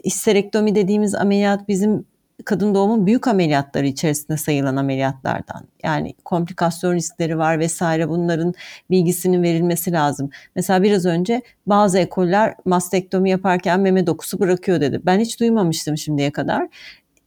Histerektomi 0.05 0.75
dediğimiz 0.75 1.15
ameliyat 1.15 1.69
bizim 1.69 2.05
kadın 2.45 2.75
doğumun 2.75 3.07
büyük 3.07 3.29
ameliyatları 3.29 3.87
içerisinde 3.87 4.37
sayılan 4.37 4.77
ameliyatlardan. 4.77 5.63
Yani 5.83 6.15
komplikasyon 6.25 6.95
riskleri 6.95 7.39
var 7.39 7.59
vesaire 7.59 8.09
bunların 8.09 8.55
bilgisinin 8.91 9.43
verilmesi 9.43 9.93
lazım. 9.93 10.31
Mesela 10.57 10.83
biraz 10.83 11.07
önce 11.07 11.43
bazı 11.67 11.99
ekoller 11.99 12.55
mastektomi 12.65 13.31
yaparken 13.31 13.81
meme 13.81 14.07
dokusu 14.07 14.41
bırakıyor 14.41 14.81
dedi. 14.81 15.01
Ben 15.07 15.21
hiç 15.21 15.41
duymamıştım 15.41 15.97
şimdiye 15.97 16.33
kadar. 16.33 16.69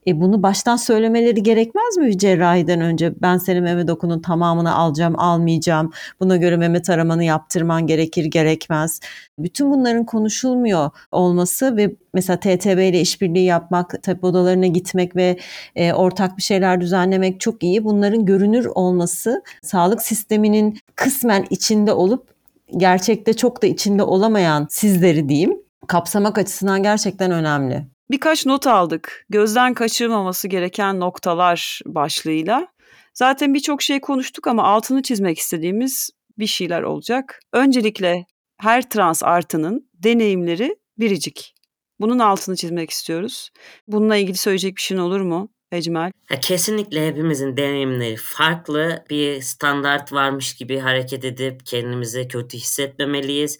E 0.07 0.21
bunu 0.21 0.43
baştan 0.43 0.75
söylemeleri 0.75 1.43
gerekmez 1.43 1.97
mi 1.97 2.17
cerrahiden 2.17 2.81
önce? 2.81 3.13
Ben 3.21 3.37
senin 3.37 3.63
meme 3.63 3.87
dokunun 3.87 4.19
tamamını 4.21 4.75
alacağım, 4.75 5.19
almayacağım. 5.19 5.91
Buna 6.19 6.37
göre 6.37 6.57
meme 6.57 6.81
taramanı 6.81 7.23
yaptırman 7.23 7.87
gerekir, 7.87 8.25
gerekmez. 8.25 8.99
Bütün 9.39 9.71
bunların 9.71 10.05
konuşulmuyor 10.05 10.89
olması 11.11 11.77
ve 11.77 11.95
mesela 12.13 12.39
TTB 12.39 12.89
ile 12.89 13.01
işbirliği 13.01 13.45
yapmak, 13.45 14.03
tabip 14.03 14.23
odalarına 14.23 14.67
gitmek 14.67 15.15
ve 15.15 15.37
e, 15.75 15.93
ortak 15.93 16.37
bir 16.37 16.43
şeyler 16.43 16.81
düzenlemek 16.81 17.39
çok 17.39 17.63
iyi. 17.63 17.83
Bunların 17.83 18.25
görünür 18.25 18.65
olması 18.65 19.43
sağlık 19.61 20.01
sisteminin 20.01 20.79
kısmen 20.95 21.45
içinde 21.49 21.93
olup 21.93 22.27
gerçekte 22.77 23.33
çok 23.33 23.63
da 23.63 23.67
içinde 23.67 24.03
olamayan 24.03 24.67
sizleri 24.69 25.29
diyeyim 25.29 25.61
kapsamak 25.87 26.37
açısından 26.37 26.83
gerçekten 26.83 27.31
önemli. 27.31 27.98
Birkaç 28.11 28.45
not 28.45 28.67
aldık. 28.67 29.25
Gözden 29.29 29.73
kaçırmaması 29.73 30.47
gereken 30.47 30.99
noktalar 30.99 31.81
başlığıyla. 31.85 32.67
Zaten 33.13 33.53
birçok 33.53 33.81
şey 33.81 34.01
konuştuk 34.01 34.47
ama 34.47 34.63
altını 34.63 35.01
çizmek 35.01 35.37
istediğimiz 35.37 36.09
bir 36.37 36.47
şeyler 36.47 36.81
olacak. 36.81 37.39
Öncelikle 37.53 38.25
her 38.57 38.89
trans 38.89 39.23
artının 39.23 39.89
deneyimleri 39.93 40.75
biricik. 40.99 41.55
Bunun 41.99 42.19
altını 42.19 42.55
çizmek 42.55 42.89
istiyoruz. 42.89 43.49
Bununla 43.87 44.15
ilgili 44.15 44.37
söyleyecek 44.37 44.75
bir 44.75 44.81
şeyin 44.81 45.01
olur 45.01 45.21
mu 45.21 45.49
Ecmel? 45.71 46.11
Ya 46.31 46.39
kesinlikle 46.39 47.07
hepimizin 47.07 47.57
deneyimleri 47.57 48.15
farklı. 48.15 49.05
Bir 49.09 49.41
standart 49.41 50.13
varmış 50.13 50.53
gibi 50.53 50.79
hareket 50.79 51.25
edip 51.25 51.65
kendimizi 51.65 52.27
kötü 52.27 52.57
hissetmemeliyiz 52.57 53.57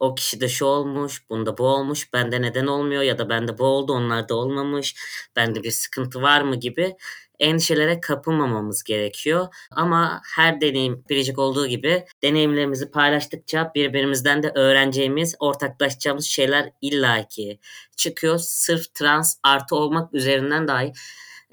o 0.00 0.14
kişi 0.14 0.40
de 0.40 0.48
şu 0.48 0.64
olmuş, 0.64 1.22
bunda 1.30 1.58
bu 1.58 1.66
olmuş, 1.66 2.12
bende 2.12 2.42
neden 2.42 2.66
olmuyor 2.66 3.02
ya 3.02 3.18
da 3.18 3.28
bende 3.28 3.58
bu 3.58 3.64
oldu, 3.64 3.92
onlarda 3.92 4.34
olmamış, 4.34 4.96
bende 5.36 5.62
bir 5.62 5.70
sıkıntı 5.70 6.22
var 6.22 6.40
mı 6.40 6.56
gibi 6.56 6.96
endişelere 7.38 8.00
kapılmamamız 8.00 8.82
gerekiyor. 8.82 9.46
Ama 9.70 10.20
her 10.34 10.60
deneyim 10.60 11.04
biricik 11.10 11.38
olduğu 11.38 11.66
gibi 11.66 12.04
deneyimlerimizi 12.22 12.90
paylaştıkça 12.90 13.72
birbirimizden 13.74 14.42
de 14.42 14.52
öğreneceğimiz, 14.54 15.34
ortaklaşacağımız 15.38 16.24
şeyler 16.24 16.72
illaki 16.80 17.58
çıkıyor. 17.96 18.38
Sırf 18.38 18.94
trans 18.94 19.36
artı 19.42 19.76
olmak 19.76 20.14
üzerinden 20.14 20.68
dahi 20.68 20.92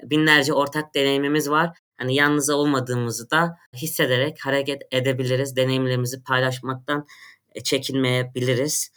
binlerce 0.02 0.52
ortak 0.52 0.94
deneyimimiz 0.94 1.50
var. 1.50 1.70
Hani 1.96 2.14
yalnız 2.14 2.50
olmadığımızı 2.50 3.30
da 3.30 3.56
hissederek 3.76 4.38
hareket 4.44 4.82
edebiliriz. 4.90 5.56
Deneyimlerimizi 5.56 6.22
paylaşmaktan 6.22 7.06
çekinmeyebiliriz. 7.64 8.90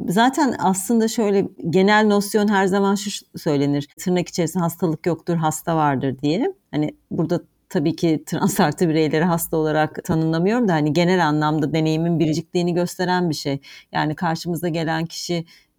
Zaten 0.00 0.54
aslında 0.58 1.08
şöyle 1.08 1.48
genel 1.70 2.06
nosyon 2.06 2.48
her 2.48 2.66
zaman 2.66 2.94
şu 2.94 3.10
söylenir. 3.38 3.88
Tırnak 3.98 4.28
içerisinde 4.28 4.62
hastalık 4.62 5.06
yoktur, 5.06 5.36
hasta 5.36 5.76
vardır 5.76 6.18
diye. 6.18 6.54
Hani 6.70 6.96
burada 7.10 7.40
tabii 7.68 7.96
ki 7.96 8.22
trans 8.26 8.60
artı 8.60 8.88
bireyleri 8.88 9.24
hasta 9.24 9.56
olarak 9.56 10.04
tanımlamıyorum 10.04 10.68
da 10.68 10.72
hani 10.72 10.92
genel 10.92 11.26
anlamda 11.26 11.72
deneyimin 11.72 12.18
biricikliğini 12.18 12.74
gösteren 12.74 13.30
bir 13.30 13.34
şey. 13.34 13.60
Yani 13.92 14.14
karşımıza 14.14 14.68
gelen 14.68 15.06
kişi 15.06 15.34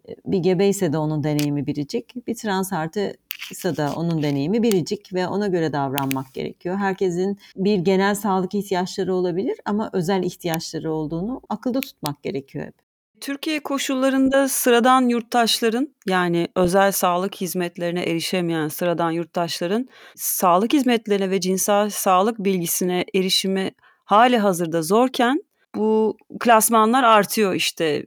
e, 0.09 0.16
bir 0.26 0.39
gebe 0.39 0.68
ise 0.68 0.93
de 0.93 0.97
onun 0.97 1.24
deneyimi 1.24 1.68
biricik, 1.68 2.28
bir 2.28 2.36
trans 2.36 2.74
artı 2.74 3.13
de 3.52 3.88
onun 3.96 4.24
deneyimi 4.24 4.64
biricik 4.64 5.14
ve 5.14 5.28
ona 5.28 5.48
göre 5.48 5.74
davranmak 5.74 6.34
gerekiyor. 6.34 6.78
Herkesin 6.78 7.39
bir 7.56 7.78
genel 7.78 8.16
sağlık 8.16 8.56
ihtiyaçları 8.56 9.14
olabilir 9.14 9.58
ama 9.66 9.89
özel 9.93 10.24
ihtiyaçları 10.24 10.91
olduğunu 10.91 11.41
akılda 11.50 11.82
tutmak 11.82 12.24
gerekiyor 12.24 12.66
hep. 12.66 12.86
Türkiye 13.22 13.60
koşullarında 13.60 14.50
sıradan 14.50 15.10
yurttaşların 15.10 15.96
yani 16.08 16.48
özel 16.56 16.91
sağlık 16.91 17.36
hizmetlerine 17.36 18.04
erişemeyen 18.04 18.68
sıradan 18.68 19.12
yurttaşların 19.12 19.89
sağlık 20.16 20.74
hizmetlerine 20.74 21.30
ve 21.30 21.41
cinsel 21.41 21.89
sağlık 21.89 22.39
bilgisine 22.39 23.06
erişimi 23.16 23.72
hali 24.06 24.38
hazırda 24.38 24.82
zorken 24.82 25.41
bu 25.76 26.18
klasmanlar 26.39 27.04
artıyor 27.04 27.54
işte 27.54 28.06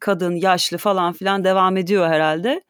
kadın, 0.00 0.36
yaşlı 0.36 0.78
falan 0.78 1.12
filan 1.12 1.44
devam 1.44 1.76
ediyor 1.76 2.08
herhalde. 2.08 2.62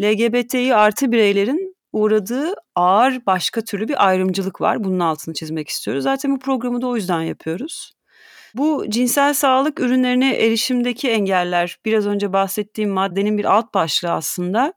LGBTİ 0.00 0.74
artı 0.74 1.12
bireylerin 1.12 1.76
uğradığı 1.92 2.54
ağır 2.74 3.26
başka 3.26 3.60
türlü 3.60 3.88
bir 3.88 4.06
ayrımcılık 4.06 4.60
var. 4.60 4.84
Bunun 4.84 5.00
altını 5.00 5.34
çizmek 5.34 5.68
istiyoruz. 5.68 6.04
Zaten 6.04 6.30
bu 6.30 6.38
programı 6.38 6.82
da 6.82 6.86
o 6.86 6.96
yüzden 6.96 7.22
yapıyoruz. 7.22 7.92
Bu 8.54 8.84
cinsel 8.88 9.34
sağlık 9.34 9.80
ürünlerine 9.80 10.36
erişimdeki 10.36 11.10
engeller 11.10 11.78
biraz 11.84 12.06
önce 12.06 12.32
bahsettiğim 12.32 12.90
maddenin 12.90 13.38
bir 13.38 13.44
alt 13.44 13.74
başlığı 13.74 14.10
aslında. 14.10 14.72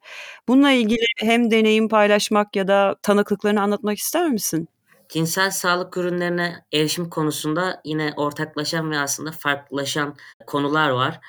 Bununla 0.47 0.71
ilgili 0.71 1.05
hem 1.17 1.51
deneyim 1.51 1.89
paylaşmak 1.89 2.55
ya 2.55 2.67
da 2.67 2.95
tanıklıklarını 3.01 3.61
anlatmak 3.61 3.97
ister 3.97 4.29
misin? 4.29 4.67
Cinsel 5.09 5.51
sağlık 5.51 5.97
ürünlerine 5.97 6.65
erişim 6.73 7.09
konusunda 7.09 7.81
yine 7.85 8.13
ortaklaşan 8.17 8.91
ve 8.91 8.99
aslında 8.99 9.31
farklılaşan 9.31 10.15
konular 10.47 10.89
var. 10.89 11.19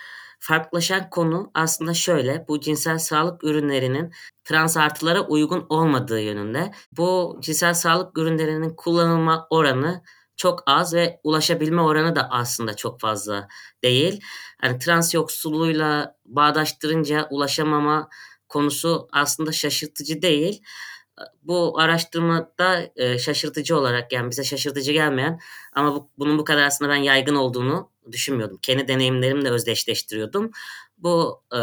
Farklılaşan 0.41 1.11
konu 1.11 1.51
aslında 1.55 1.95
şöyle, 1.95 2.45
bu 2.49 2.61
cinsel 2.61 2.99
sağlık 2.99 3.45
ürünlerinin 3.45 4.13
trans 4.45 4.77
artılara 4.77 5.21
uygun 5.21 5.67
olmadığı 5.69 6.21
yönünde. 6.21 6.73
Bu 6.93 7.39
cinsel 7.41 7.75
sağlık 7.75 8.19
ürünlerinin 8.19 8.75
kullanılma 8.77 9.47
oranı 9.51 10.03
çok 10.37 10.63
az 10.67 10.95
ve 10.95 11.21
ulaşabilme 11.25 11.83
oranı 11.83 12.17
da 12.17 12.31
aslında 12.31 12.77
çok 12.77 13.01
fazla 13.01 13.49
değil. 13.85 14.21
Yani 14.63 14.79
trans 14.79 15.15
yoksulluğuyla 15.15 16.17
bağdaştırınca 16.25 17.29
ulaşamama 17.31 18.09
konusu 18.49 19.09
aslında 19.13 19.53
şaşırtıcı 19.53 20.23
değil 20.23 20.63
bu 21.43 21.81
araştırmada 21.81 22.91
e, 22.97 23.19
şaşırtıcı 23.19 23.77
olarak 23.77 24.13
yani 24.13 24.31
bize 24.31 24.45
şaşırtıcı 24.45 24.93
gelmeyen 24.93 25.41
ama 25.73 25.95
bu, 25.95 26.11
bunun 26.19 26.39
bu 26.39 26.45
kadar 26.45 26.63
aslında 26.63 26.91
ben 26.91 26.97
yaygın 26.97 27.35
olduğunu 27.35 27.91
düşünmüyordum. 28.13 28.59
Kendi 28.63 28.89
deneyimlerimle 28.89 29.51
özdeşleştiriyordum. 29.51 30.51
Bu 30.99 31.43
e, 31.53 31.59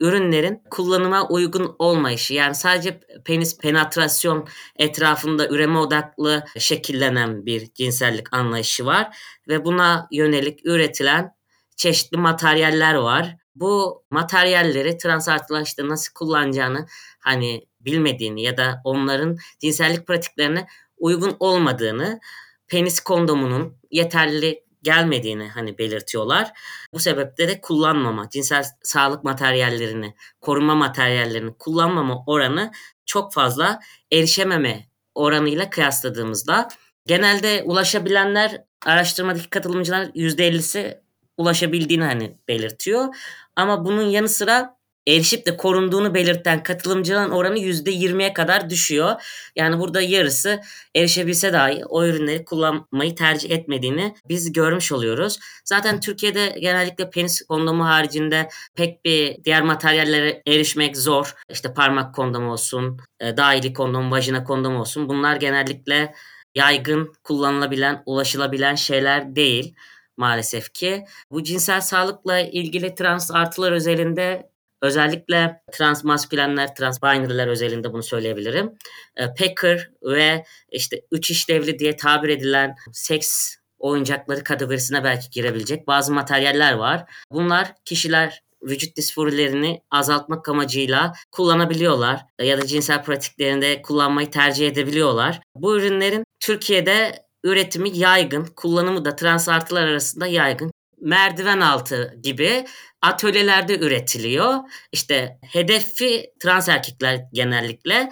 ürünlerin 0.00 0.62
kullanıma 0.70 1.28
uygun 1.28 1.76
olmayışı 1.78 2.34
yani 2.34 2.54
sadece 2.54 3.00
penis 3.24 3.58
penetrasyon 3.58 4.48
etrafında 4.76 5.48
üreme 5.48 5.78
odaklı 5.78 6.44
şekillenen 6.58 7.46
bir 7.46 7.74
cinsellik 7.74 8.32
anlayışı 8.32 8.86
var 8.86 9.16
ve 9.48 9.64
buna 9.64 10.08
yönelik 10.12 10.66
üretilen 10.66 11.34
çeşitli 11.76 12.16
materyaller 12.16 12.94
var. 12.94 13.36
Bu 13.54 14.04
materyalleri 14.10 14.98
trans 14.98 15.28
artılar 15.28 15.62
işte 15.62 15.88
nasıl 15.88 16.12
kullanacağını 16.14 16.86
hani 17.20 17.66
bilmediğini 17.80 18.42
ya 18.42 18.56
da 18.56 18.80
onların 18.84 19.36
cinsellik 19.58 20.06
pratiklerine 20.06 20.66
uygun 20.96 21.36
olmadığını, 21.40 22.20
penis 22.66 23.00
kondomunun 23.00 23.76
yeterli 23.90 24.64
gelmediğini 24.88 25.48
hani 25.48 25.78
belirtiyorlar. 25.78 26.52
Bu 26.92 26.98
sebeple 26.98 27.48
de 27.48 27.60
kullanmama, 27.60 28.28
cinsel 28.30 28.64
sağlık 28.82 29.24
materyallerini, 29.24 30.14
koruma 30.40 30.74
materyallerini 30.74 31.54
kullanmama 31.58 32.24
oranı 32.26 32.72
çok 33.06 33.32
fazla 33.32 33.80
erişememe 34.12 34.88
oranıyla 35.14 35.70
kıyasladığımızda 35.70 36.68
genelde 37.06 37.62
ulaşabilenler 37.64 38.64
araştırmadaki 38.86 39.50
katılımcılar 39.50 40.04
%50'si 40.04 41.00
ulaşabildiğini 41.36 42.04
hani 42.04 42.38
belirtiyor. 42.48 43.14
Ama 43.56 43.84
bunun 43.84 44.02
yanı 44.02 44.28
sıra 44.28 44.77
erişip 45.08 45.46
de 45.46 45.56
korunduğunu 45.56 46.14
belirten 46.14 46.62
katılımcıların 46.62 47.30
oranı 47.30 47.58
%20'ye 47.58 48.32
kadar 48.32 48.70
düşüyor. 48.70 49.14
Yani 49.56 49.78
burada 49.78 50.00
yarısı 50.00 50.60
erişebilse 50.96 51.52
dahi 51.52 51.84
o 51.88 52.04
ürünleri 52.04 52.44
kullanmayı 52.44 53.14
tercih 53.14 53.50
etmediğini 53.50 54.14
biz 54.28 54.52
görmüş 54.52 54.92
oluyoruz. 54.92 55.38
Zaten 55.64 56.00
Türkiye'de 56.00 56.56
genellikle 56.60 57.10
penis 57.10 57.42
kondomu 57.42 57.86
haricinde 57.86 58.48
pek 58.74 59.04
bir 59.04 59.44
diğer 59.44 59.62
materyallere 59.62 60.42
erişmek 60.46 60.96
zor. 60.96 61.34
İşte 61.50 61.74
parmak 61.74 62.14
kondomu 62.14 62.52
olsun, 62.52 63.00
e, 63.20 63.36
dahili 63.36 63.72
kondom, 63.72 64.10
vajina 64.10 64.44
kondom 64.44 64.76
olsun. 64.76 65.08
Bunlar 65.08 65.36
genellikle 65.36 66.14
yaygın, 66.54 67.12
kullanılabilen, 67.24 68.02
ulaşılabilen 68.06 68.74
şeyler 68.74 69.36
değil 69.36 69.74
maalesef 70.16 70.72
ki. 70.72 71.04
Bu 71.30 71.42
cinsel 71.42 71.80
sağlıkla 71.80 72.40
ilgili 72.40 72.94
trans 72.94 73.30
artılar 73.30 73.72
özelinde 73.72 74.50
özellikle 74.82 75.62
trans 75.72 76.04
maskülenler, 76.04 76.74
trans 76.74 77.02
binary'ler 77.02 77.48
özelinde 77.48 77.92
bunu 77.92 78.02
söyleyebilirim. 78.02 78.72
E, 79.16 79.26
Packer 79.34 79.90
ve 80.02 80.44
işte 80.72 81.00
üç 81.12 81.30
işlevli 81.30 81.78
diye 81.78 81.96
tabir 81.96 82.28
edilen 82.28 82.74
seks 82.92 83.56
oyuncakları 83.78 84.44
kategorisine 84.44 85.04
belki 85.04 85.30
girebilecek 85.30 85.86
bazı 85.86 86.12
materyaller 86.12 86.72
var. 86.72 87.04
Bunlar 87.32 87.74
kişiler 87.84 88.42
vücut 88.62 88.96
disforilerini 88.96 89.82
azaltmak 89.90 90.48
amacıyla 90.48 91.12
kullanabiliyorlar 91.32 92.20
ya 92.42 92.58
da 92.58 92.66
cinsel 92.66 93.04
pratiklerinde 93.04 93.82
kullanmayı 93.82 94.30
tercih 94.30 94.68
edebiliyorlar. 94.68 95.40
Bu 95.56 95.76
ürünlerin 95.76 96.24
Türkiye'de 96.40 97.28
üretimi 97.44 97.98
yaygın, 97.98 98.44
kullanımı 98.56 99.04
da 99.04 99.16
trans 99.16 99.48
artılar 99.48 99.86
arasında 99.86 100.26
yaygın. 100.26 100.70
Merdiven 101.00 101.60
altı 101.60 102.14
gibi 102.22 102.64
atölyelerde 103.02 103.78
üretiliyor. 103.78 104.54
İşte 104.92 105.38
hedefi 105.42 106.32
trans 106.40 106.68
erkekler 106.68 107.20
genellikle 107.32 108.10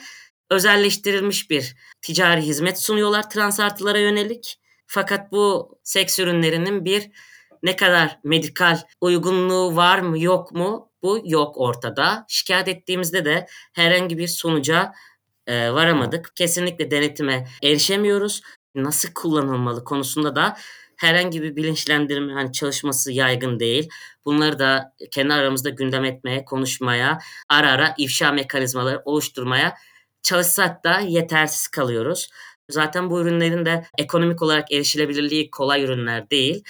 özelleştirilmiş 0.51 1.51
bir 1.51 1.77
ticari 2.03 2.41
hizmet 2.41 2.81
sunuyorlar 2.83 3.31
trans 3.31 3.61
artılara 3.61 3.99
yönelik. 3.99 4.59
Fakat 4.87 5.33
bu 5.33 5.79
seks 5.83 6.19
ürünlerinin 6.19 6.85
bir 6.85 7.11
ne 7.63 7.77
kadar 7.77 8.19
medikal 8.25 8.79
uygunluğu 9.01 9.77
var 9.77 9.99
mı 9.99 10.19
yok 10.19 10.53
mu 10.53 10.91
bu 11.03 11.21
yok 11.25 11.59
ortada. 11.59 12.25
Şikayet 12.29 12.69
ettiğimizde 12.69 13.25
de 13.25 13.47
herhangi 13.73 14.19
bir 14.19 14.29
sonuca 14.29 14.93
e, 15.47 15.73
varamadık. 15.73 16.33
Kesinlikle 16.37 16.91
denetime 16.91 17.49
erişemiyoruz. 17.63 18.43
Nasıl 18.75 19.13
kullanılmalı 19.13 19.85
konusunda 19.85 20.37
da 20.37 20.57
herhangi 20.97 21.43
bir 21.43 21.57
bilinçlendirme 21.57 22.33
hani 22.33 22.53
çalışması 22.53 23.13
yaygın 23.13 23.61
değil. 23.61 23.89
Bunları 24.25 24.59
da 24.59 24.93
kendi 25.11 25.35
aramızda 25.35 25.71
gündem 25.71 26.05
etmeye, 26.05 26.45
konuşmaya, 26.45 27.19
ara 27.49 27.71
ara 27.71 27.95
ifşa 27.99 28.33
mekanizmaları 28.33 29.03
oluşturmaya 29.05 29.75
çalışsak 30.23 30.85
da 30.85 30.99
yetersiz 31.01 31.69
kalıyoruz. 31.69 32.29
Zaten 32.71 33.11
bu 33.11 33.21
ürünlerin 33.21 33.65
de 33.67 33.85
ekonomik 33.99 34.43
olarak 34.43 34.73
erişilebilirliği 34.73 35.51
kolay 35.51 35.83
ürünler 35.83 36.31
değil. 36.31 36.65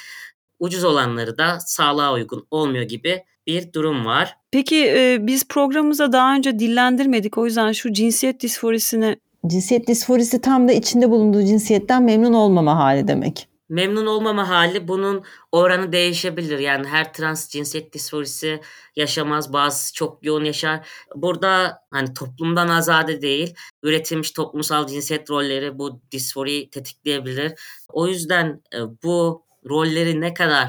Ucuz 0.59 0.85
olanları 0.85 1.39
da 1.39 1.61
sağlığa 1.61 2.13
uygun 2.13 2.47
olmuyor 2.51 2.85
gibi 2.85 3.25
bir 3.47 3.73
durum 3.73 4.07
var. 4.07 4.37
Peki 4.51 4.87
e, 4.87 5.19
biz 5.21 5.49
programımıza 5.49 6.13
daha 6.13 6.35
önce 6.35 6.59
dillendirmedik. 6.59 7.39
O 7.39 7.47
yüzden 7.47 7.73
şu 7.73 7.93
cinsiyet 7.93 8.41
disforisini 8.41 9.17
Cinsiyet 9.47 9.89
disforisi 9.89 10.41
tam 10.41 10.69
da 10.69 10.73
içinde 10.73 11.11
bulunduğu 11.11 11.43
cinsiyetten 11.43 12.03
memnun 12.03 12.33
olmama 12.33 12.77
hali 12.77 13.09
demek. 13.09 13.49
Memnun 13.69 14.07
olmama 14.07 14.49
hali 14.49 14.89
bunun 14.89 15.25
oranı 15.53 15.93
değişebilir. 15.93 16.59
Yani 16.59 16.89
her 16.89 17.13
trans 17.13 17.49
cinsiyet 17.49 17.93
disforisi 17.93 18.61
yaşamaz. 18.97 19.53
Bazısı 19.53 19.95
çok 19.95 20.25
yoğun 20.25 20.45
yaşar. 20.45 20.89
Burada 21.15 21.79
hani 21.91 22.15
toplumdan 22.15 22.69
azade 22.69 23.23
değil, 23.23 23.55
üretilmiş 23.83 24.31
toplumsal 24.31 24.87
cinsiyet 24.87 25.31
rolleri 25.31 25.79
bu 25.79 26.01
disforiyi 26.13 26.71
tetikleyebilir. 26.71 27.53
O 27.89 28.07
yüzden 28.09 28.63
e, 28.75 28.79
bu 29.03 29.47
rolleri 29.69 30.21
ne 30.21 30.35
kadar 30.35 30.69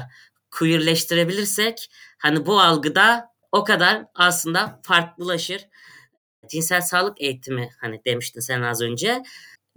queerleştirebilirsek 0.58 1.90
hani 2.18 2.46
bu 2.46 2.60
algıda 2.60 3.28
o 3.52 3.64
kadar 3.64 4.04
aslında 4.14 4.80
farklılaşır. 4.82 5.68
Cinsel 6.50 6.80
sağlık 6.80 7.20
eğitimi 7.20 7.70
hani 7.80 8.00
demiştin 8.04 8.40
sen 8.40 8.62
az 8.62 8.82
önce. 8.82 9.22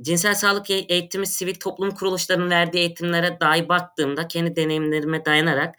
Cinsel 0.01 0.35
sağlık 0.35 0.69
e- 0.69 0.85
eğitimi 0.89 1.27
sivil 1.27 1.55
toplum 1.55 1.91
kuruluşlarının 1.91 2.49
verdiği 2.49 2.77
eğitimlere 2.77 3.37
dahi 3.41 3.69
baktığımda 3.69 4.27
kendi 4.27 4.55
deneyimlerime 4.55 5.25
dayanarak 5.25 5.75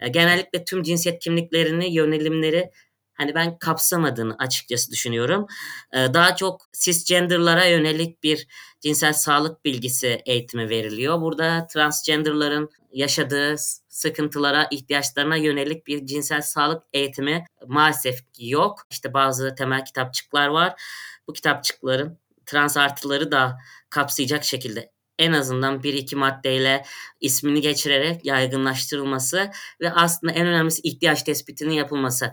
e, 0.00 0.08
genellikle 0.08 0.64
tüm 0.64 0.82
cinsiyet 0.82 1.18
kimliklerini, 1.18 1.94
yönelimleri 1.94 2.70
hani 3.14 3.34
ben 3.34 3.58
kapsamadığını 3.58 4.36
açıkçası 4.38 4.90
düşünüyorum. 4.90 5.46
E, 5.92 5.96
daha 6.14 6.36
çok 6.36 6.60
cisgenderlara 6.80 7.64
yönelik 7.64 8.22
bir 8.22 8.46
cinsel 8.80 9.12
sağlık 9.12 9.64
bilgisi 9.64 10.22
eğitimi 10.26 10.68
veriliyor. 10.68 11.20
Burada 11.20 11.66
transgenderların 11.66 12.70
yaşadığı 12.92 13.56
sıkıntılara, 13.88 14.68
ihtiyaçlarına 14.70 15.36
yönelik 15.36 15.86
bir 15.86 16.06
cinsel 16.06 16.42
sağlık 16.42 16.82
eğitimi 16.92 17.44
maalesef 17.66 18.18
yok. 18.38 18.86
İşte 18.90 19.14
bazı 19.14 19.54
temel 19.54 19.84
kitapçıklar 19.84 20.46
var. 20.48 20.82
Bu 21.28 21.32
kitapçıkların 21.32 22.18
trans 22.46 22.76
artıları 22.76 23.32
da 23.32 23.58
kapsayacak 23.90 24.44
şekilde 24.44 24.92
en 25.18 25.32
azından 25.32 25.82
bir 25.82 25.94
iki 25.94 26.16
maddeyle 26.16 26.84
ismini 27.20 27.60
geçirerek 27.60 28.24
yaygınlaştırılması 28.24 29.50
ve 29.80 29.92
aslında 29.92 30.32
en 30.32 30.46
önemlisi 30.46 30.80
ihtiyaç 30.82 31.22
tespitinin 31.22 31.74
yapılması. 31.74 32.32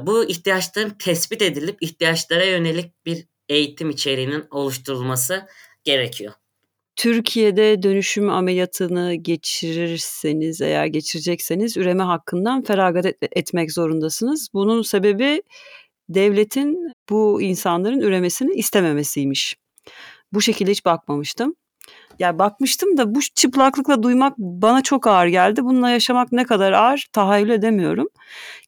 Bu 0.00 0.24
ihtiyaçların 0.24 0.90
tespit 0.90 1.42
edilip 1.42 1.78
ihtiyaçlara 1.80 2.44
yönelik 2.44 3.06
bir 3.06 3.26
eğitim 3.48 3.90
içeriğinin 3.90 4.44
oluşturulması 4.50 5.46
gerekiyor. 5.84 6.32
Türkiye'de 6.96 7.82
dönüşüm 7.82 8.30
ameliyatını 8.30 9.14
geçirirseniz 9.14 10.60
eğer 10.60 10.86
geçirecekseniz 10.86 11.76
üreme 11.76 12.02
hakkından 12.02 12.62
feragat 12.62 13.06
et- 13.06 13.16
etmek 13.32 13.72
zorundasınız. 13.72 14.48
Bunun 14.54 14.82
sebebi 14.82 15.42
devletin 16.08 16.92
bu 17.10 17.42
insanların 17.42 18.00
üremesini 18.00 18.54
istememesiymiş. 18.54 19.56
Bu 20.32 20.40
şekilde 20.40 20.70
hiç 20.70 20.84
bakmamıştım. 20.84 21.54
Yani 22.18 22.38
bakmıştım 22.38 22.96
da 22.96 23.14
bu 23.14 23.20
çıplaklıkla 23.34 24.02
duymak 24.02 24.38
bana 24.38 24.82
çok 24.82 25.06
ağır 25.06 25.26
geldi. 25.26 25.64
Bununla 25.64 25.90
yaşamak 25.90 26.32
ne 26.32 26.44
kadar 26.44 26.72
ağır 26.72 27.06
tahayyül 27.12 27.50
edemiyorum. 27.50 28.08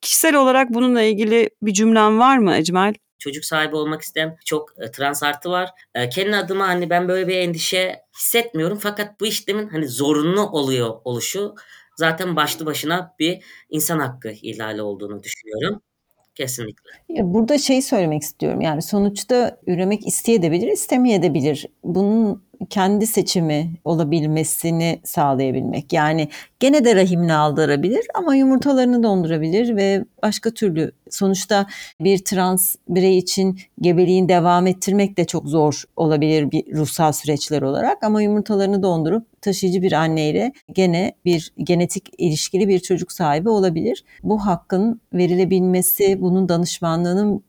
Kişisel 0.02 0.34
olarak 0.34 0.70
bununla 0.70 1.02
ilgili 1.02 1.50
bir 1.62 1.72
cümlem 1.72 2.18
var 2.18 2.38
mı 2.38 2.56
Ecmel? 2.56 2.94
çocuk 3.20 3.44
sahibi 3.44 3.76
olmak 3.76 4.02
isteyen 4.02 4.36
çok 4.44 4.72
e, 4.78 4.90
trans 4.90 5.22
artı 5.22 5.50
var. 5.50 5.70
E, 5.94 6.08
kendi 6.08 6.36
adıma 6.36 6.68
hani 6.68 6.90
ben 6.90 7.08
böyle 7.08 7.28
bir 7.28 7.36
endişe 7.36 8.00
hissetmiyorum 8.18 8.78
fakat 8.78 9.20
bu 9.20 9.26
işlemin 9.26 9.68
hani 9.68 9.88
zorunlu 9.88 10.50
oluyor 10.50 11.00
oluşu 11.04 11.54
zaten 11.96 12.36
başlı 12.36 12.66
başına 12.66 13.14
bir 13.18 13.44
insan 13.70 13.98
hakkı 13.98 14.30
ihlali 14.30 14.82
olduğunu 14.82 15.22
düşünüyorum. 15.22 15.82
Kesinlikle. 16.40 16.90
Burada 17.08 17.58
şey 17.58 17.82
söylemek 17.82 18.22
istiyorum. 18.22 18.60
Yani 18.60 18.82
sonuçta 18.82 19.58
üremek 19.66 20.06
isteyebilir, 20.06 20.68
istemeyebilir. 20.68 21.66
Bunun 21.84 22.42
kendi 22.70 23.06
seçimi 23.06 23.70
olabilmesini 23.84 25.00
sağlayabilmek. 25.04 25.92
Yani 25.92 26.28
gene 26.60 26.84
de 26.84 26.96
rahimle 26.96 27.32
aldırabilir 27.32 28.06
ama 28.14 28.34
yumurtalarını 28.34 29.02
dondurabilir 29.02 29.76
ve 29.76 30.04
başka 30.22 30.50
türlü 30.50 30.92
sonuçta 31.10 31.66
bir 32.00 32.18
trans 32.18 32.76
birey 32.88 33.18
için 33.18 33.60
gebeliğin 33.80 34.28
devam 34.28 34.66
ettirmek 34.66 35.16
de 35.16 35.24
çok 35.24 35.48
zor 35.48 35.82
olabilir 35.96 36.50
bir 36.50 36.76
ruhsal 36.76 37.12
süreçler 37.12 37.62
olarak 37.62 38.02
ama 38.02 38.22
yumurtalarını 38.22 38.82
dondurup 38.82 39.42
taşıyıcı 39.42 39.82
bir 39.82 39.92
anneyle 39.92 40.52
gene 40.72 41.12
bir 41.24 41.52
genetik 41.58 42.08
ilişkili 42.18 42.68
bir 42.68 42.78
çocuk 42.78 43.12
sahibi 43.12 43.48
olabilir. 43.48 44.04
Bu 44.22 44.46
hakkın 44.46 45.00
verilebilmesi, 45.14 46.20
bunun 46.20 46.48
danışmanlığının 46.48 47.42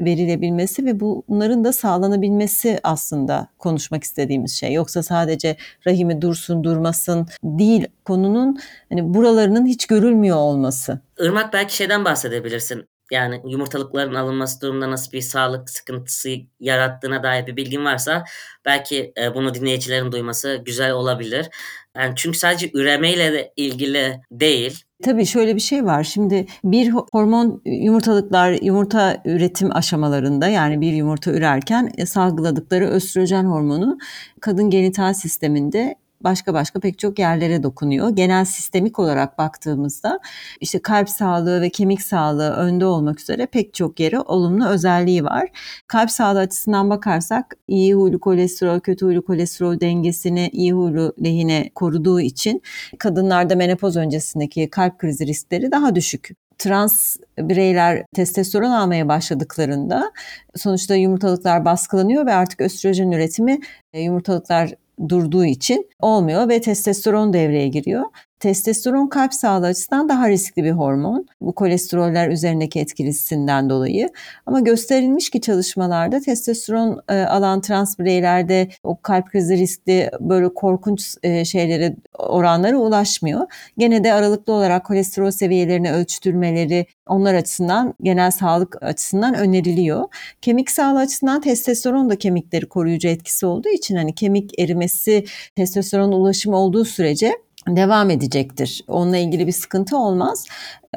verilebilmesi 0.00 0.86
ve 0.86 1.00
bunların 1.00 1.64
da 1.64 1.72
sağlanabilmesi 1.72 2.80
aslında 2.82 3.48
konuşmak 3.58 4.04
istediğimiz 4.04 4.52
şey. 4.52 4.72
Yoksa 4.72 5.02
sadece 5.02 5.56
rahimi 5.86 6.22
dursun 6.22 6.64
durmasın 6.64 7.26
değil 7.42 7.86
konunun 8.04 8.58
hani 8.88 9.14
buralarının 9.14 9.66
hiç 9.66 9.86
görülmüyor 9.86 10.36
olması. 10.36 11.00
Irmak 11.18 11.52
belki 11.52 11.76
şeyden 11.76 12.04
bahsedebilirsin. 12.04 12.84
Yani 13.10 13.42
yumurtalıkların 13.46 14.14
alınması 14.14 14.60
durumunda 14.60 14.90
nasıl 14.90 15.12
bir 15.12 15.20
sağlık 15.20 15.70
sıkıntısı 15.70 16.30
yarattığına 16.60 17.22
dair 17.22 17.46
bir 17.46 17.56
bilgin 17.56 17.84
varsa 17.84 18.24
belki 18.64 19.12
e, 19.22 19.34
bunu 19.34 19.54
dinleyicilerin 19.54 20.12
duyması 20.12 20.62
güzel 20.64 20.92
olabilir. 20.92 21.48
Yani 21.96 22.12
çünkü 22.16 22.38
sadece 22.38 22.70
üremeyle 22.74 23.32
de 23.32 23.52
ilgili 23.56 24.20
değil. 24.30 24.84
Tabii 25.02 25.26
şöyle 25.26 25.54
bir 25.54 25.60
şey 25.60 25.84
var. 25.84 26.04
Şimdi 26.04 26.46
bir 26.64 26.90
hormon 27.12 27.62
yumurtalıklar 27.64 28.52
yumurta 28.62 29.22
üretim 29.24 29.76
aşamalarında 29.76 30.48
yani 30.48 30.80
bir 30.80 30.92
yumurta 30.92 31.32
ürerken 31.32 31.90
e, 31.98 32.06
salgıladıkları 32.06 32.86
östrojen 32.86 33.44
hormonu 33.44 33.98
kadın 34.40 34.70
genital 34.70 35.14
sisteminde 35.14 35.94
başka 36.24 36.54
başka 36.54 36.80
pek 36.80 36.98
çok 36.98 37.18
yerlere 37.18 37.62
dokunuyor. 37.62 38.10
Genel 38.10 38.44
sistemik 38.44 38.98
olarak 38.98 39.38
baktığımızda 39.38 40.20
işte 40.60 40.82
kalp 40.82 41.10
sağlığı 41.10 41.60
ve 41.60 41.70
kemik 41.70 42.02
sağlığı 42.02 42.50
önde 42.50 42.86
olmak 42.86 43.20
üzere 43.20 43.46
pek 43.46 43.74
çok 43.74 44.00
yere 44.00 44.20
olumlu 44.20 44.68
özelliği 44.68 45.24
var. 45.24 45.48
Kalp 45.86 46.10
sağlığı 46.10 46.38
açısından 46.38 46.90
bakarsak 46.90 47.56
iyi 47.68 47.94
huylu 47.94 48.20
kolesterol, 48.20 48.80
kötü 48.80 49.06
huylu 49.06 49.24
kolesterol 49.24 49.80
dengesini 49.80 50.50
iyi 50.52 50.72
huylu 50.72 51.14
lehine 51.24 51.70
koruduğu 51.74 52.20
için 52.20 52.62
kadınlarda 52.98 53.56
menopoz 53.56 53.96
öncesindeki 53.96 54.70
kalp 54.70 54.98
krizi 54.98 55.26
riskleri 55.26 55.72
daha 55.72 55.94
düşük 55.94 56.30
trans 56.60 57.16
bireyler 57.38 58.04
testosteron 58.14 58.70
almaya 58.70 59.08
başladıklarında 59.08 60.12
sonuçta 60.56 60.94
yumurtalıklar 60.94 61.64
baskılanıyor 61.64 62.26
ve 62.26 62.34
artık 62.34 62.60
östrojen 62.60 63.10
üretimi 63.10 63.58
e, 63.92 64.00
yumurtalıklar 64.00 64.74
durduğu 65.08 65.44
için 65.44 65.88
olmuyor 66.00 66.48
ve 66.48 66.60
testosteron 66.60 67.32
devreye 67.32 67.68
giriyor. 67.68 68.04
Testosteron 68.40 69.06
kalp 69.06 69.34
sağlığı 69.34 69.66
açısından 69.66 70.08
daha 70.08 70.28
riskli 70.28 70.64
bir 70.64 70.70
hormon. 70.70 71.26
Bu 71.40 71.54
kolesteroller 71.54 72.28
üzerindeki 72.28 72.80
etkisinden 72.80 73.70
dolayı. 73.70 74.10
Ama 74.46 74.60
gösterilmiş 74.60 75.30
ki 75.30 75.40
çalışmalarda 75.40 76.20
testosteron 76.20 77.02
e, 77.08 77.14
alan 77.14 77.60
trans 77.60 77.98
bireylerde 77.98 78.68
o 78.82 79.00
kalp 79.00 79.26
krizi 79.26 79.56
riskli 79.56 80.10
böyle 80.20 80.54
korkunç 80.54 81.16
e, 81.22 81.44
şeylere 81.44 81.96
oranlara 82.18 82.76
ulaşmıyor. 82.76 83.46
Gene 83.78 84.04
de 84.04 84.12
aralıklı 84.12 84.52
olarak 84.52 84.86
kolesterol 84.86 85.30
seviyelerini 85.30 85.92
ölçtürmeleri 85.92 86.86
onlar 87.06 87.34
açısından 87.34 87.94
genel 88.02 88.30
sağlık 88.30 88.82
açısından 88.82 89.34
öneriliyor. 89.34 90.04
Kemik 90.42 90.70
sağlığı 90.70 90.98
açısından 90.98 91.40
testosteron 91.40 92.10
da 92.10 92.16
kemikleri 92.16 92.68
koruyucu 92.68 93.08
etkisi 93.08 93.46
olduğu 93.46 93.68
için 93.68 93.96
hani 93.96 94.14
kemik 94.14 94.58
erimesi 94.60 95.24
testosteron 95.56 96.12
ulaşımı 96.12 96.56
olduğu 96.56 96.84
sürece 96.84 97.32
devam 97.68 98.10
edecektir. 98.10 98.84
Onunla 98.88 99.16
ilgili 99.16 99.46
bir 99.46 99.52
sıkıntı 99.52 99.96
olmaz. 99.96 100.46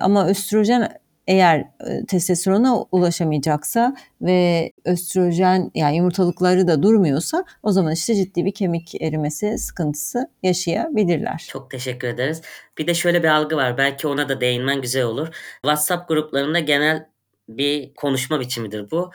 Ama 0.02 0.28
östrojen 0.28 1.04
eğer 1.28 1.60
e, 1.60 2.06
testosterona 2.08 2.82
ulaşamayacaksa 2.92 3.96
ve 4.22 4.72
östrojen 4.86 5.72
yani 5.76 5.98
yumurtalıkları 5.98 6.68
da 6.68 6.84
durmuyorsa 6.84 7.46
o 7.64 7.72
zaman 7.72 7.94
işte 7.94 8.16
ciddi 8.16 8.46
bir 8.46 8.54
kemik 8.54 9.02
erimesi 9.02 9.58
sıkıntısı 9.58 10.30
yaşayabilirler. 10.44 11.46
Çok 11.50 11.72
teşekkür 11.72 12.08
ederiz. 12.08 12.42
Bir 12.78 12.88
de 12.88 12.94
şöyle 12.94 13.24
bir 13.24 13.28
algı 13.28 13.56
var. 13.56 13.78
Belki 13.78 14.08
ona 14.08 14.30
da 14.30 14.42
değinmen 14.42 14.82
güzel 14.82 15.04
olur. 15.04 15.28
WhatsApp 15.62 16.08
gruplarında 16.08 16.60
genel 16.60 17.08
bir 17.50 17.94
konuşma 17.94 18.40
biçimidir 18.40 18.92
bu. 18.92 19.12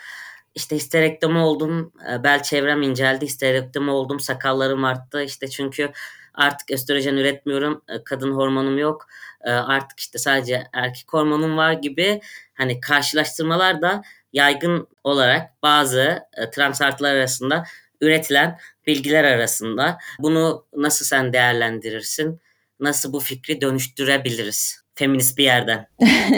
İşte 0.55 0.77
histerektomi 0.77 1.39
oldum, 1.39 1.93
e, 2.13 2.25
bel 2.25 2.43
çevrem 2.43 2.83
inceldi, 2.83 3.27
histerektomi 3.27 3.91
oldum, 3.91 4.21
sakallarım 4.21 4.85
arttı. 4.85 5.23
İşte 5.23 5.49
çünkü 5.49 5.91
artık 6.39 6.71
östrojen 6.71 7.17
üretmiyorum, 7.17 7.83
e, 7.89 8.05
kadın 8.05 8.33
hormonum 8.33 8.79
yok, 8.79 9.07
e, 9.45 9.51
artık 9.51 10.01
işte 10.01 10.19
sadece 10.19 10.67
erkek 10.73 11.13
hormonum 11.13 11.57
var 11.57 11.73
gibi 11.73 12.21
hani 12.55 12.81
karşılaştırmalar 12.81 13.83
da 13.83 14.03
yaygın 14.33 14.89
olarak 15.05 15.63
bazı 15.63 16.21
e, 16.37 16.51
trans 16.51 16.83
artılar 16.83 17.15
arasında 17.15 17.65
üretilen 18.01 18.59
bilgiler 18.87 19.25
arasında. 19.25 19.99
Bunu 20.19 20.67
nasıl 20.77 21.05
sen 21.05 21.33
değerlendirirsin? 21.33 22.41
Nasıl 22.81 23.13
bu 23.13 23.21
fikri 23.21 23.61
dönüştürebiliriz? 23.61 24.83
Feminist 24.95 25.39
bir 25.39 25.45
yerden. 25.45 25.87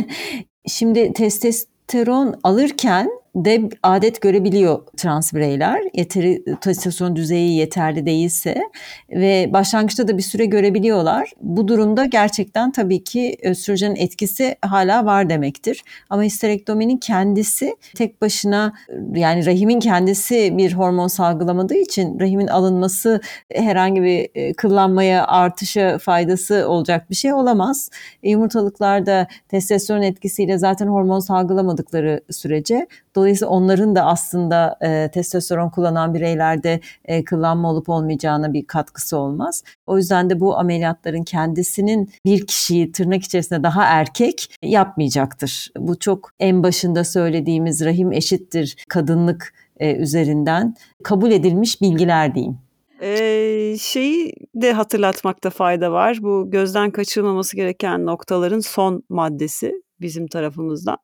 Şimdi 0.66 1.12
testosteron 1.12 2.40
alırken 2.42 3.19
de 3.36 3.68
adet 3.82 4.20
görebiliyor 4.20 4.86
trans 4.96 5.34
bireyler. 5.34 5.80
Yeteri 5.94 6.44
testosteron 6.60 7.16
düzeyi 7.16 7.56
yeterli 7.56 8.06
değilse 8.06 8.62
ve 9.10 9.50
başlangıçta 9.52 10.08
da 10.08 10.18
bir 10.18 10.22
süre 10.22 10.44
görebiliyorlar. 10.44 11.32
Bu 11.40 11.68
durumda 11.68 12.04
gerçekten 12.04 12.72
tabii 12.72 13.04
ki 13.04 13.36
östrojenin 13.42 13.96
etkisi 13.96 14.56
hala 14.62 15.04
var 15.04 15.30
demektir. 15.30 15.84
Ama 16.10 16.22
histerektominin 16.22 16.96
kendisi 16.96 17.76
tek 17.96 18.22
başına 18.22 18.72
yani 19.14 19.46
rahimin 19.46 19.80
kendisi 19.80 20.58
bir 20.58 20.72
hormon 20.72 21.08
salgılamadığı 21.08 21.76
için 21.76 22.20
rahimin 22.20 22.46
alınması 22.46 23.20
herhangi 23.52 24.02
bir 24.02 24.28
e, 24.34 24.52
kıllanmaya 24.52 25.26
artışa 25.26 25.98
faydası 25.98 26.68
olacak 26.68 27.10
bir 27.10 27.14
şey 27.14 27.32
olamaz. 27.32 27.90
E, 28.22 28.30
yumurtalıklarda 28.30 29.26
testosteron 29.48 30.02
etkisiyle 30.02 30.58
zaten 30.58 30.86
hormon 30.86 31.20
salgılamadıkları 31.20 32.20
sürece 32.30 32.86
Dolayısıyla 33.20 33.50
onların 33.50 33.96
da 33.96 34.06
aslında 34.06 34.78
e, 34.82 35.10
testosteron 35.10 35.70
kullanan 35.70 36.14
bireylerde 36.14 36.80
e, 37.04 37.24
kıllanma 37.24 37.70
olup 37.70 37.88
olmayacağına 37.88 38.52
bir 38.52 38.66
katkısı 38.66 39.16
olmaz. 39.16 39.62
O 39.86 39.98
yüzden 39.98 40.30
de 40.30 40.40
bu 40.40 40.58
ameliyatların 40.58 41.22
kendisinin 41.22 42.10
bir 42.24 42.46
kişiyi 42.46 42.92
tırnak 42.92 43.22
içerisinde 43.22 43.62
daha 43.62 43.84
erkek 43.84 44.58
yapmayacaktır. 44.62 45.70
Bu 45.78 45.98
çok 45.98 46.30
en 46.40 46.62
başında 46.62 47.04
söylediğimiz 47.04 47.84
rahim 47.84 48.12
eşittir 48.12 48.76
kadınlık 48.88 49.54
e, 49.80 49.94
üzerinden 49.96 50.74
kabul 51.04 51.30
edilmiş 51.30 51.82
bilgiler 51.82 52.34
diyeyim. 52.34 52.58
Ee, 53.02 53.76
şeyi 53.80 54.34
de 54.54 54.72
hatırlatmakta 54.72 55.50
fayda 55.50 55.92
var. 55.92 56.18
Bu 56.22 56.50
gözden 56.50 56.90
kaçırılmaması 56.90 57.56
gereken 57.56 58.06
noktaların 58.06 58.60
son 58.60 59.02
maddesi 59.08 59.82
bizim 60.00 60.26
tarafımızdan 60.26 60.96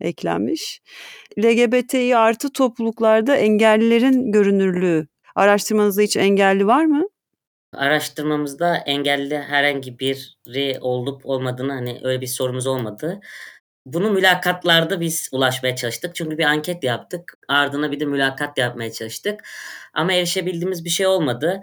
eklenmiş. 0.00 0.80
LGBTİ 1.38 2.16
artı 2.16 2.52
topluluklarda 2.52 3.36
engellilerin 3.36 4.32
görünürlüğü. 4.32 5.06
Araştırmanızda 5.34 6.02
hiç 6.02 6.16
engelli 6.16 6.66
var 6.66 6.84
mı? 6.84 7.08
Araştırmamızda 7.72 8.76
engelli 8.76 9.38
herhangi 9.38 9.98
biri 9.98 10.78
olup 10.80 11.26
olmadığını 11.26 11.72
hani 11.72 12.00
öyle 12.02 12.20
bir 12.20 12.26
sorumuz 12.26 12.66
olmadı. 12.66 13.20
Bunu 13.86 14.10
mülakatlarda 14.10 15.00
biz 15.00 15.28
ulaşmaya 15.32 15.76
çalıştık. 15.76 16.14
Çünkü 16.14 16.38
bir 16.38 16.44
anket 16.44 16.84
yaptık. 16.84 17.38
Ardına 17.48 17.92
bir 17.92 18.00
de 18.00 18.04
mülakat 18.04 18.58
yapmaya 18.58 18.92
çalıştık. 18.92 19.40
Ama 19.94 20.12
erişebildiğimiz 20.12 20.84
bir 20.84 20.90
şey 20.90 21.06
olmadı. 21.06 21.60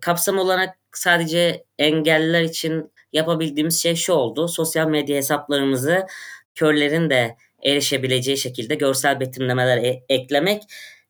Kapsam 0.00 0.38
olarak 0.38 0.78
sadece 0.92 1.64
engelliler 1.78 2.42
için 2.42 2.92
yapabildiğimiz 3.12 3.82
şey 3.82 3.94
şu 3.96 4.12
oldu. 4.12 4.48
Sosyal 4.48 4.86
medya 4.88 5.16
hesaplarımızı 5.16 6.06
körlerin 6.54 7.10
de 7.10 7.36
erişebileceği 7.64 8.38
şekilde 8.38 8.74
görsel 8.74 9.20
betimlemeler 9.20 9.76
e- 9.78 10.02
eklemek 10.08 10.62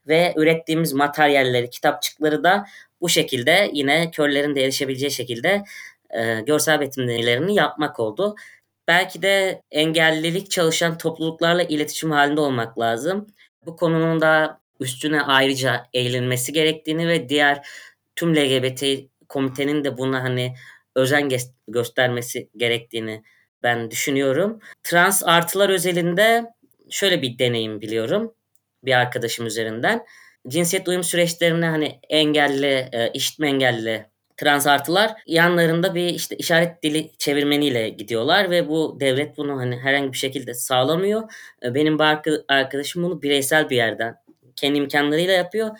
ve 0.08 0.34
ürettiğimiz 0.36 0.92
materyalleri, 0.92 1.70
kitapçıkları 1.70 2.44
da 2.44 2.66
bu 3.00 3.08
şekilde 3.08 3.70
yine 3.72 4.10
körlerin 4.10 4.54
de 4.54 4.64
erişebileceği 4.64 5.10
şekilde 5.10 5.64
e, 6.10 6.40
görsel 6.40 6.80
betimlemelerini 6.80 7.54
yapmak 7.54 8.00
oldu. 8.00 8.34
Belki 8.88 9.22
de 9.22 9.62
engellilik 9.70 10.50
çalışan 10.50 10.98
topluluklarla 10.98 11.62
iletişim 11.62 12.10
halinde 12.10 12.40
olmak 12.40 12.78
lazım. 12.78 13.26
Bu 13.66 13.76
konunun 13.76 14.20
da 14.20 14.60
üstüne 14.80 15.22
ayrıca 15.22 15.86
eğilinmesi 15.92 16.52
gerektiğini 16.52 17.08
ve 17.08 17.28
diğer 17.28 17.66
tüm 18.16 18.36
LGBT 18.36 18.84
komitenin 19.28 19.84
de 19.84 19.98
buna 19.98 20.22
hani 20.22 20.54
özen 20.94 21.28
göstermesi 21.68 22.50
gerektiğini 22.56 23.22
ben 23.64 23.90
düşünüyorum. 23.90 24.60
Trans 24.82 25.22
artılar 25.24 25.68
özelinde 25.68 26.44
şöyle 26.90 27.22
bir 27.22 27.38
deneyim 27.38 27.80
biliyorum 27.80 28.34
bir 28.84 28.92
arkadaşım 28.92 29.46
üzerinden. 29.46 30.04
Cinsiyet 30.48 30.88
uyum 30.88 31.04
süreçlerine 31.04 31.66
hani 31.66 32.00
engelli, 32.08 32.88
e, 32.92 33.10
işitme 33.14 33.48
engelli 33.48 34.06
trans 34.36 34.66
artılar 34.66 35.12
yanlarında 35.26 35.94
bir 35.94 36.08
işte 36.08 36.36
işaret 36.36 36.82
dili 36.82 37.10
çevirmeniyle 37.18 37.88
gidiyorlar 37.88 38.50
ve 38.50 38.68
bu 38.68 38.96
devlet 39.00 39.36
bunu 39.36 39.56
hani 39.60 39.76
herhangi 39.76 40.12
bir 40.12 40.18
şekilde 40.18 40.54
sağlamıyor. 40.54 41.32
E, 41.62 41.74
benim 41.74 41.98
bir 41.98 42.44
arkadaşım 42.48 43.02
bunu 43.02 43.22
bireysel 43.22 43.70
bir 43.70 43.76
yerden 43.76 44.14
kendi 44.56 44.78
imkanlarıyla 44.78 45.34
yapıyor 45.34 45.70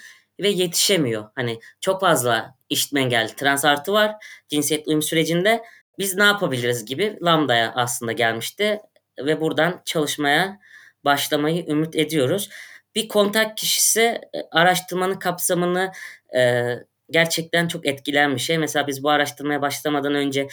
ve 0.40 0.48
yetişemiyor. 0.48 1.24
Hani 1.34 1.60
çok 1.80 2.00
fazla 2.00 2.54
işitme 2.70 3.00
engelli 3.00 3.36
trans 3.36 3.64
artı 3.64 3.92
var 3.92 4.14
cinsiyet 4.48 4.88
uyum 4.88 5.02
sürecinde 5.02 5.62
biz 5.98 6.16
ne 6.16 6.24
yapabiliriz 6.24 6.84
gibi 6.84 7.18
Lambda'ya 7.22 7.72
aslında 7.76 8.12
gelmişti 8.12 8.80
ve 9.18 9.40
buradan 9.40 9.82
çalışmaya 9.84 10.60
başlamayı 11.04 11.66
ümit 11.66 11.96
ediyoruz. 11.96 12.50
Bir 12.94 13.08
kontak 13.08 13.56
kişisi 13.56 14.00
e, 14.00 14.20
araştırmanın 14.50 15.18
kapsamını 15.18 15.92
e, 16.36 16.70
gerçekten 17.10 17.68
çok 17.68 17.86
etkilen 17.86 18.34
bir 18.34 18.40
şey. 18.40 18.58
Mesela 18.58 18.86
biz 18.86 19.02
bu 19.02 19.10
araştırmaya 19.10 19.62
başlamadan 19.62 20.14
önce 20.14 20.48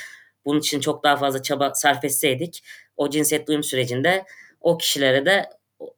bunun 0.45 0.59
için 0.59 0.79
çok 0.79 1.03
daha 1.03 1.17
fazla 1.17 1.41
çaba 1.41 1.73
sarf 1.73 2.05
etseydik 2.05 2.63
o 2.97 3.09
cinsiyet 3.09 3.49
uyum 3.49 3.63
sürecinde 3.63 4.25
o 4.61 4.77
kişilere 4.77 5.25
de 5.25 5.49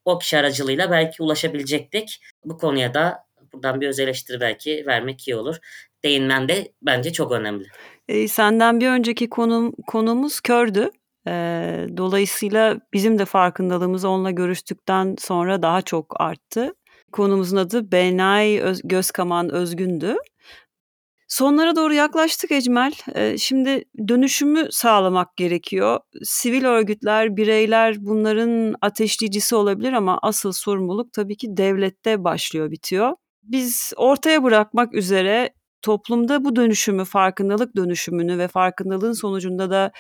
o 0.06 0.20
kişi 0.20 0.38
aracılığıyla 0.38 0.92
belki 0.92 1.24
ulaşabilecektik. 1.24 2.22
Bu 2.46 2.58
konuya 2.58 2.94
da 2.94 3.26
buradan 3.54 3.82
bir 3.82 3.88
öz 3.88 4.00
eleştiri 4.00 4.40
belki 4.40 4.84
vermek 4.88 5.28
iyi 5.28 5.36
olur. 5.36 5.58
Değinmen 6.04 6.48
de 6.48 6.72
bence 6.82 7.14
çok 7.14 7.32
önemli. 7.32 7.68
E, 8.08 8.28
senden 8.28 8.80
bir 8.80 8.90
önceki 8.90 9.30
konum, 9.30 9.74
konumuz 9.88 10.42
kördü. 10.42 10.92
E, 11.28 11.32
dolayısıyla 11.98 12.80
bizim 12.94 13.20
de 13.20 13.26
farkındalığımız 13.26 14.06
onunla 14.06 14.32
görüştükten 14.32 15.16
sonra 15.20 15.62
daha 15.62 15.82
çok 15.82 16.22
arttı. 16.22 16.74
Konumuzun 17.12 17.58
adı 17.58 17.92
Benay 17.92 18.60
Öz, 18.60 18.82
Gözkaman 18.84 19.50
Özgün'dü. 19.52 20.16
Sonlara 21.28 21.76
doğru 21.76 21.94
yaklaştık 21.94 22.52
Ecmel. 22.52 22.94
Ee, 23.16 23.38
şimdi 23.38 23.84
dönüşümü 24.08 24.68
sağlamak 24.72 25.38
gerekiyor. 25.38 26.00
Sivil 26.24 26.66
örgütler, 26.66 27.38
bireyler 27.38 27.96
bunların 28.00 28.76
ateşleyicisi 28.82 29.56
olabilir 29.56 29.94
ama 29.94 30.20
asıl 30.22 30.52
sorumluluk 30.52 31.14
tabii 31.14 31.38
ki 31.38 31.58
devlette 31.58 32.24
başlıyor, 32.24 32.72
bitiyor. 32.72 33.14
Biz 33.44 33.94
ortaya 33.98 34.44
bırakmak 34.44 34.94
üzere 34.94 35.54
toplumda 35.84 36.46
bu 36.46 36.56
dönüşümü, 36.56 37.06
farkındalık 37.06 37.76
dönüşümünü 37.76 38.38
ve 38.38 38.48
farkındalığın 38.48 39.14
sonucunda 39.14 39.70
da 39.70 39.92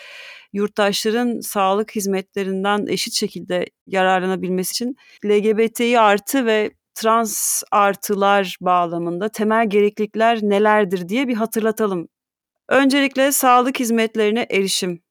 yurttaşların 0.53 1.39
sağlık 1.39 1.95
hizmetlerinden 1.95 2.87
eşit 2.87 3.13
şekilde 3.13 3.65
yararlanabilmesi 3.87 4.71
için 4.71 4.95
LGBTİ 5.25 5.99
artı 5.99 6.45
ve 6.45 6.71
trans 6.95 7.63
artılar 7.71 8.57
bağlamında 8.61 9.29
temel 9.29 9.69
gereklilikler 9.69 10.39
nelerdir 10.41 11.09
diye 11.09 11.27
bir 11.27 11.35
hatırlatalım. 11.35 12.07
Öncelikle 12.69 13.31
sağlık 13.31 13.79
hizmetlerine 13.79 14.47
erişim. 14.49 15.03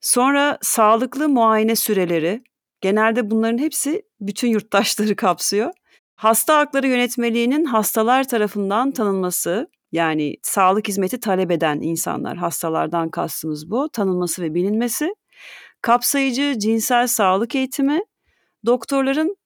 Sonra 0.00 0.58
sağlıklı 0.62 1.28
muayene 1.28 1.76
süreleri. 1.76 2.44
Genelde 2.80 3.30
bunların 3.30 3.58
hepsi 3.58 4.02
bütün 4.20 4.48
yurttaşları 4.48 5.16
kapsıyor. 5.16 5.70
Hasta 6.16 6.58
hakları 6.58 6.88
yönetmeliğinin 6.88 7.64
hastalar 7.64 8.28
tarafından 8.28 8.92
tanınması, 8.92 9.68
yani 9.94 10.36
sağlık 10.42 10.88
hizmeti 10.88 11.20
talep 11.20 11.50
eden 11.50 11.80
insanlar, 11.80 12.36
hastalardan 12.36 13.08
kastımız 13.08 13.70
bu, 13.70 13.88
tanınması 13.88 14.42
ve 14.42 14.54
bilinmesi. 14.54 15.14
Kapsayıcı 15.82 16.58
cinsel 16.58 17.06
sağlık 17.06 17.54
eğitimi, 17.54 18.00
doktorların 18.66 19.36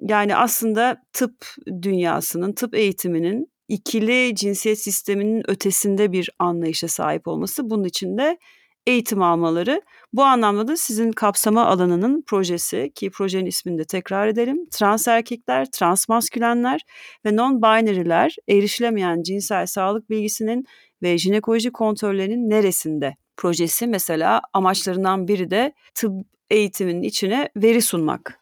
yani 0.00 0.36
aslında 0.36 1.02
tıp 1.12 1.46
dünyasının, 1.82 2.52
tıp 2.52 2.74
eğitiminin 2.74 3.52
ikili 3.68 4.34
cinsiyet 4.34 4.78
sisteminin 4.78 5.50
ötesinde 5.50 6.12
bir 6.12 6.30
anlayışa 6.38 6.88
sahip 6.88 7.28
olması. 7.28 7.70
Bunun 7.70 7.84
için 7.84 8.18
de 8.18 8.38
eğitim 8.86 9.22
almaları. 9.22 9.82
Bu 10.12 10.24
anlamda 10.24 10.68
da 10.68 10.76
sizin 10.76 11.12
kapsama 11.12 11.66
alanının 11.66 12.22
projesi 12.26 12.92
ki 12.94 13.10
projenin 13.10 13.46
ismini 13.46 13.78
de 13.78 13.84
tekrar 13.84 14.28
edelim. 14.28 14.66
Trans 14.70 15.08
erkekler, 15.08 15.66
trans 15.70 16.08
maskülenler 16.08 16.80
ve 17.26 17.30
non-binary'ler 17.30 18.36
erişilemeyen 18.48 19.22
cinsel 19.22 19.66
sağlık 19.66 20.10
bilgisinin 20.10 20.64
ve 21.02 21.18
jinekoloji 21.18 21.72
kontrollerinin 21.72 22.50
neresinde? 22.50 23.16
Projesi 23.36 23.86
mesela 23.86 24.40
amaçlarından 24.52 25.28
biri 25.28 25.50
de 25.50 25.72
tıp 25.94 26.12
eğitiminin 26.50 27.02
içine 27.02 27.48
veri 27.56 27.82
sunmak. 27.82 28.38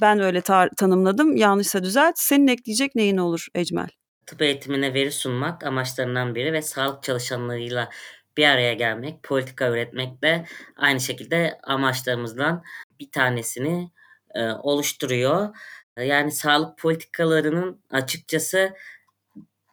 Ben 0.00 0.20
öyle 0.20 0.38
tar- 0.38 0.74
tanımladım. 0.76 1.36
Yanlışsa 1.36 1.82
düzelt. 1.82 2.14
Senin 2.18 2.46
ekleyecek 2.46 2.94
neyin 2.94 3.16
olur 3.16 3.46
Ecmel? 3.54 3.88
Tıp 4.26 4.42
eğitimine 4.42 4.94
veri 4.94 5.12
sunmak 5.12 5.64
amaçlarından 5.64 6.34
biri 6.34 6.52
ve 6.52 6.62
sağlık 6.62 7.02
çalışanlarıyla 7.02 7.90
bir 8.36 8.44
araya 8.44 8.74
gelmek, 8.74 9.22
politika 9.22 9.70
üretmek 9.70 10.22
de 10.22 10.44
aynı 10.76 11.00
şekilde 11.00 11.58
amaçlarımızdan 11.62 12.62
bir 13.00 13.10
tanesini 13.10 13.90
e, 14.34 14.44
oluşturuyor. 14.48 15.56
Yani 15.98 16.32
sağlık 16.32 16.78
politikalarının 16.78 17.80
açıkçası 17.90 18.74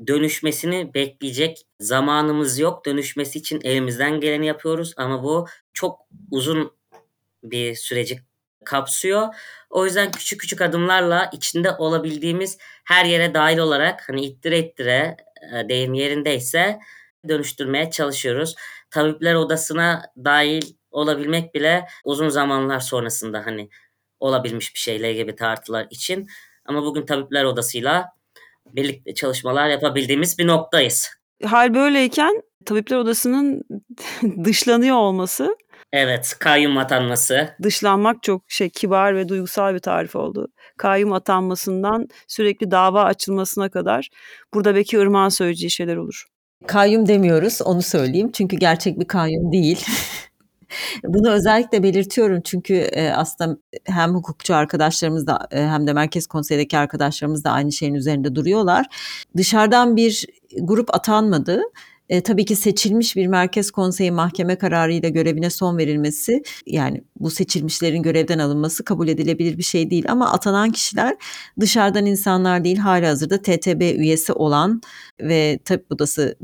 dönüşmesini 0.08 0.94
bekleyecek 0.94 1.62
zamanımız 1.80 2.60
yok. 2.60 2.86
Dönüşmesi 2.86 3.40
için 3.40 3.60
elimizden 3.64 4.20
geleni 4.20 4.46
yapıyoruz 4.46 4.94
ama 4.98 5.24
bu 5.24 5.48
çok 5.74 6.00
uzun 6.32 6.72
bir 7.44 7.76
süreci 7.76 8.20
kapsıyor. 8.66 9.28
O 9.70 9.86
yüzden 9.86 10.12
küçük 10.12 10.42
küçük 10.42 10.62
adımlarla 10.62 11.30
içinde 11.34 11.72
olabildiğimiz 11.72 12.58
her 12.84 13.06
yere 13.06 13.34
dahil 13.34 13.58
olarak 13.58 14.10
hani 14.10 14.26
ittire 14.26 14.60
ittire 14.60 15.18
e, 15.54 15.70
deyim 15.70 15.94
yerindeyse 15.94 16.80
dönüştürmeye 17.28 17.92
çalışıyoruz. 17.92 18.56
Tabipler 18.90 19.36
odasına 19.36 20.04
dahil 20.26 20.62
olabilmek 20.92 21.56
bile 21.56 21.88
uzun 22.06 22.30
zamanlar 22.30 22.80
sonrasında 22.80 23.46
hani 23.46 23.70
olabilmiş 24.20 24.74
bir 24.74 24.80
şey 24.80 25.04
LGBT 25.04 25.42
artılar 25.42 25.88
için. 25.90 26.28
Ama 26.66 26.84
bugün 26.84 27.06
tabipler 27.06 27.44
odasıyla 27.44 28.06
birlikte 28.66 29.14
çalışmalar 29.14 29.70
yapabildiğimiz 29.70 30.40
bir 30.40 30.48
noktayız. 30.48 31.10
Hal 31.44 31.74
böyleyken 31.74 32.42
tabipler 32.66 32.98
odasının 32.98 33.64
dışlanıyor 34.44 34.96
olması 34.96 35.56
Evet, 35.94 36.36
kayyum 36.40 36.78
atanması. 36.78 37.56
Dışlanmak 37.64 38.24
çok 38.24 38.44
şey 38.48 38.70
kibar 38.70 39.16
ve 39.16 39.30
duygusal 39.30 39.74
bir 39.74 39.80
tarif 39.80 40.16
oldu. 40.16 40.48
Kayyum 40.78 41.14
atanmasından 41.14 42.08
sürekli 42.28 42.72
dava 42.72 43.04
açılmasına 43.04 43.70
kadar 43.70 44.10
burada 44.54 44.76
belki 44.76 44.98
Irmak'ın 44.98 45.30
söyleyeceği 45.30 45.72
şeyler 45.72 45.96
olur. 45.96 46.26
Kayyum 46.68 47.08
demiyoruz 47.08 47.62
onu 47.62 47.82
söyleyeyim 47.82 48.32
çünkü 48.34 48.56
gerçek 48.56 49.00
bir 49.00 49.06
kayyum 49.06 49.52
değil. 49.52 49.86
Bunu 51.04 51.32
özellikle 51.32 51.84
belirtiyorum 51.84 52.42
çünkü 52.42 52.74
e, 52.74 53.10
aslında 53.10 53.58
hem 53.84 54.14
hukukçu 54.14 54.56
arkadaşlarımız 54.56 55.28
da 55.28 55.48
e, 55.52 55.62
hem 55.62 55.88
de 55.88 55.94
Merkez 55.94 56.28
Konseyi'deki 56.28 56.78
arkadaşlarımız 56.78 57.44
da 57.44 57.52
aynı 57.52 57.72
şeyin 57.72 57.94
üzerinde 57.94 58.36
duruyorlar. 58.36 58.86
Dışarıdan 59.38 59.96
bir 59.96 60.26
grup 60.62 60.96
atanmadı 60.96 61.62
e, 62.12 62.22
tabii 62.22 62.46
ki 62.46 62.56
seçilmiş 62.56 63.16
bir 63.16 63.28
merkez 63.28 63.72
konseyi 63.72 64.12
mahkeme 64.12 64.56
kararıyla 64.56 65.10
görevine 65.10 65.50
son 65.50 65.78
verilmesi 65.78 66.44
yani 66.66 67.04
bu 67.20 67.32
seçilmişlerin 67.32 68.04
görevden 68.04 68.40
alınması 68.40 68.84
kabul 68.84 69.08
edilebilir 69.08 69.58
bir 69.58 69.64
şey 69.64 69.90
değil. 69.90 70.06
Ama 70.10 70.32
atanan 70.32 70.72
kişiler 70.72 71.16
dışarıdan 71.60 72.06
insanlar 72.06 72.64
değil 72.64 72.78
hali 72.78 73.06
hazırda 73.06 73.42
TTB 73.42 73.82
üyesi 73.82 74.34
olan 74.34 74.82
ve 75.22 75.60
tabip 75.66 75.92
odası 75.92 76.36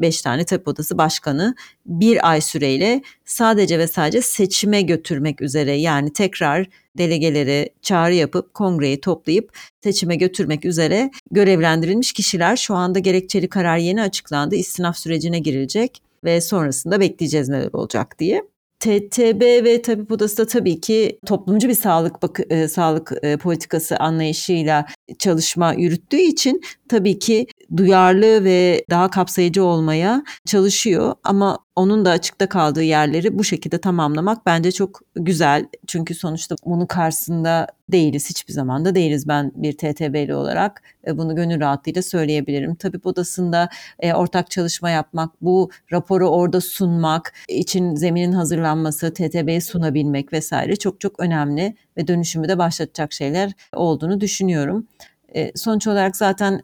5 0.00 0.22
tane 0.22 0.44
tabip 0.44 0.68
odası 0.68 0.98
başkanı 0.98 1.54
bir 1.86 2.30
ay 2.30 2.40
süreyle 2.40 3.02
sadece 3.32 3.78
ve 3.78 3.86
sadece 3.86 4.22
seçime 4.22 4.82
götürmek 4.82 5.42
üzere 5.42 5.72
yani 5.72 6.12
tekrar 6.12 6.66
delegeleri 6.98 7.70
çağrı 7.82 8.14
yapıp 8.14 8.54
kongreyi 8.54 9.00
toplayıp 9.00 9.52
seçime 9.82 10.16
götürmek 10.16 10.64
üzere 10.64 11.10
görevlendirilmiş 11.30 12.12
kişiler 12.12 12.56
şu 12.56 12.74
anda 12.74 12.98
gerekçeli 12.98 13.48
karar 13.48 13.76
yeni 13.76 14.02
açıklandı. 14.02 14.54
İstinaf 14.54 14.96
sürecine 14.96 15.38
girilecek 15.38 16.02
ve 16.24 16.40
sonrasında 16.40 17.00
bekleyeceğiz 17.00 17.48
neler 17.48 17.70
olacak 17.72 18.18
diye. 18.18 18.49
TTB 18.80 19.64
ve 19.64 19.82
tabip 19.82 20.12
odası 20.12 20.36
da 20.36 20.46
tabii 20.46 20.80
ki 20.80 21.18
toplumcu 21.26 21.68
bir 21.68 21.74
sağlık 21.74 22.22
bak 22.22 22.40
e, 22.50 22.68
sağlık 22.68 23.12
e, 23.22 23.36
politikası 23.36 23.96
anlayışıyla 23.96 24.86
çalışma 25.18 25.72
yürüttüğü 25.72 26.16
için 26.16 26.60
tabii 26.88 27.18
ki 27.18 27.46
duyarlı 27.76 28.44
ve 28.44 28.84
daha 28.90 29.10
kapsayıcı 29.10 29.64
olmaya 29.64 30.24
çalışıyor 30.46 31.14
ama 31.24 31.58
onun 31.76 32.04
da 32.04 32.10
açıkta 32.10 32.48
kaldığı 32.48 32.82
yerleri 32.82 33.38
bu 33.38 33.44
şekilde 33.44 33.78
tamamlamak 33.78 34.46
bence 34.46 34.72
çok 34.72 35.00
güzel. 35.14 35.66
Çünkü 35.86 36.14
sonuçta 36.14 36.54
bunun 36.64 36.86
karşısında 36.86 37.66
değiliz. 37.92 38.30
Hiçbir 38.30 38.52
zaman 38.52 38.84
da 38.84 38.94
değiliz 38.94 39.28
ben 39.28 39.52
bir 39.54 39.72
TTB'li 39.72 40.34
olarak. 40.34 40.82
E, 41.06 41.18
bunu 41.18 41.36
gönül 41.36 41.60
rahatlığıyla 41.60 42.02
söyleyebilirim. 42.02 42.74
Tabip 42.74 43.06
odasında 43.06 43.68
e, 43.98 44.14
ortak 44.14 44.50
çalışma 44.50 44.90
yapmak, 44.90 45.30
bu 45.42 45.70
raporu 45.92 46.28
orada 46.28 46.60
sunmak, 46.60 47.32
için 47.48 47.94
zeminin 47.94 48.32
hazırlanması, 48.32 49.14
TTB'ye 49.14 49.60
sunabilmek 49.60 50.32
vesaire 50.32 50.76
çok 50.76 51.00
çok 51.00 51.20
önemli 51.20 51.74
ve 51.96 52.08
dönüşümü 52.08 52.48
de 52.48 52.58
başlatacak 52.58 53.12
şeyler 53.12 53.52
olduğunu 53.74 54.20
düşünüyorum. 54.20 54.86
E, 55.34 55.52
sonuç 55.56 55.86
olarak 55.86 56.16
zaten 56.16 56.62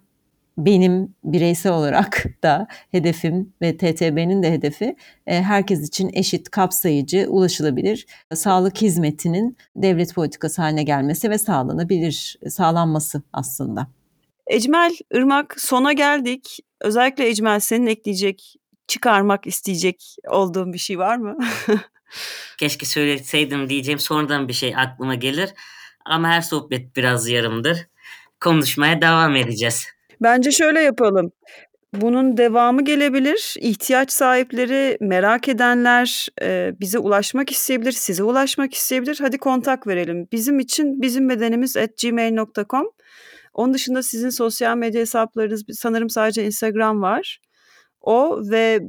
benim 0.59 1.14
bireysel 1.24 1.72
olarak 1.72 2.24
da 2.42 2.66
hedefim 2.90 3.52
ve 3.62 3.76
TTB'nin 3.76 4.42
de 4.42 4.52
hedefi 4.52 4.96
e, 5.26 5.42
herkes 5.42 5.88
için 5.88 6.11
eşit, 6.12 6.50
kapsayıcı, 6.50 7.26
ulaşılabilir 7.28 8.07
sağlık 8.34 8.82
hizmetinin 8.82 9.57
devlet 9.76 10.14
politikası 10.14 10.62
haline 10.62 10.82
gelmesi 10.82 11.30
ve 11.30 11.38
sağlanabilir, 11.38 12.38
sağlanması 12.48 13.22
aslında. 13.32 13.86
Ecmel, 14.46 14.96
Irmak 15.12 15.61
sona 15.61 15.92
geldik. 15.92 16.59
Özellikle 16.80 17.28
Ecmel 17.28 17.61
senin 17.61 17.86
ekleyecek, 17.86 18.54
çıkarmak 18.88 19.46
isteyecek 19.46 20.16
olduğun 20.28 20.72
bir 20.72 20.78
şey 20.78 20.98
var 20.98 21.16
mı? 21.16 21.38
Keşke 22.59 22.86
söyleseydim 22.86 23.68
diyeceğim 23.68 23.98
sonradan 23.98 24.48
bir 24.48 24.52
şey 24.52 24.76
aklıma 24.76 25.14
gelir. 25.14 25.50
Ama 26.04 26.28
her 26.28 26.40
sohbet 26.40 26.96
biraz 26.96 27.28
yarımdır. 27.28 27.86
Konuşmaya 28.40 29.02
devam 29.02 29.36
edeceğiz. 29.36 29.95
Bence 30.23 30.51
şöyle 30.51 30.81
yapalım. 30.81 31.33
Bunun 31.93 32.37
devamı 32.37 32.85
gelebilir. 32.85 33.55
İhtiyaç 33.61 34.12
sahipleri, 34.12 34.99
merak 35.01 35.49
edenler 35.49 36.29
e, 36.43 36.73
bize 36.81 36.99
ulaşmak 36.99 37.51
isteyebilir, 37.51 37.93
size 37.93 38.23
ulaşmak 38.23 38.75
isteyebilir. 38.75 39.19
Hadi 39.21 39.39
kontak 39.39 39.87
verelim. 39.87 40.29
Bizim 40.33 40.59
için 40.59 41.03
bizim 41.03 41.29
bedenimiz 41.29 41.77
at 41.77 41.91
gmail.com. 42.03 42.87
Onun 43.55 43.75
dışında 43.75 44.03
sizin 44.03 44.31
sosyal 44.31 44.77
medya 44.77 45.01
hesaplarınız 45.01 45.64
sanırım 45.73 46.11
sadece 46.11 46.45
Instagram 46.45 47.03
var. 47.03 47.41
O 48.01 48.41
ve 48.51 48.81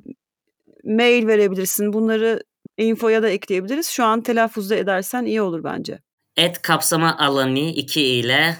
mail 0.84 1.28
verebilirsin. 1.28 1.94
Bunları 1.94 2.44
infoya 2.78 3.24
da 3.24 3.30
ekleyebiliriz. 3.30 3.88
Şu 3.88 4.04
an 4.04 4.22
telaffuzda 4.22 4.76
edersen 4.76 5.26
iyi 5.26 5.42
olur 5.42 5.64
bence. 5.64 6.00
Et 6.38 6.62
kapsama 6.62 7.18
alanı 7.18 7.60
2 7.60 8.02
ile 8.02 8.56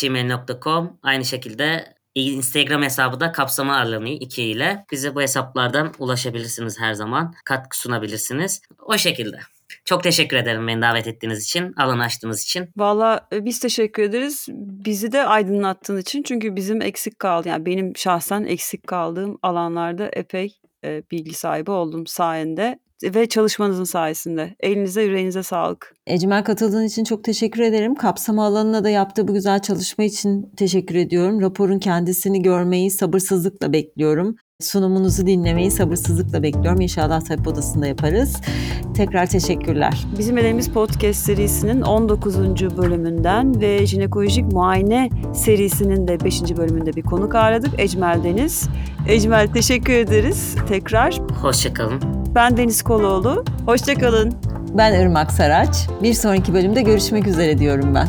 gmail.com 0.00 0.98
aynı 1.02 1.24
şekilde 1.24 1.94
Instagram 2.14 2.82
hesabı 2.82 3.20
da 3.20 3.32
kapsama 3.32 3.76
alanı 3.76 4.08
2 4.08 4.42
ile. 4.42 4.84
Bize 4.92 5.14
bu 5.14 5.20
hesaplardan 5.20 5.92
ulaşabilirsiniz 5.98 6.80
her 6.80 6.94
zaman. 6.94 7.34
Katkı 7.44 7.78
sunabilirsiniz. 7.78 8.62
O 8.78 8.98
şekilde. 8.98 9.38
Çok 9.84 10.02
teşekkür 10.02 10.36
ederim 10.36 10.66
beni 10.66 10.82
davet 10.82 11.06
ettiğiniz 11.06 11.44
için, 11.44 11.72
alanı 11.76 12.04
açtığınız 12.04 12.42
için. 12.42 12.68
Valla 12.76 13.28
e, 13.32 13.44
biz 13.44 13.60
teşekkür 13.60 14.02
ederiz. 14.02 14.46
Bizi 14.84 15.12
de 15.12 15.24
aydınlattığın 15.24 15.98
için. 15.98 16.22
Çünkü 16.22 16.56
bizim 16.56 16.82
eksik 16.82 17.18
kaldı. 17.18 17.48
Yani 17.48 17.66
benim 17.66 17.96
şahsen 17.96 18.44
eksik 18.44 18.86
kaldığım 18.86 19.38
alanlarda 19.42 20.10
epey 20.12 20.56
e, 20.84 21.02
bilgi 21.10 21.34
sahibi 21.34 21.70
oldum 21.70 22.06
sayende 22.06 22.78
ve 23.02 23.28
çalışmanızın 23.28 23.84
sayesinde. 23.84 24.54
Elinize 24.60 25.02
yüreğinize 25.02 25.42
sağlık. 25.42 25.94
Ecmel 26.06 26.44
katıldığın 26.44 26.84
için 26.84 27.04
çok 27.04 27.24
teşekkür 27.24 27.60
ederim. 27.62 27.94
Kapsama 27.94 28.46
alanına 28.46 28.84
da 28.84 28.90
yaptığı 28.90 29.28
bu 29.28 29.34
güzel 29.34 29.62
çalışma 29.62 30.04
için 30.04 30.52
teşekkür 30.56 30.94
ediyorum. 30.94 31.40
Raporun 31.40 31.78
kendisini 31.78 32.42
görmeyi 32.42 32.90
sabırsızlıkla 32.90 33.72
bekliyorum. 33.72 34.36
Sunumunuzu 34.60 35.26
dinlemeyi 35.26 35.70
sabırsızlıkla 35.70 36.42
bekliyorum. 36.42 36.80
İnşallah 36.80 37.20
tabip 37.20 37.48
odasında 37.48 37.86
yaparız. 37.86 38.36
Tekrar 38.94 39.26
teşekkürler. 39.26 40.04
Bizim 40.18 40.38
Elemiz 40.38 40.70
Podcast 40.70 41.20
serisinin 41.20 41.82
19. 41.82 42.36
bölümünden 42.76 43.60
ve 43.60 43.86
jinekolojik 43.86 44.52
muayene 44.52 45.10
serisinin 45.34 46.08
de 46.08 46.24
5. 46.24 46.42
bölümünde 46.56 46.92
bir 46.92 47.02
konuk 47.02 47.34
ağırladık. 47.34 47.80
Ecmel 47.80 48.24
Deniz. 48.24 48.68
Ecmel 49.08 49.46
teşekkür 49.46 49.92
ederiz 49.92 50.54
tekrar. 50.68 51.18
Hoşçakalın. 51.42 52.02
Ben 52.34 52.56
Deniz 52.56 52.82
Koloğlu. 52.82 53.44
Hoşçakalın. 53.66 54.34
Ben 54.74 55.00
Irmak 55.00 55.32
Saraç. 55.32 55.88
Bir 56.02 56.14
sonraki 56.14 56.54
bölümde 56.54 56.82
görüşmek 56.82 57.26
üzere 57.26 57.58
diyorum 57.58 57.94
ben. 57.94 58.08